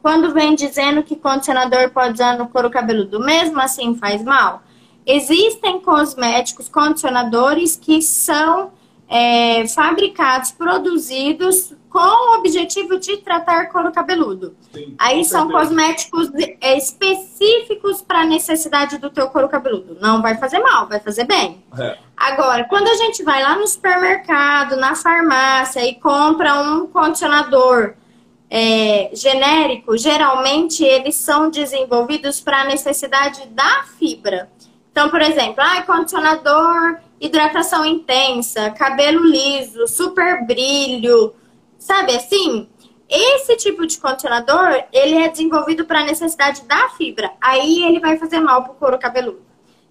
Quando 0.00 0.32
vem 0.32 0.54
dizendo 0.54 1.02
que 1.02 1.14
condicionador 1.14 1.90
pode 1.90 2.14
usar 2.14 2.38
no 2.38 2.48
couro 2.48 2.70
cabeludo, 2.70 3.20
mesmo 3.20 3.60
assim 3.60 3.94
faz 3.94 4.24
mal? 4.24 4.62
Existem 5.04 5.78
cosméticos, 5.78 6.70
condicionadores 6.70 7.76
que 7.76 8.00
são 8.00 8.72
é, 9.10 9.66
fabricados, 9.66 10.52
produzidos 10.52 11.74
com 11.90 11.98
o 11.98 12.38
objetivo 12.38 12.96
de 12.96 13.16
tratar 13.16 13.66
couro 13.66 13.90
cabeludo. 13.90 14.54
Sim, 14.72 14.94
Aí 14.96 15.24
são 15.24 15.48
certeza. 15.48 15.58
cosméticos 15.58 16.30
é, 16.60 16.78
específicos 16.78 18.00
para 18.00 18.20
a 18.20 18.24
necessidade 18.24 18.98
do 18.98 19.10
teu 19.10 19.28
couro 19.28 19.48
cabeludo. 19.48 19.98
Não 20.00 20.22
vai 20.22 20.38
fazer 20.38 20.60
mal, 20.60 20.86
vai 20.86 21.00
fazer 21.00 21.24
bem. 21.24 21.60
É. 21.76 21.98
Agora, 22.16 22.64
quando 22.64 22.86
a 22.86 22.94
gente 22.94 23.24
vai 23.24 23.42
lá 23.42 23.58
no 23.58 23.66
supermercado, 23.66 24.76
na 24.76 24.94
farmácia 24.94 25.84
e 25.84 25.96
compra 25.96 26.62
um 26.62 26.86
condicionador 26.86 27.94
é, 28.48 29.10
genérico, 29.12 29.98
geralmente 29.98 30.84
eles 30.84 31.16
são 31.16 31.50
desenvolvidos 31.50 32.40
para 32.40 32.60
a 32.60 32.64
necessidade 32.64 33.48
da 33.48 33.82
fibra. 33.98 34.48
Então, 34.92 35.08
por 35.08 35.20
exemplo, 35.20 35.56
ah, 35.58 35.82
condicionador, 35.82 36.98
hidratação 37.20 37.84
intensa, 37.84 38.70
cabelo 38.70 39.22
liso, 39.24 39.86
super 39.86 40.44
brilho, 40.46 41.34
sabe 41.78 42.16
assim? 42.16 42.68
Esse 43.08 43.56
tipo 43.56 43.86
de 43.86 43.98
condicionador, 43.98 44.84
ele 44.92 45.16
é 45.16 45.28
desenvolvido 45.28 45.84
para 45.84 46.00
a 46.00 46.04
necessidade 46.04 46.62
da 46.64 46.88
fibra. 46.90 47.32
Aí 47.40 47.84
ele 47.84 48.00
vai 48.00 48.16
fazer 48.16 48.40
mal 48.40 48.62
para 48.62 48.72
o 48.72 48.76
couro 48.76 48.98
cabeludo. 48.98 49.42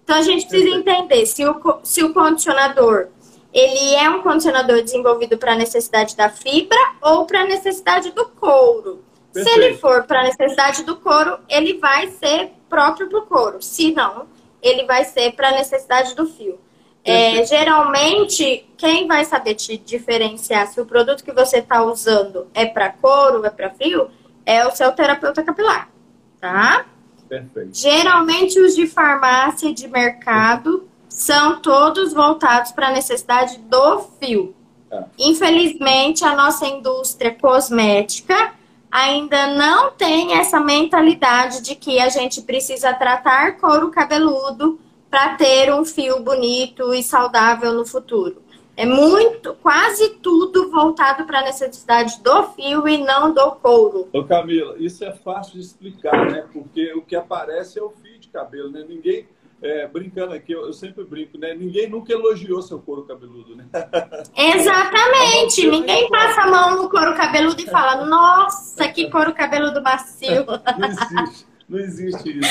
Então 0.02 0.16
a 0.16 0.22
gente 0.22 0.48
precisa 0.48 0.74
entender 0.74 1.24
se 1.26 1.46
o, 1.46 1.80
se 1.84 2.02
o 2.02 2.12
condicionador 2.12 3.08
ele 3.52 3.94
é 3.94 4.08
um 4.08 4.22
condicionador 4.22 4.82
desenvolvido 4.82 5.36
para 5.36 5.52
a 5.52 5.56
necessidade 5.56 6.16
da 6.16 6.28
fibra 6.28 6.78
ou 7.00 7.26
para 7.26 7.42
a 7.42 7.46
necessidade 7.46 8.10
do 8.12 8.26
couro. 8.26 9.04
Perfeito. 9.32 9.58
Se 9.58 9.60
ele 9.60 9.76
for 9.76 10.04
para 10.04 10.20
a 10.20 10.24
necessidade 10.24 10.84
do 10.84 10.96
couro, 10.96 11.38
ele 11.48 11.74
vai 11.78 12.08
ser 12.08 12.52
próprio 12.68 13.08
para 13.08 13.18
o 13.18 13.26
couro. 13.26 13.62
Se 13.62 13.92
não, 13.92 14.26
ele 14.62 14.84
vai 14.84 15.04
ser 15.04 15.32
para 15.32 15.48
a 15.48 15.52
necessidade 15.52 16.14
do 16.14 16.26
fio. 16.26 16.58
É, 17.04 17.44
geralmente, 17.44 18.68
quem 18.76 19.06
vai 19.06 19.24
saber 19.24 19.54
te 19.54 19.76
diferenciar 19.78 20.66
se 20.66 20.80
o 20.80 20.86
produto 20.86 21.24
que 21.24 21.32
você 21.32 21.58
está 21.58 21.82
usando 21.82 22.46
é 22.52 22.66
para 22.66 22.90
couro, 22.90 23.44
é 23.44 23.50
para 23.50 23.70
fio, 23.70 24.10
é 24.44 24.66
o 24.66 24.70
seu 24.70 24.92
terapeuta 24.92 25.42
capilar, 25.42 25.88
tá? 26.40 26.84
Perfeito. 27.28 27.70
Geralmente, 27.72 28.60
os 28.60 28.74
de 28.74 28.86
farmácia 28.86 29.68
e 29.68 29.74
de 29.74 29.88
mercado 29.88 30.88
são 31.08 31.60
todos 31.60 32.12
voltados 32.12 32.72
para 32.72 32.88
a 32.88 32.92
necessidade 32.92 33.58
do 33.58 34.00
fio. 34.18 34.54
É. 34.90 35.04
Infelizmente, 35.18 36.24
a 36.24 36.34
nossa 36.34 36.66
indústria 36.66 37.34
cosmética 37.34 38.52
ainda 38.90 39.54
não 39.54 39.92
tem 39.92 40.34
essa 40.34 40.58
mentalidade 40.58 41.62
de 41.62 41.76
que 41.76 42.00
a 42.00 42.08
gente 42.08 42.42
precisa 42.42 42.92
tratar 42.92 43.58
couro 43.58 43.90
cabeludo 43.90 44.80
para 45.10 45.34
ter 45.34 45.72
um 45.74 45.84
fio 45.84 46.22
bonito 46.22 46.94
e 46.94 47.02
saudável 47.02 47.72
no 47.72 47.84
futuro. 47.84 48.42
É 48.76 48.86
muito, 48.86 49.54
quase 49.56 50.10
tudo 50.22 50.70
voltado 50.70 51.26
para 51.26 51.40
a 51.40 51.42
necessidade 51.42 52.22
do 52.22 52.44
fio 52.52 52.88
e 52.88 52.98
não 52.98 53.34
do 53.34 53.52
couro. 53.56 54.08
Ô 54.12 54.24
Camila, 54.24 54.76
isso 54.78 55.04
é 55.04 55.12
fácil 55.12 55.54
de 55.54 55.60
explicar, 55.60 56.30
né? 56.30 56.46
Porque 56.50 56.94
o 56.94 57.02
que 57.02 57.14
aparece 57.14 57.78
é 57.78 57.82
o 57.82 57.90
fio 57.90 58.18
de 58.18 58.28
cabelo, 58.28 58.70
né? 58.70 58.84
Ninguém 58.88 59.28
é, 59.62 59.86
brincando 59.86 60.32
aqui, 60.32 60.52
eu, 60.52 60.64
eu, 60.64 60.72
sempre 60.72 61.04
brinco, 61.04 61.36
né? 61.36 61.54
Ninguém 61.54 61.88
nunca 61.88 62.12
elogiou 62.12 62.62
seu 62.62 62.78
couro 62.78 63.02
cabeludo, 63.02 63.54
né? 63.54 63.66
Exatamente! 64.34 65.66
Ninguém 65.66 66.08
passa 66.08 66.42
a 66.42 66.50
mão 66.50 66.82
no 66.82 66.88
couro 66.88 67.14
cabeludo 67.14 67.60
e 67.60 67.66
fala, 67.66 68.06
nossa, 68.06 68.88
que 68.88 69.10
couro 69.10 69.34
cabeludo 69.34 69.82
macio. 69.82 70.46
Não 70.78 70.88
existe, 70.88 71.46
não 71.70 71.78
existe 71.78 72.38
isso. 72.38 72.50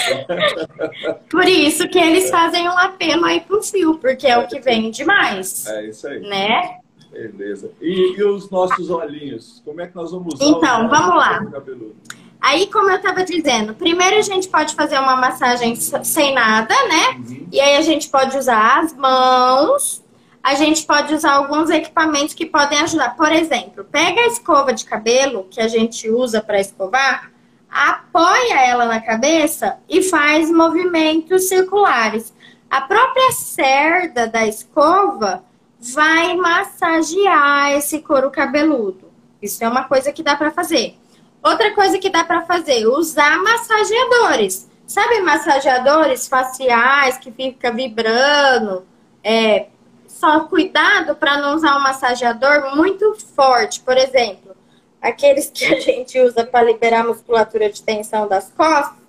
Por 1.29 1.45
isso 1.45 1.87
que 1.89 1.99
eles 1.99 2.29
fazem 2.29 2.67
um 2.67 2.77
apelo 2.77 3.25
aí 3.25 3.41
pro 3.41 3.61
fio, 3.61 3.97
porque 3.97 4.25
é, 4.25 4.37
o 4.37 4.47
que 4.47 4.61
vende 4.61 5.03
mais. 5.03 5.67
É 5.67 5.87
isso 5.87 6.07
aí. 6.07 6.21
Né? 6.21 6.77
Beleza. 7.11 7.71
E, 7.81 8.15
e 8.17 8.23
os 8.23 8.49
nossos 8.49 8.89
olhinhos? 8.89 9.61
Como 9.65 9.81
é 9.81 9.87
que 9.87 9.95
nós 9.95 10.11
vamos 10.11 10.35
usar 10.35 10.45
Então, 10.45 10.87
vamos 10.87 11.15
lá. 11.15 11.45
Cabeludo? 11.45 11.95
Aí, 12.41 12.67
como 12.67 12.89
eu 12.89 12.95
estava 12.95 13.25
dizendo, 13.25 13.73
primeiro 13.73 14.15
a 14.15 14.21
gente 14.21 14.47
pode 14.47 14.73
fazer 14.73 14.97
uma 14.97 15.17
massagem 15.17 15.75
sem 15.75 16.33
nada, 16.33 16.73
né? 16.87 17.17
Uhum. 17.17 17.47
E 17.51 17.59
aí 17.59 17.75
a 17.75 17.81
gente 17.81 18.07
pode 18.07 18.37
usar 18.37 18.79
as 18.79 18.95
mãos, 18.95 20.01
a 20.41 20.55
gente 20.55 20.85
pode 20.85 21.13
usar 21.13 21.33
alguns 21.33 21.69
equipamentos 21.69 22.33
que 22.33 22.45
podem 22.45 22.79
ajudar. 22.79 23.17
Por 23.17 23.29
exemplo, 23.29 23.83
pega 23.83 24.21
a 24.21 24.27
escova 24.27 24.71
de 24.71 24.85
cabelo 24.85 25.47
que 25.51 25.59
a 25.59 25.67
gente 25.67 26.09
usa 26.09 26.41
para 26.41 26.61
escovar, 26.61 27.29
apoia 27.69 28.65
ela 28.65 28.85
na 28.85 28.99
cabeça 28.99 29.77
e 29.87 30.01
faz 30.01 30.51
movimentos 30.51 31.47
circulares. 31.47 32.33
A 32.69 32.81
própria 32.81 33.31
cerda 33.31 34.27
da 34.27 34.45
escova 34.47 35.43
vai 35.79 36.35
massagear 36.35 37.71
esse 37.71 37.99
couro 37.99 38.29
cabeludo. 38.29 39.11
Isso 39.41 39.63
é 39.63 39.67
uma 39.67 39.85
coisa 39.85 40.11
que 40.11 40.21
dá 40.21 40.35
para 40.35 40.51
fazer. 40.51 40.97
Outra 41.41 41.73
coisa 41.73 41.97
que 41.97 42.09
dá 42.09 42.23
para 42.23 42.41
fazer, 42.41 42.85
usar 42.85 43.41
massageadores. 43.41 44.69
Sabe 44.85 45.21
massageadores 45.21 46.27
faciais 46.27 47.17
que 47.17 47.31
fica 47.31 47.71
vibrando? 47.71 48.85
É, 49.23 49.67
só 50.07 50.41
cuidado 50.41 51.15
para 51.15 51.37
não 51.37 51.55
usar 51.55 51.77
um 51.77 51.81
massageador 51.81 52.75
muito 52.75 53.15
forte. 53.35 53.79
Por 53.79 53.97
exemplo, 53.97 54.55
aqueles 55.01 55.49
que 55.49 55.65
a 55.65 55.79
gente 55.79 56.19
usa 56.19 56.45
para 56.45 56.65
liberar 56.65 57.01
a 57.01 57.07
musculatura 57.07 57.69
de 57.69 57.81
tensão 57.81 58.27
das 58.27 58.51
costas 58.51 58.99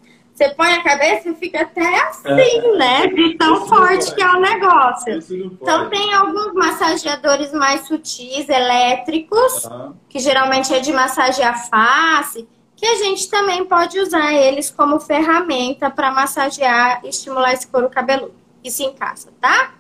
você 0.41 0.49
põe 0.55 0.73
a 0.73 0.83
cabeça 0.83 1.29
e 1.29 1.35
fica 1.35 1.61
até 1.61 2.01
assim, 2.09 2.31
é. 2.31 2.77
né? 2.79 3.07
De 3.09 3.37
tão 3.37 3.67
forte 3.67 4.15
que 4.15 4.23
é 4.23 4.31
o 4.31 4.41
negócio. 4.41 5.19
Então 5.61 5.91
tem 5.91 6.15
alguns 6.15 6.55
massageadores 6.55 7.53
mais 7.53 7.87
sutis, 7.87 8.49
elétricos, 8.49 9.67
uhum. 9.67 9.95
que 10.09 10.19
geralmente 10.19 10.73
é 10.73 10.81
de 10.81 10.95
massagear 10.95 11.69
face, 11.69 12.49
que 12.75 12.87
a 12.87 12.95
gente 12.97 13.29
também 13.29 13.67
pode 13.67 13.99
usar 14.01 14.33
eles 14.33 14.71
como 14.71 14.99
ferramenta 14.99 15.91
para 15.91 16.11
massagear 16.11 17.03
e 17.05 17.11
estimular 17.11 17.53
esse 17.53 17.67
couro 17.67 17.91
cabeludo. 17.91 18.35
Isso 18.65 18.83
em 18.83 18.95
casa, 18.95 19.31
tá? 19.39 19.75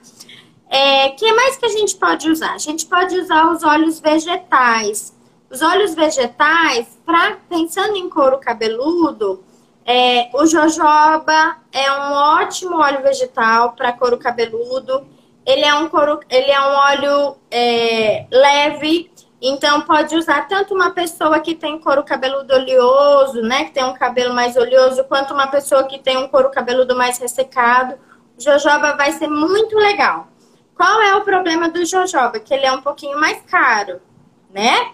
É, 0.68 1.08
que 1.10 1.32
mais 1.32 1.56
que 1.56 1.64
a 1.64 1.70
gente 1.70 1.96
pode 1.96 2.30
usar? 2.30 2.52
A 2.52 2.58
gente 2.58 2.84
pode 2.84 3.18
usar 3.18 3.50
os 3.50 3.62
óleos 3.64 3.98
vegetais. 3.98 5.18
Os 5.50 5.62
óleos 5.62 5.94
vegetais, 5.94 6.86
pra, 7.04 7.36
pensando 7.48 7.96
em 7.96 8.08
couro 8.08 8.38
cabeludo, 8.38 9.42
é, 9.84 10.30
o 10.32 10.46
jojoba 10.46 11.56
é 11.72 11.90
um 11.90 12.12
ótimo 12.12 12.76
óleo 12.76 13.02
vegetal 13.02 13.72
para 13.72 13.92
couro 13.92 14.16
cabeludo. 14.16 15.04
Ele 15.44 15.64
é 15.64 15.74
um, 15.74 15.88
couro, 15.88 16.20
ele 16.30 16.52
é 16.52 16.60
um 16.60 16.72
óleo 16.72 17.36
é, 17.50 18.26
leve, 18.30 19.10
então 19.42 19.80
pode 19.80 20.14
usar 20.14 20.46
tanto 20.46 20.72
uma 20.72 20.90
pessoa 20.90 21.40
que 21.40 21.56
tem 21.56 21.80
couro 21.80 22.04
cabeludo 22.04 22.54
oleoso, 22.54 23.42
né, 23.42 23.64
que 23.64 23.72
tem 23.72 23.82
um 23.82 23.94
cabelo 23.94 24.32
mais 24.32 24.56
oleoso, 24.56 25.02
quanto 25.04 25.34
uma 25.34 25.48
pessoa 25.48 25.82
que 25.84 25.98
tem 25.98 26.16
um 26.16 26.28
couro 26.28 26.50
cabeludo 26.52 26.94
mais 26.94 27.18
ressecado. 27.18 27.98
O 28.38 28.40
jojoba 28.40 28.96
vai 28.96 29.10
ser 29.12 29.26
muito 29.26 29.76
legal. 29.76 30.28
Qual 30.76 31.02
é 31.02 31.16
o 31.16 31.22
problema 31.22 31.68
do 31.68 31.84
jojoba? 31.84 32.38
Que 32.38 32.54
ele 32.54 32.66
é 32.66 32.72
um 32.72 32.82
pouquinho 32.82 33.18
mais 33.18 33.42
caro, 33.42 34.00
né? 34.48 34.92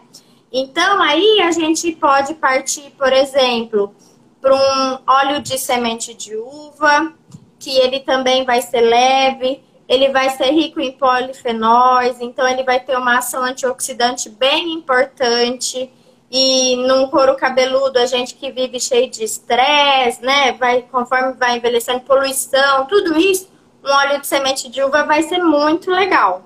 Então 0.53 1.03
aí 1.03 1.41
a 1.43 1.51
gente 1.51 1.93
pode 1.93 2.35
partir, 2.35 2.91
por 2.93 3.13
exemplo, 3.13 3.95
para 4.41 4.55
um 4.55 4.99
óleo 5.07 5.41
de 5.41 5.59
semente 5.59 6.15
de 6.15 6.37
uva, 6.37 7.13
que 7.59 7.77
ele 7.79 8.01
também 8.01 8.45
vai 8.45 8.63
ser 8.63 8.81
leve, 8.81 9.63
ele 9.89 10.09
vai 10.11 10.31
ser 10.31 10.51
rico 10.51 10.81
em 10.81 10.93
polifenóis, 10.93 12.21
então 12.21 12.47
ele 12.47 12.63
vai 12.63 12.81
ter 12.81 12.97
uma 12.97 13.19
ação 13.19 13.43
antioxidante 13.43 14.29
bem 14.29 14.73
importante. 14.73 15.91
E 16.31 16.77
num 16.77 17.07
couro 17.09 17.37
cabeludo, 17.37 17.99
a 17.99 18.07
gente 18.07 18.35
que 18.35 18.51
vive 18.51 18.81
cheio 18.81 19.09
de 19.09 19.23
estresse, 19.23 20.21
né? 20.23 20.53
Vai, 20.53 20.83
conforme 20.83 21.35
vai 21.35 21.57
envelhecendo, 21.57 22.01
poluição, 22.01 22.85
tudo 22.87 23.17
isso, 23.17 23.49
um 23.85 23.91
óleo 23.91 24.21
de 24.21 24.27
semente 24.27 24.69
de 24.69 24.83
uva 24.83 25.05
vai 25.05 25.23
ser 25.23 25.39
muito 25.39 25.89
legal. 25.91 26.43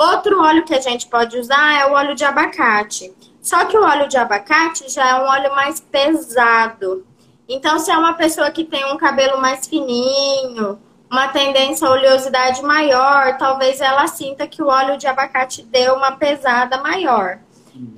Outro 0.00 0.42
óleo 0.42 0.64
que 0.64 0.72
a 0.72 0.80
gente 0.80 1.08
pode 1.08 1.38
usar 1.38 1.78
é 1.78 1.86
o 1.86 1.92
óleo 1.92 2.14
de 2.14 2.24
abacate. 2.24 3.12
Só 3.42 3.66
que 3.66 3.76
o 3.76 3.84
óleo 3.84 4.08
de 4.08 4.16
abacate 4.16 4.88
já 4.88 5.10
é 5.10 5.14
um 5.22 5.26
óleo 5.26 5.54
mais 5.54 5.78
pesado. 5.78 7.04
Então, 7.46 7.78
se 7.78 7.90
é 7.90 7.98
uma 7.98 8.14
pessoa 8.14 8.50
que 8.50 8.64
tem 8.64 8.90
um 8.90 8.96
cabelo 8.96 9.38
mais 9.38 9.66
fininho, 9.66 10.78
uma 11.10 11.28
tendência 11.28 11.86
à 11.86 11.90
oleosidade 11.90 12.62
maior, 12.62 13.36
talvez 13.36 13.82
ela 13.82 14.06
sinta 14.06 14.46
que 14.46 14.62
o 14.62 14.68
óleo 14.68 14.96
de 14.96 15.06
abacate 15.06 15.64
dê 15.64 15.90
uma 15.90 16.12
pesada 16.12 16.78
maior. 16.78 17.38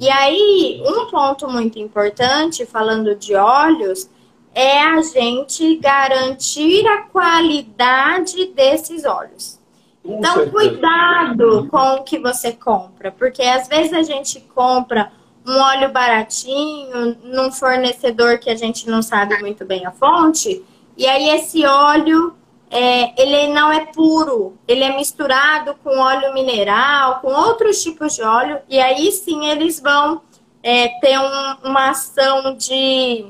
E 0.01 0.11
aí, 0.11 0.83
um 0.85 1.07
ponto 1.09 1.49
muito 1.49 1.79
importante, 1.79 2.67
falando 2.67 3.15
de 3.15 3.37
óleos, 3.37 4.11
é 4.53 4.83
a 4.83 5.01
gente 5.03 5.77
garantir 5.77 6.85
a 6.85 7.03
qualidade 7.03 8.47
desses 8.47 9.05
óleos. 9.05 9.62
Com 10.03 10.19
então, 10.19 10.35
certeza. 10.35 10.51
cuidado 10.51 11.69
com 11.71 11.95
o 11.95 12.03
que 12.03 12.19
você 12.19 12.53
compra, 12.53 13.13
porque 13.13 13.43
às 13.43 13.69
vezes 13.69 13.93
a 13.93 14.03
gente 14.03 14.41
compra 14.55 15.13
um 15.47 15.59
óleo 15.59 15.91
baratinho 15.93 17.17
num 17.23 17.53
fornecedor 17.53 18.39
que 18.39 18.51
a 18.51 18.57
gente 18.57 18.89
não 18.89 19.03
sabe 19.03 19.39
muito 19.41 19.65
bem 19.65 19.87
a 19.87 19.93
fonte, 19.93 20.65
e 20.97 21.07
aí 21.07 21.31
esse 21.31 21.65
óleo 21.65 22.35
é, 22.71 23.21
ele 23.21 23.53
não 23.53 23.71
é 23.71 23.85
puro, 23.87 24.57
ele 24.67 24.83
é 24.83 24.97
misturado 24.97 25.75
com 25.85 25.99
óleo 25.99 26.33
mineral, 26.33 27.21
com 27.21 27.29
outros 27.29 27.83
tipos 27.83 28.15
de 28.15 28.23
óleo, 28.23 28.61
e 28.69 28.81
aí 28.81 29.13
sim 29.13 29.45
eles 29.47 29.79
vão 29.79 30.23
é, 30.63 30.89
ter 31.01 31.19
um, 31.19 31.69
uma 31.69 31.91
ação 31.91 32.57
de, 32.57 33.27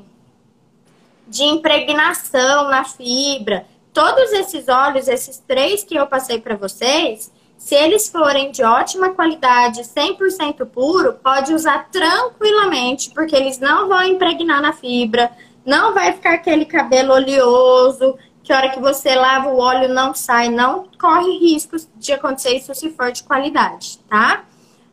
de 1.27 1.43
impregnação 1.43 2.69
na 2.69 2.85
fibra. 2.85 3.67
Todos 3.93 4.33
esses 4.33 4.69
óleos, 4.69 5.09
esses 5.09 5.39
três 5.39 5.85
que 5.85 5.95
eu 5.95 6.07
passei 6.07 6.41
para 6.41 6.57
vocês, 6.57 7.31
se 7.59 7.75
eles 7.75 8.09
forem 8.09 8.51
de 8.51 8.63
ótima 8.63 9.11
qualidade, 9.11 9.83
100% 9.83 10.67
puro, 10.67 11.15
pode 11.15 11.55
usar 11.55 11.89
tranquilamente, 11.91 13.11
porque 13.11 13.37
eles 13.37 13.59
não 13.59 13.89
vão 13.89 14.03
impregnar 14.03 14.61
na 14.61 14.73
fibra, 14.73 15.31
não 15.65 15.95
vai 15.95 16.13
ficar 16.13 16.35
aquele 16.35 16.65
cabelo 16.65 17.13
oleoso, 17.13 18.19
que 18.43 18.53
a 18.53 18.57
hora 18.57 18.71
que 18.71 18.81
você 18.81 19.15
lava 19.15 19.49
o 19.51 19.59
óleo 19.59 19.89
não 19.89 20.15
sai, 20.15 20.49
não 20.49 20.89
corre 20.99 21.39
riscos 21.39 21.89
de 21.97 22.13
acontecer 22.13 22.57
isso 22.57 22.75
se 22.75 22.91
for 22.91 23.13
de 23.13 23.23
qualidade, 23.23 23.99
tá? 24.09 24.45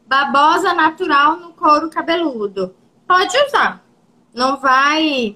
Babosa 0.05 0.73
natural 0.73 1.37
no 1.37 1.53
couro 1.53 1.89
cabeludo. 1.89 2.75
Pode 3.07 3.35
usar. 3.47 3.83
Não 4.33 4.57
vai 4.57 5.35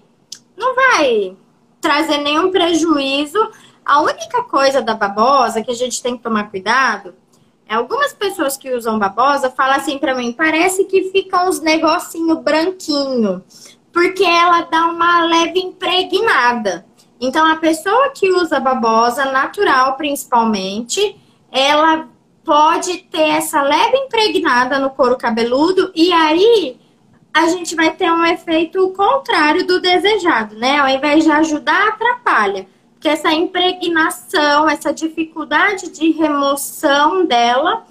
não 0.56 0.76
vai 0.76 1.36
trazer 1.84 2.18
nenhum 2.18 2.50
prejuízo. 2.50 3.38
A 3.86 4.02
única 4.02 4.42
coisa 4.46 4.82
da 4.82 4.96
babosa 4.96 5.62
que 5.62 5.70
a 5.70 5.76
gente 5.76 6.02
tem 6.02 6.18
que 6.18 6.24
tomar 6.24 6.50
cuidado 6.50 7.14
Algumas 7.70 8.14
pessoas 8.14 8.58
que 8.58 8.72
usam 8.72 9.00
babosa 9.00 9.50
falam 9.50 9.78
assim 9.78 9.98
para 9.98 10.14
mim, 10.14 10.32
parece 10.32 10.86
que 10.86 11.10
fica 11.12 11.48
uns 11.48 11.60
negocinho 11.60 12.36
branquinho, 12.42 13.44
porque 13.92 14.24
ela 14.24 14.62
dá 14.62 14.86
uma 14.86 15.26
leve 15.26 15.60
impregnada. 15.60 16.86
Então 17.20 17.46
a 17.46 17.56
pessoa 17.56 18.12
que 18.12 18.30
usa 18.32 18.60
babosa 18.60 19.26
natural, 19.26 19.96
principalmente, 19.96 21.18
ela 21.52 22.08
pode 22.44 22.98
ter 23.10 23.30
essa 23.30 23.62
leve 23.62 23.98
impregnada 23.98 24.78
no 24.78 24.90
couro 24.90 25.18
cabeludo 25.18 25.92
e 25.96 26.12
aí 26.12 26.78
a 27.34 27.48
gente 27.48 27.76
vai 27.76 27.92
ter 27.92 28.12
um 28.12 28.24
efeito 28.24 28.88
contrário 28.90 29.66
do 29.66 29.82
desejado, 29.82 30.56
né? 30.56 30.78
Ao 30.78 30.88
invés 30.88 31.24
de 31.24 31.32
ajudar, 31.32 31.88
atrapalha 31.88 32.68
que 33.00 33.10
essa 33.10 33.34
impregnação, 33.34 34.70
essa 34.70 34.94
dificuldade 34.94 35.92
de 35.92 36.12
remoção 36.12 37.26
dela 37.26 37.86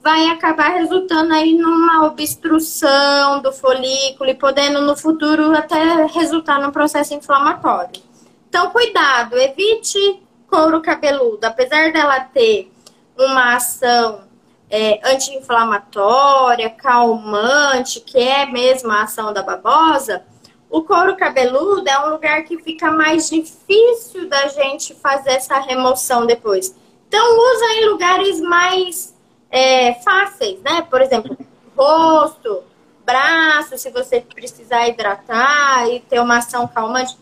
vai 0.00 0.28
acabar 0.28 0.68
resultando 0.68 1.32
aí 1.32 1.54
numa 1.54 2.06
obstrução 2.06 3.40
do 3.40 3.52
folículo 3.52 4.30
e 4.30 4.34
podendo 4.34 4.80
no 4.82 4.96
futuro 4.96 5.56
até 5.56 6.06
resultar 6.06 6.60
num 6.60 6.70
processo 6.70 7.14
inflamatório. 7.14 8.02
Então, 8.48 8.70
cuidado, 8.70 9.36
evite 9.36 10.22
couro 10.48 10.80
cabeludo. 10.82 11.44
Apesar 11.44 11.92
dela 11.92 12.20
ter 12.20 12.70
uma 13.16 13.56
ação 13.56 14.24
é, 14.72 14.98
anti-inflamatória, 15.04 16.70
calmante, 16.70 18.00
que 18.00 18.18
é 18.18 18.46
mesmo 18.46 18.90
a 18.90 19.02
ação 19.02 19.30
da 19.30 19.42
babosa, 19.42 20.24
o 20.70 20.82
couro 20.82 21.14
cabeludo 21.14 21.86
é 21.86 22.06
um 22.06 22.12
lugar 22.12 22.42
que 22.44 22.56
fica 22.56 22.90
mais 22.90 23.28
difícil 23.28 24.30
da 24.30 24.48
gente 24.48 24.94
fazer 24.94 25.32
essa 25.32 25.58
remoção 25.58 26.24
depois. 26.24 26.74
Então, 27.06 27.22
usa 27.22 27.64
em 27.74 27.90
lugares 27.90 28.40
mais 28.40 29.14
é, 29.50 29.92
fáceis, 30.02 30.58
né? 30.62 30.80
Por 30.88 31.02
exemplo, 31.02 31.36
rosto, 31.76 32.62
braço, 33.04 33.76
se 33.76 33.90
você 33.90 34.22
precisar 34.22 34.88
hidratar 34.88 35.86
e 35.90 36.00
ter 36.00 36.18
uma 36.18 36.38
ação 36.38 36.66
calmante. 36.66 37.18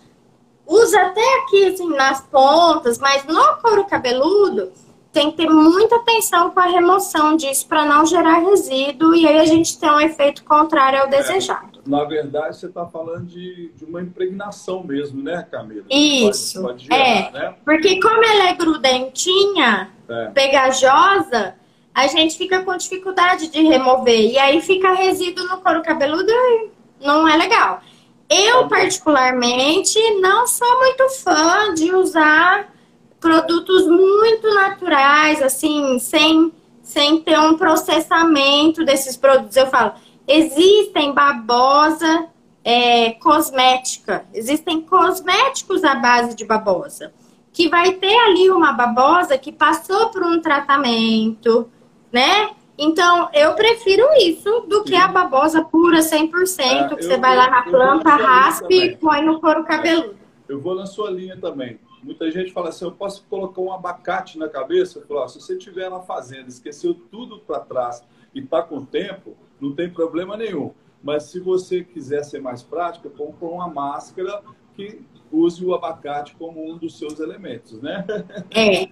Usa 0.64 1.00
até 1.00 1.38
aqui, 1.40 1.66
assim, 1.66 1.88
nas 1.96 2.20
pontas, 2.20 2.96
mas 2.98 3.24
no 3.24 3.56
couro 3.56 3.84
cabeludo 3.86 4.72
tem 5.12 5.30
que 5.30 5.38
ter 5.38 5.48
muita 5.48 5.96
atenção 5.96 6.50
com 6.50 6.60
a 6.60 6.66
remoção 6.66 7.36
disso 7.36 7.66
para 7.66 7.84
não 7.84 8.06
gerar 8.06 8.38
resíduo 8.38 9.14
e 9.14 9.26
aí 9.26 9.38
a 9.38 9.44
gente 9.44 9.78
tem 9.78 9.90
um 9.90 10.00
efeito 10.00 10.44
contrário 10.44 11.00
ao 11.00 11.06
é. 11.06 11.10
desejado 11.10 11.70
na 11.86 12.04
verdade, 12.04 12.56
você 12.56 12.66
está 12.66 12.86
falando 12.86 13.26
de, 13.26 13.70
de 13.74 13.84
uma 13.84 14.00
impregnação 14.00 14.82
mesmo, 14.82 15.22
né, 15.22 15.46
Camila? 15.50 15.84
Isso. 15.90 16.60
Pode, 16.60 16.86
pode 16.86 16.86
gerar, 16.86 16.98
é. 16.98 17.30
Né? 17.30 17.54
Porque 17.64 18.00
como 18.00 18.24
ela 18.24 18.50
é 18.50 18.54
grudentinha, 18.54 19.90
é. 20.08 20.26
pegajosa, 20.26 21.54
a 21.94 22.06
gente 22.06 22.36
fica 22.36 22.62
com 22.62 22.76
dificuldade 22.76 23.48
de 23.48 23.62
remover. 23.62 24.30
E 24.30 24.38
aí 24.38 24.60
fica 24.60 24.92
resíduo 24.92 25.46
no 25.48 25.58
couro 25.58 25.82
cabeludo 25.82 26.30
e 26.30 26.70
não 27.00 27.26
é 27.26 27.36
legal. 27.36 27.80
Eu, 28.28 28.68
particularmente, 28.68 29.98
não 30.20 30.46
sou 30.46 30.78
muito 30.78 31.08
fã 31.08 31.74
de 31.74 31.92
usar 31.92 32.72
produtos 33.20 33.86
muito 33.86 34.52
naturais, 34.54 35.42
assim, 35.42 35.98
sem, 35.98 36.52
sem 36.82 37.20
ter 37.20 37.38
um 37.38 37.56
processamento 37.56 38.84
desses 38.84 39.16
produtos. 39.16 39.56
Eu 39.56 39.66
falo, 39.66 39.92
Existem 40.32 41.12
babosa 41.12 42.28
é, 42.64 43.10
cosmética, 43.14 44.24
existem 44.32 44.80
cosméticos 44.80 45.82
à 45.82 45.96
base 45.96 46.36
de 46.36 46.44
babosa, 46.44 47.12
que 47.52 47.68
vai 47.68 47.94
ter 47.94 48.14
ali 48.14 48.48
uma 48.48 48.72
babosa 48.72 49.36
que 49.36 49.50
passou 49.50 50.10
por 50.10 50.22
um 50.22 50.40
tratamento, 50.40 51.68
né? 52.12 52.50
Então, 52.78 53.28
eu 53.34 53.54
prefiro 53.54 54.06
isso 54.20 54.66
do 54.68 54.84
que 54.84 54.94
a 54.94 55.08
babosa 55.08 55.64
pura 55.64 55.98
100%, 55.98 56.60
é, 56.60 56.94
que 56.94 57.02
você 57.02 57.16
vai 57.16 57.36
lá 57.36 57.50
na 57.50 57.62
planta, 57.62 58.10
raspe 58.10 58.72
e 58.72 58.96
põe 58.96 59.22
no 59.22 59.40
couro 59.40 59.64
cabeludo. 59.64 60.14
Eu 60.48 60.60
vou 60.60 60.76
na 60.76 60.86
sua 60.86 61.10
linha 61.10 61.36
também. 61.40 61.76
Muita 62.02 62.30
gente 62.30 62.52
fala 62.52 62.70
assim, 62.70 62.84
eu 62.84 62.92
posso 62.92 63.24
colocar 63.28 63.60
um 63.60 63.72
abacate 63.72 64.38
na 64.38 64.48
cabeça? 64.48 64.98
Eu 64.98 65.06
falo, 65.06 65.28
se 65.28 65.40
você 65.40 65.56
estiver 65.56 65.90
na 65.90 66.00
fazenda, 66.00 66.48
esqueceu 66.48 66.94
tudo 66.94 67.38
para 67.40 67.60
trás 67.60 68.02
e 68.34 68.40
está 68.40 68.62
com 68.62 68.84
tempo, 68.84 69.36
não 69.60 69.74
tem 69.74 69.90
problema 69.90 70.36
nenhum. 70.36 70.72
Mas 71.02 71.24
se 71.24 71.40
você 71.40 71.82
quiser 71.82 72.22
ser 72.24 72.40
mais 72.40 72.62
prática, 72.62 73.08
compra 73.10 73.46
uma 73.46 73.68
máscara 73.68 74.42
que 74.74 75.00
use 75.32 75.64
o 75.64 75.74
abacate 75.74 76.34
como 76.36 76.68
um 76.68 76.76
dos 76.76 76.98
seus 76.98 77.20
elementos, 77.20 77.80
né? 77.80 78.04
É. 78.50 78.86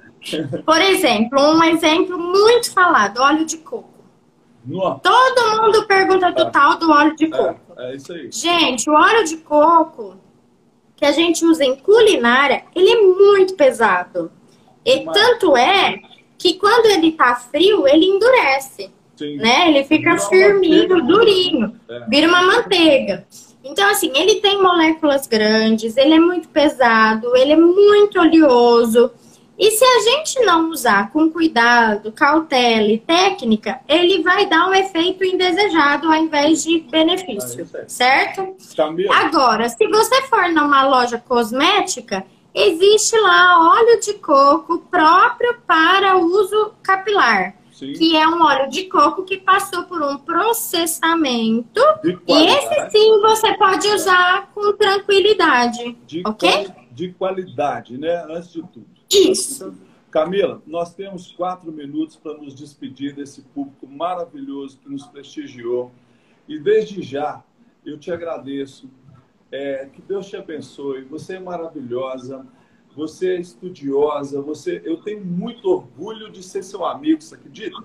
Por 0.62 0.80
exemplo, 0.80 1.40
um 1.40 1.62
exemplo 1.62 2.18
muito 2.18 2.72
falado, 2.72 3.18
óleo 3.18 3.44
de 3.44 3.58
coco. 3.58 3.98
Nossa. 4.64 5.00
Todo 5.00 5.62
mundo 5.62 5.86
pergunta 5.86 6.32
do 6.32 6.42
é. 6.42 6.50
tal 6.50 6.78
do 6.78 6.90
óleo 6.90 7.16
de 7.16 7.26
é, 7.26 7.30
coco. 7.30 7.60
É, 7.76 7.92
é 7.92 7.96
isso 7.96 8.12
aí. 8.12 8.30
Gente, 8.30 8.90
o 8.90 8.92
óleo 8.92 9.24
de 9.24 9.38
coco 9.38 10.16
que 10.98 11.04
a 11.04 11.12
gente 11.12 11.44
usa 11.46 11.64
em 11.64 11.76
culinária, 11.76 12.64
ele 12.74 12.90
é 12.90 13.00
muito 13.00 13.54
pesado. 13.54 14.30
E 14.84 15.04
tanto 15.04 15.56
é 15.56 16.00
que 16.36 16.54
quando 16.54 16.86
ele 16.86 17.12
tá 17.12 17.36
frio, 17.36 17.86
ele 17.86 18.04
endurece. 18.04 18.90
Sim. 19.16 19.36
né? 19.36 19.68
Ele 19.68 19.84
fica 19.84 20.10
vira 20.10 20.28
firminho, 20.28 21.04
durinho, 21.04 21.80
é. 21.88 22.06
vira 22.08 22.28
uma 22.28 22.42
manteiga. 22.42 23.26
Então, 23.64 23.90
assim, 23.90 24.12
ele 24.14 24.36
tem 24.36 24.62
moléculas 24.62 25.26
grandes, 25.26 25.96
ele 25.96 26.14
é 26.14 26.20
muito 26.20 26.48
pesado, 26.48 27.36
ele 27.36 27.52
é 27.52 27.56
muito 27.56 28.20
oleoso. 28.20 29.10
E 29.58 29.72
se 29.72 29.84
a 29.84 30.00
gente 30.00 30.40
não 30.44 30.70
usar 30.70 31.10
com 31.10 31.28
cuidado, 31.30 32.12
cautela 32.12 32.86
e 32.86 32.98
técnica, 32.98 33.80
ele 33.88 34.22
vai 34.22 34.46
dar 34.46 34.68
um 34.68 34.74
efeito 34.74 35.24
indesejado 35.24 36.06
ao 36.06 36.14
invés 36.14 36.62
de 36.62 36.78
benefício, 36.78 37.68
ah, 37.74 37.84
certo? 37.88 38.54
Agora, 39.12 39.68
se 39.68 39.84
você 39.88 40.22
for 40.22 40.48
numa 40.50 40.86
loja 40.86 41.18
cosmética, 41.18 42.24
existe 42.54 43.18
lá 43.18 43.74
óleo 43.74 43.98
de 44.00 44.14
coco 44.14 44.78
próprio 44.88 45.56
para 45.66 46.16
uso 46.16 46.74
capilar. 46.80 47.58
Sim. 47.72 47.92
que 47.92 48.16
é 48.16 48.26
um 48.26 48.42
óleo 48.42 48.68
de 48.68 48.86
coco 48.86 49.22
que 49.22 49.36
passou 49.36 49.84
por 49.84 50.02
um 50.02 50.18
processamento. 50.18 51.80
E 52.26 52.46
esse 52.46 52.90
sim 52.90 53.20
você 53.20 53.56
pode 53.56 53.86
usar 53.86 54.50
com 54.52 54.72
tranquilidade. 54.72 55.96
De 56.04 56.22
ok? 56.26 56.66
De 56.90 57.12
qualidade, 57.12 57.96
né? 57.96 58.26
Antes 58.28 58.52
de 58.52 58.62
tudo. 58.62 58.97
Isso. 59.10 59.74
Camila, 60.10 60.62
nós 60.66 60.94
temos 60.94 61.32
quatro 61.32 61.70
minutos 61.70 62.16
para 62.16 62.34
nos 62.34 62.54
despedir 62.54 63.14
desse 63.14 63.42
público 63.42 63.86
maravilhoso 63.86 64.78
que 64.78 64.88
nos 64.88 65.06
prestigiou. 65.06 65.92
E 66.48 66.58
desde 66.58 67.02
já, 67.02 67.44
eu 67.84 67.98
te 67.98 68.10
agradeço. 68.10 68.88
É, 69.50 69.88
que 69.92 70.00
Deus 70.02 70.28
te 70.28 70.36
abençoe. 70.36 71.04
Você 71.04 71.36
é 71.36 71.40
maravilhosa. 71.40 72.46
Você 72.96 73.36
é 73.36 73.40
estudiosa. 73.40 74.40
Você, 74.40 74.80
eu 74.84 74.96
tenho 74.98 75.24
muito 75.24 75.70
orgulho 75.70 76.30
de 76.30 76.42
ser 76.42 76.62
seu 76.62 76.84
amigo. 76.84 77.20
Você 77.20 77.34
acredita? 77.34 77.76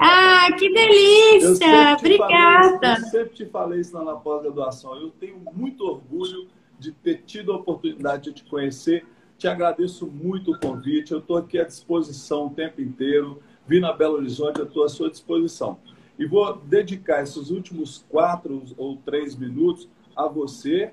Ah, 0.00 0.48
que 0.58 0.72
delícia! 0.72 1.96
Obrigada. 1.98 2.96
Eu 2.98 3.04
sempre 3.06 3.34
te 3.34 3.46
falei 3.46 3.80
isso 3.80 4.02
na 4.02 4.16
pós-graduação. 4.16 4.96
Eu 4.96 5.10
tenho 5.10 5.38
muito 5.52 5.84
orgulho 5.84 6.48
de 6.78 6.92
ter 6.92 7.22
tido 7.24 7.52
a 7.52 7.56
oportunidade 7.56 8.24
de 8.24 8.42
te 8.42 8.44
conhecer 8.44 9.06
te 9.38 9.46
agradeço 9.46 10.06
muito 10.06 10.52
o 10.52 10.58
convite. 10.58 11.12
Eu 11.12 11.20
estou 11.20 11.36
aqui 11.36 11.58
à 11.58 11.64
disposição 11.64 12.46
o 12.46 12.50
tempo 12.50 12.82
inteiro. 12.82 13.40
Vim 13.66 13.78
na 13.78 13.92
Belo 13.92 14.14
Horizonte, 14.14 14.58
eu 14.58 14.66
estou 14.66 14.84
à 14.84 14.88
sua 14.88 15.08
disposição. 15.08 15.78
E 16.18 16.26
vou 16.26 16.56
dedicar 16.56 17.22
esses 17.22 17.50
últimos 17.50 18.04
quatro 18.08 18.64
ou 18.76 18.96
três 18.96 19.36
minutos 19.36 19.88
a 20.16 20.26
você, 20.26 20.90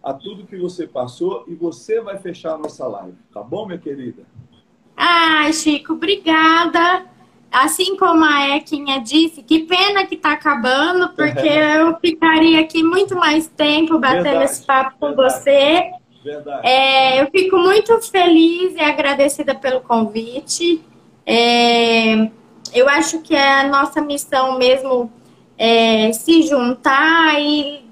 a 0.00 0.14
tudo 0.14 0.46
que 0.46 0.56
você 0.56 0.86
passou, 0.86 1.44
e 1.48 1.54
você 1.54 2.00
vai 2.00 2.16
fechar 2.18 2.54
a 2.54 2.58
nossa 2.58 2.86
live. 2.86 3.16
Tá 3.34 3.42
bom, 3.42 3.66
minha 3.66 3.78
querida? 3.78 4.22
Ai, 4.96 5.52
Chico, 5.52 5.94
obrigada. 5.94 7.06
Assim 7.50 7.96
como 7.96 8.24
a 8.24 8.56
Equinha 8.56 9.00
disse, 9.00 9.42
que 9.42 9.60
pena 9.60 10.06
que 10.06 10.14
está 10.14 10.32
acabando, 10.32 11.08
porque 11.14 11.48
eu 11.48 11.96
ficaria 11.98 12.60
aqui 12.60 12.84
muito 12.84 13.16
mais 13.16 13.48
tempo 13.48 13.98
batendo 13.98 14.22
verdade, 14.22 14.44
esse 14.44 14.64
papo 14.64 14.96
com 15.00 15.08
verdade. 15.08 15.34
você. 15.34 15.92
Verdade. 16.28 16.66
É, 16.66 17.22
eu 17.22 17.30
fico 17.30 17.56
muito 17.56 17.98
feliz 18.02 18.74
e 18.74 18.80
agradecida 18.80 19.54
pelo 19.54 19.80
convite. 19.80 20.84
É, 21.24 22.30
eu 22.74 22.86
acho 22.86 23.20
que 23.20 23.34
é 23.34 23.60
a 23.60 23.68
nossa 23.68 24.02
missão 24.02 24.58
mesmo 24.58 25.10
é, 25.56 26.12
se 26.12 26.42
juntar 26.42 27.40
e 27.40 27.82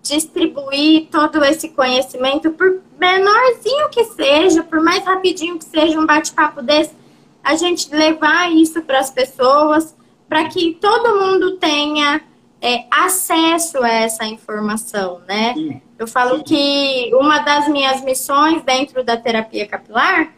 distribuir 0.00 1.08
todo 1.10 1.44
esse 1.44 1.70
conhecimento, 1.70 2.52
por 2.52 2.80
menorzinho 2.98 3.88
que 3.90 4.04
seja, 4.04 4.62
por 4.62 4.80
mais 4.80 5.04
rapidinho 5.04 5.58
que 5.58 5.64
seja 5.64 5.98
um 5.98 6.06
bate-papo 6.06 6.62
desse, 6.62 6.94
a 7.42 7.56
gente 7.56 7.92
levar 7.92 8.52
isso 8.52 8.80
para 8.82 9.00
as 9.00 9.10
pessoas, 9.10 9.96
para 10.28 10.48
que 10.48 10.78
todo 10.80 11.20
mundo 11.20 11.56
tenha 11.56 12.22
é, 12.62 12.84
acesso 12.90 13.82
a 13.82 13.88
essa 13.88 14.24
informação, 14.24 15.20
né? 15.26 15.52
Sim. 15.54 15.82
Eu 15.98 16.06
falo 16.06 16.44
que 16.44 17.10
uma 17.14 17.40
das 17.40 17.68
minhas 17.68 18.02
missões 18.02 18.62
dentro 18.62 19.02
da 19.02 19.16
terapia 19.16 19.66
capilar 19.66 20.32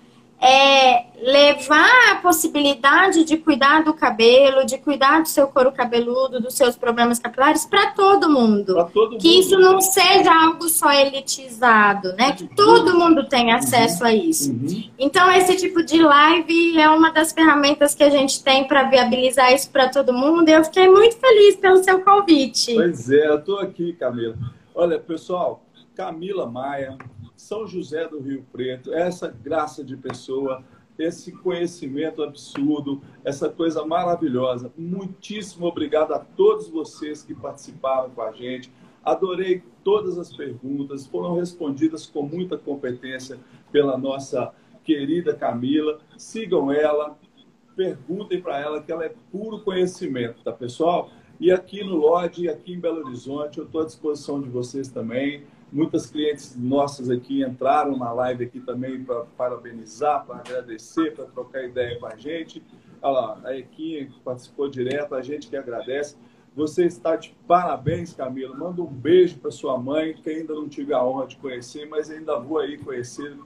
é 0.47 1.07
levar 1.22 2.12
a 2.12 2.16
possibilidade 2.16 3.24
de 3.24 3.38
cuidar 3.38 3.82
do 3.82 3.95
cabelo, 3.95 4.66
de 4.66 4.76
cuidar 4.76 5.22
do 5.22 5.28
seu 5.28 5.47
couro 5.47 5.72
cabeludo, 5.72 6.38
dos 6.38 6.53
seus 6.53 6.76
problemas 6.76 7.18
capilares 7.18 7.64
para 7.64 7.92
todo 7.92 8.28
mundo. 8.28 8.74
Todo 8.92 9.16
que 9.16 9.26
mundo. 9.28 9.40
isso 9.40 9.59
não 9.59 9.80
seja 9.80 10.34
algo 10.34 10.68
só 10.68 10.92
elitizado, 10.92 12.12
né? 12.12 12.32
Que 12.32 12.47
todo 12.55 12.99
mundo 12.99 13.26
tenha 13.26 13.57
acesso 13.57 14.03
uhum. 14.03 14.11
a 14.11 14.14
isso. 14.14 14.53
Uhum. 14.53 14.90
Então, 14.99 15.32
esse 15.32 15.57
tipo 15.57 15.82
de 15.82 16.03
live 16.03 16.78
é 16.78 16.90
uma 16.90 17.11
das 17.11 17.32
ferramentas 17.32 17.95
que 17.95 18.03
a 18.03 18.11
gente 18.11 18.45
tem 18.45 18.68
para 18.68 18.82
viabilizar 18.82 19.51
isso 19.55 19.70
para 19.70 19.88
todo 19.88 20.12
mundo. 20.12 20.51
E 20.51 20.53
eu 20.53 20.62
fiquei 20.62 20.90
muito 20.90 21.16
feliz 21.16 21.57
pelo 21.57 21.82
seu 21.82 22.03
convite. 22.03 22.74
Pois 22.74 23.11
é, 23.11 23.28
eu 23.28 23.38
estou 23.38 23.61
aqui, 23.61 23.95
Camila. 23.95 24.36
Olha, 24.74 24.99
pessoal, 24.99 25.62
Camila 25.95 26.47
Maia, 26.47 26.99
são 27.45 27.66
José 27.66 28.09
do 28.09 28.20
Rio 28.20 28.45
Preto, 28.51 28.92
essa 28.92 29.28
graça 29.28 29.84
de 29.84 29.97
pessoa, 29.97 30.64
esse 30.99 31.30
conhecimento 31.30 32.22
absurdo, 32.22 33.03
essa 33.22 33.51
coisa 33.51 33.84
maravilhosa. 33.84 34.72
Muitíssimo 34.78 35.66
obrigado 35.66 36.12
a 36.14 36.18
todos 36.18 36.68
vocês 36.68 37.22
que 37.22 37.34
participaram 37.34 38.11
com 38.11 38.22
a 38.22 38.32
gente. 38.32 38.72
Adorei 39.05 39.62
todas 39.82 40.16
as 40.16 40.34
perguntas, 40.34 41.07
foram 41.07 41.34
respondidas 41.34 42.07
com 42.07 42.22
muita 42.22 42.57
competência 42.57 43.38
pela 43.70 43.99
nossa 43.99 44.55
querida 44.82 45.34
Camila. 45.34 46.01
Sigam 46.16 46.72
ela, 46.72 47.18
perguntem 47.76 48.40
para 48.40 48.59
ela 48.59 48.82
que 48.82 48.90
ela 48.90 49.05
é 49.05 49.14
puro 49.30 49.61
conhecimento, 49.61 50.42
tá 50.42 50.53
pessoal? 50.53 51.11
E 51.38 51.53
aqui 51.53 51.84
no 51.84 51.97
Lodge, 51.97 52.49
aqui 52.49 52.72
em 52.72 52.80
Belo 52.80 53.05
Horizonte, 53.05 53.59
eu 53.59 53.64
estou 53.64 53.82
à 53.82 53.84
disposição 53.84 54.40
de 54.40 54.49
vocês 54.49 54.88
também. 54.88 55.45
Muitas 55.75 56.07
clientes 56.07 56.57
nossas 56.57 57.11
aqui 57.11 57.43
entraram 57.43 57.97
na 57.99 58.12
live 58.12 58.45
aqui 58.45 58.61
também 58.61 59.03
para 59.03 59.25
parabenizar, 59.37 60.25
para 60.25 60.37
agradecer, 60.37 61.12
para 61.12 61.25
trocar 61.25 61.64
ideia 61.64 61.99
com 61.99 62.07
a 62.07 62.14
gente. 62.14 62.62
Olha 63.03 63.12
lá, 63.12 63.41
a 63.43 63.57
Equinha 63.57 64.09
participou 64.25 64.68
direto, 64.68 65.16
a 65.16 65.20
gente 65.20 65.49
que 65.49 65.57
agradece. 65.57 66.16
Você 66.55 66.85
está 66.85 67.16
de 67.16 67.35
parabéns, 67.49 68.14
Camila. 68.14 68.57
Manda 68.57 68.83
um 68.83 68.87
beijo 68.87 69.37
para 69.41 69.51
sua 69.51 69.77
mãe, 69.77 70.14
que 70.14 70.31
ainda 70.31 70.55
não 70.55 70.68
tive 70.68 70.95
a 70.95 71.05
honra 71.05 71.27
de 71.27 71.37
conhecer, 71.39 71.89
mas 71.89 72.09
ainda 72.09 72.39
vou 72.39 72.61
aí 72.61 72.79
conhecer. 72.79 73.37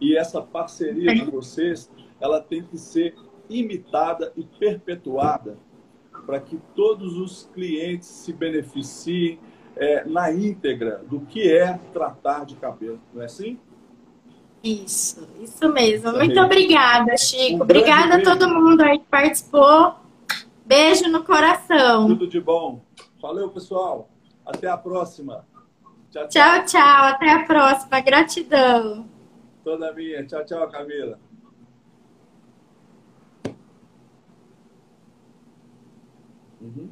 E 0.00 0.16
essa 0.16 0.40
parceria 0.40 1.14
de 1.14 1.30
vocês, 1.30 1.92
ela 2.18 2.40
tem 2.40 2.62
que 2.62 2.78
ser 2.78 3.14
imitada 3.46 4.32
e 4.34 4.42
perpetuada 4.42 5.58
para 6.24 6.40
que 6.40 6.58
todos 6.74 7.18
os 7.18 7.50
clientes 7.52 8.08
se 8.08 8.32
beneficiem 8.32 9.38
é, 9.76 10.04
na 10.04 10.32
íntegra 10.32 11.02
do 11.08 11.20
que 11.20 11.52
é 11.52 11.78
tratar 11.92 12.44
de 12.44 12.56
cabelo, 12.56 13.00
não 13.12 13.22
é 13.22 13.26
assim? 13.26 13.58
Isso, 14.62 15.28
isso 15.42 15.68
mesmo. 15.70 16.12
Muito 16.12 16.40
obrigada, 16.40 17.16
Chico. 17.18 17.58
Um 17.58 17.62
obrigada 17.62 18.16
a 18.16 18.22
todo 18.22 18.48
mundo 18.48 18.80
aí 18.80 18.98
que 18.98 19.04
participou. 19.06 19.94
Beijo 20.64 21.06
no 21.10 21.22
coração. 21.22 22.06
Tudo 22.06 22.26
de 22.26 22.40
bom. 22.40 22.80
Valeu, 23.20 23.50
pessoal. 23.50 24.08
Até 24.46 24.68
a 24.68 24.78
próxima. 24.78 25.46
Tchau, 26.10 26.28
tchau. 26.28 26.28
Tchau, 26.28 26.64
tchau. 26.64 27.04
Até 27.04 27.30
a 27.30 27.44
próxima. 27.44 28.00
Gratidão. 28.00 29.06
Toda 29.62 29.92
minha. 29.92 30.24
Tchau, 30.24 30.44
tchau, 30.46 30.66
Camila. 30.70 31.18
Uhum. 36.62 36.88